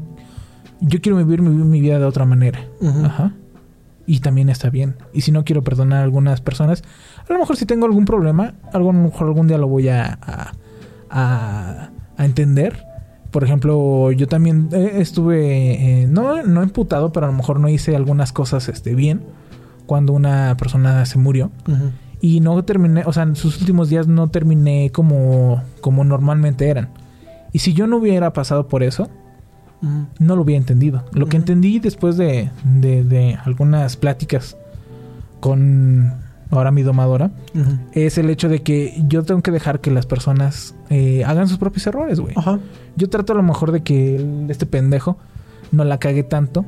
[0.79, 2.59] Yo quiero vivir mi, mi vida de otra manera.
[3.03, 3.33] Ajá.
[4.05, 4.95] Y también está bien.
[5.13, 6.83] Y si no quiero perdonar a algunas personas,
[7.27, 10.19] a lo mejor si tengo algún problema, a lo mejor algún día lo voy a,
[10.21, 10.51] a,
[11.09, 12.85] a- a entender.
[13.31, 17.69] Por ejemplo, yo también eh, estuve, eh, no, no imputado, pero a lo mejor no
[17.69, 19.21] hice algunas cosas este, bien
[19.85, 21.51] cuando una persona se murió.
[22.21, 26.89] Y no terminé, o sea, en sus últimos días no terminé como, como normalmente eran.
[27.51, 29.09] Y si yo no hubiera pasado por eso,
[29.81, 31.03] no lo hubiera entendido.
[31.11, 34.57] Lo que entendí después de, de, de algunas pláticas
[35.41, 36.13] con
[36.57, 37.31] ahora mi domadora
[37.93, 41.57] es el hecho de que yo tengo que dejar que las personas eh, hagan sus
[41.57, 42.33] propios errores, güey.
[42.95, 45.17] Yo trato a lo mejor de que este pendejo
[45.71, 46.65] no la cague tanto.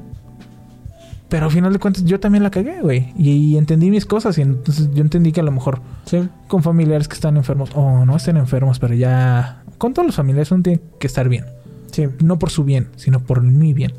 [1.29, 3.11] Pero al final de cuentas yo también la cagué, güey.
[3.17, 4.37] Y, y entendí mis cosas.
[4.37, 6.27] Y entonces yo entendí que a lo mejor Sí.
[6.47, 9.63] con familiares que están enfermos, o no estén enfermos, pero ya...
[9.77, 11.45] Con todos los familiares uno tiene que estar bien
[11.91, 12.05] Sí.
[12.23, 13.91] no por su bien, sino por mi bien.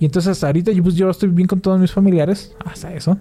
[0.00, 3.18] Y entonces hasta ahorita yo, pues, yo estoy bien con todos mis familiares, hasta eso.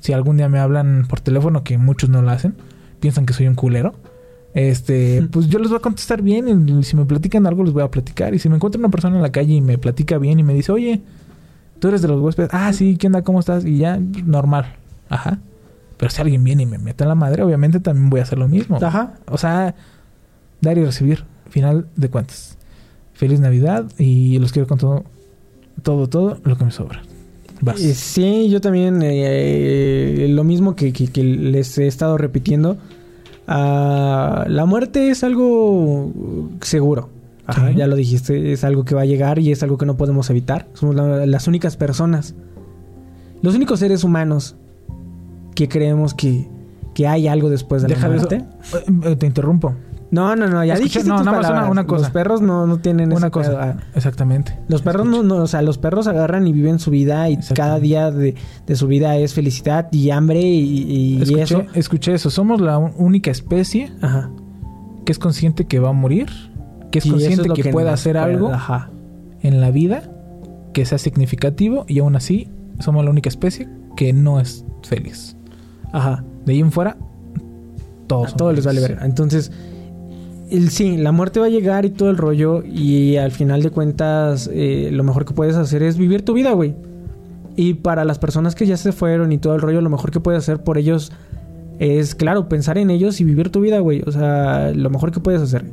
[0.00, 2.54] Si algún día me hablan por teléfono, que muchos no lo hacen,
[3.00, 3.94] piensan que soy un culero.
[4.54, 5.28] Este, Mm.
[5.30, 7.90] pues yo les voy a contestar bien y si me platican algo les voy a
[7.90, 8.34] platicar.
[8.34, 10.54] Y si me encuentro una persona en la calle y me platica bien y me
[10.54, 11.02] dice, oye,
[11.78, 13.22] tú eres de los huéspedes, ah, sí, ¿qué onda?
[13.22, 13.64] ¿Cómo estás?
[13.64, 14.74] Y ya, normal,
[15.08, 15.38] ajá.
[15.96, 18.38] Pero si alguien viene y me mete en la madre, obviamente también voy a hacer
[18.38, 18.78] lo mismo.
[18.82, 19.14] Ajá.
[19.28, 19.74] O sea,
[20.60, 22.58] dar y recibir, final de cuentas.
[23.14, 25.04] Feliz Navidad y los quiero con todo,
[25.82, 27.00] todo, todo lo que me sobra.
[27.62, 27.80] Vas.
[27.80, 32.76] Eh, Sí, yo también eh, eh, lo mismo que, que- que les he estado repitiendo.
[33.48, 36.12] Ah, la muerte es algo
[36.60, 37.08] seguro.
[37.46, 37.74] Ajá, Sí.
[37.76, 40.28] Ya lo dijiste, es algo que va a llegar y es algo que no podemos
[40.30, 40.68] evitar.
[40.74, 42.34] Somos la- las únicas personas,
[43.42, 44.56] los únicos seres humanos
[45.54, 46.48] que creemos que,
[46.94, 48.26] que hay algo después de Deja la eso.
[48.28, 48.44] muerte.
[48.74, 49.74] Eh, eh, te interrumpo.
[50.10, 52.02] No, no, no, ya Escucha- dijiste no, tus nada más una- cosa.
[52.04, 53.50] Los perros no, no tienen Una cosa.
[53.50, 53.60] pedo.
[53.60, 54.56] Ah, Exactamente.
[54.68, 57.80] Los perros no, no, o sea, los perros agarran y viven su vida y cada
[57.80, 58.34] día de,
[58.66, 61.62] de su vida es felicidad y hambre y, y escuché, eso.
[61.74, 62.30] escuché eso.
[62.30, 64.30] Somos la única especie Ajá.
[65.04, 66.28] que es consciente que va a morir,
[66.90, 68.90] que es Y consciente lo que, puede nos hacer puede- algo Ajá.
[69.42, 70.02] en la vida
[70.72, 72.48] que sea significativo y aún así
[72.80, 75.36] somos la única especie que no es feliz.
[75.92, 76.24] Ajá.
[76.44, 76.96] De ahí en fuera,
[78.06, 78.34] todos.
[78.34, 79.00] A todos les vale felices.
[79.00, 79.08] ver.
[79.08, 79.52] Entonces,
[80.50, 82.62] el, sí, la muerte va a llegar y todo el rollo.
[82.64, 86.52] Y al final de cuentas, eh, lo mejor que puedes hacer es vivir tu vida,
[86.52, 86.74] güey.
[87.56, 90.20] Y para las personas que ya se fueron y todo el rollo, lo mejor que
[90.20, 91.10] puedes hacer por ellos
[91.78, 94.02] es, claro, pensar en ellos y vivir tu vida, güey.
[94.06, 95.64] O sea, lo mejor que puedes hacer.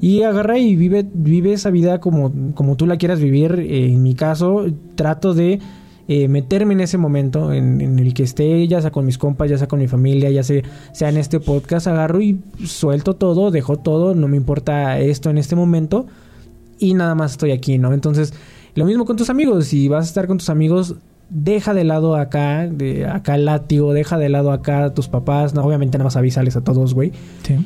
[0.00, 3.60] Y agarra y vive, vive esa vida como, como tú la quieras vivir.
[3.60, 5.60] Eh, en mi caso, trato de
[6.08, 9.50] eh, meterme en ese momento en, en el que esté, ya sea con mis compas,
[9.50, 13.50] ya sea con mi familia, ya sea, sea en este podcast, agarro y suelto todo,
[13.50, 16.06] dejo todo, no me importa esto en este momento
[16.80, 17.92] y nada más estoy aquí, ¿no?
[17.92, 18.32] Entonces,
[18.74, 20.96] lo mismo con tus amigos, si vas a estar con tus amigos,
[21.30, 25.54] deja de lado acá, de acá el látigo, deja de lado acá a tus papás,
[25.54, 27.12] no, obviamente nada más avísales a todos, güey.
[27.42, 27.56] Sí.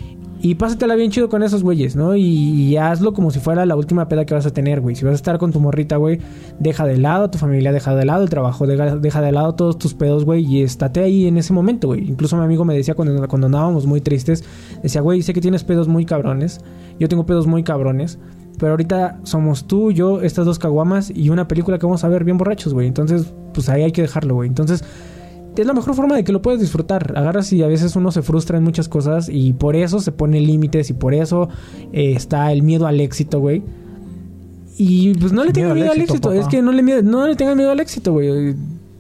[0.41, 2.15] Y pásatela bien chido con esos güeyes, ¿no?
[2.17, 4.95] Y, y hazlo como si fuera la última peda que vas a tener, güey.
[4.95, 6.19] Si vas a estar con tu morrita, güey,
[6.59, 9.79] deja de lado tu familia, deja de lado el trabajo, deja, deja de lado todos
[9.79, 12.07] tus pedos, güey, y estate ahí en ese momento, güey.
[12.07, 14.45] Incluso mi amigo me decía cuando, cuando andábamos muy tristes,
[14.83, 16.61] decía, güey, sé que tienes pedos muy cabrones,
[17.01, 18.19] yo tengo pedos muy cabrones,
[18.59, 22.25] pero ahorita somos tú, yo, estas dos caguamas y una película que vamos a ver
[22.25, 22.87] bien borrachos, güey.
[22.87, 24.49] Entonces, pues ahí hay que dejarlo, güey.
[24.49, 24.85] Entonces,
[25.57, 27.15] es la mejor forma de que lo puedes disfrutar.
[27.17, 30.41] Agarras y a veces uno se frustra en muchas cosas y por eso se pone
[30.41, 31.49] límites y por eso
[31.93, 33.63] eh, está el miedo al éxito, güey.
[34.77, 36.41] Y pues no le tengan Miedo al éxito, papá.
[36.41, 38.55] Es que no le, no le tengan miedo al éxito, güey.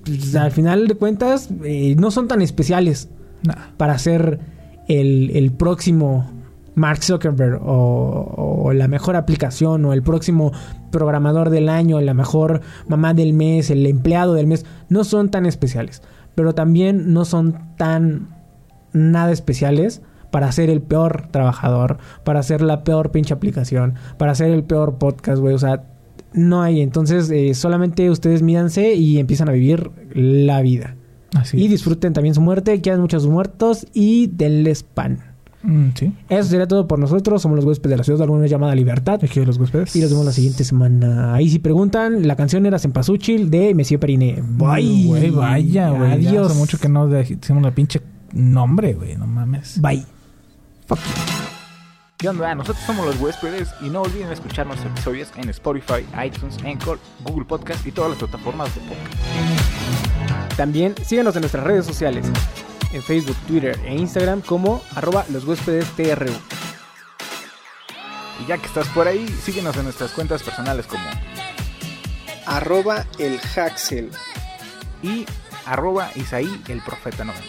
[0.04, 3.08] Pues, al final de cuentas, eh, no son tan especiales
[3.42, 3.54] Nah.
[3.76, 4.38] para ser
[4.88, 6.30] el, el próximo
[6.74, 10.52] Mark Zuckerberg o, o la mejor aplicación o el próximo
[10.90, 15.46] programador del año, la mejor mamá del mes, el empleado del mes, no son tan
[15.46, 16.02] especiales,
[16.34, 18.28] pero también no son tan
[18.92, 24.50] nada especiales para ser el peor trabajador, para ser la peor pinche aplicación, para ser
[24.50, 25.84] el peor podcast, güey, o sea,
[26.32, 30.96] no hay, entonces eh, solamente ustedes mídanse y empiezan a vivir la vida.
[31.34, 35.33] Así y disfruten también su muerte, quedan muchos muertos y denles pan.
[35.64, 36.12] Mm, sí.
[36.28, 37.40] Eso sería todo por nosotros.
[37.40, 39.18] Somos los huéspedes de la ciudad de alguna llamada Libertad.
[39.22, 39.96] Aquí los huéspedes.
[39.96, 41.34] Y nos vemos la siguiente semana.
[41.34, 44.42] Ahí si preguntan, la canción era Cempasúchil de Messi Periné.
[44.42, 45.06] Bye.
[45.06, 46.12] Güey, vaya, güey.
[46.12, 46.50] Adiós.
[46.50, 49.16] Hace mucho que no decimos la pinche nombre, güey.
[49.16, 49.80] No mames.
[49.80, 50.04] Bye.
[52.18, 52.54] ¿Qué onda?
[52.54, 57.44] Nosotros somos los huéspedes y no olviden escuchar nuestros episodios en Spotify, iTunes, Anchor, Google
[57.44, 60.56] Podcast y todas las plataformas de podcast.
[60.56, 62.26] También síganos en nuestras redes sociales.
[62.94, 66.30] En Facebook, Twitter e Instagram como arroba los huéspedes TRU.
[68.40, 71.02] Y ya que estás por ahí, síguenos en nuestras cuentas personales como
[72.46, 74.12] Arroba el Haxel.
[75.02, 75.26] y
[75.66, 77.44] arroba Isaí el Profeta 90.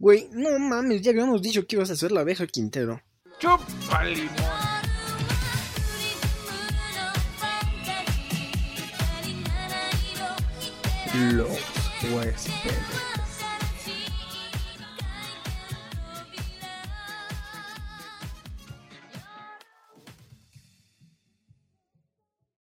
[0.00, 3.00] Güey, no mames, ya habíamos dicho que ibas a ser la abeja Quintero.
[3.38, 4.30] ¡Chupa limón!
[11.14, 11.48] Los
[12.12, 12.95] huéspedes.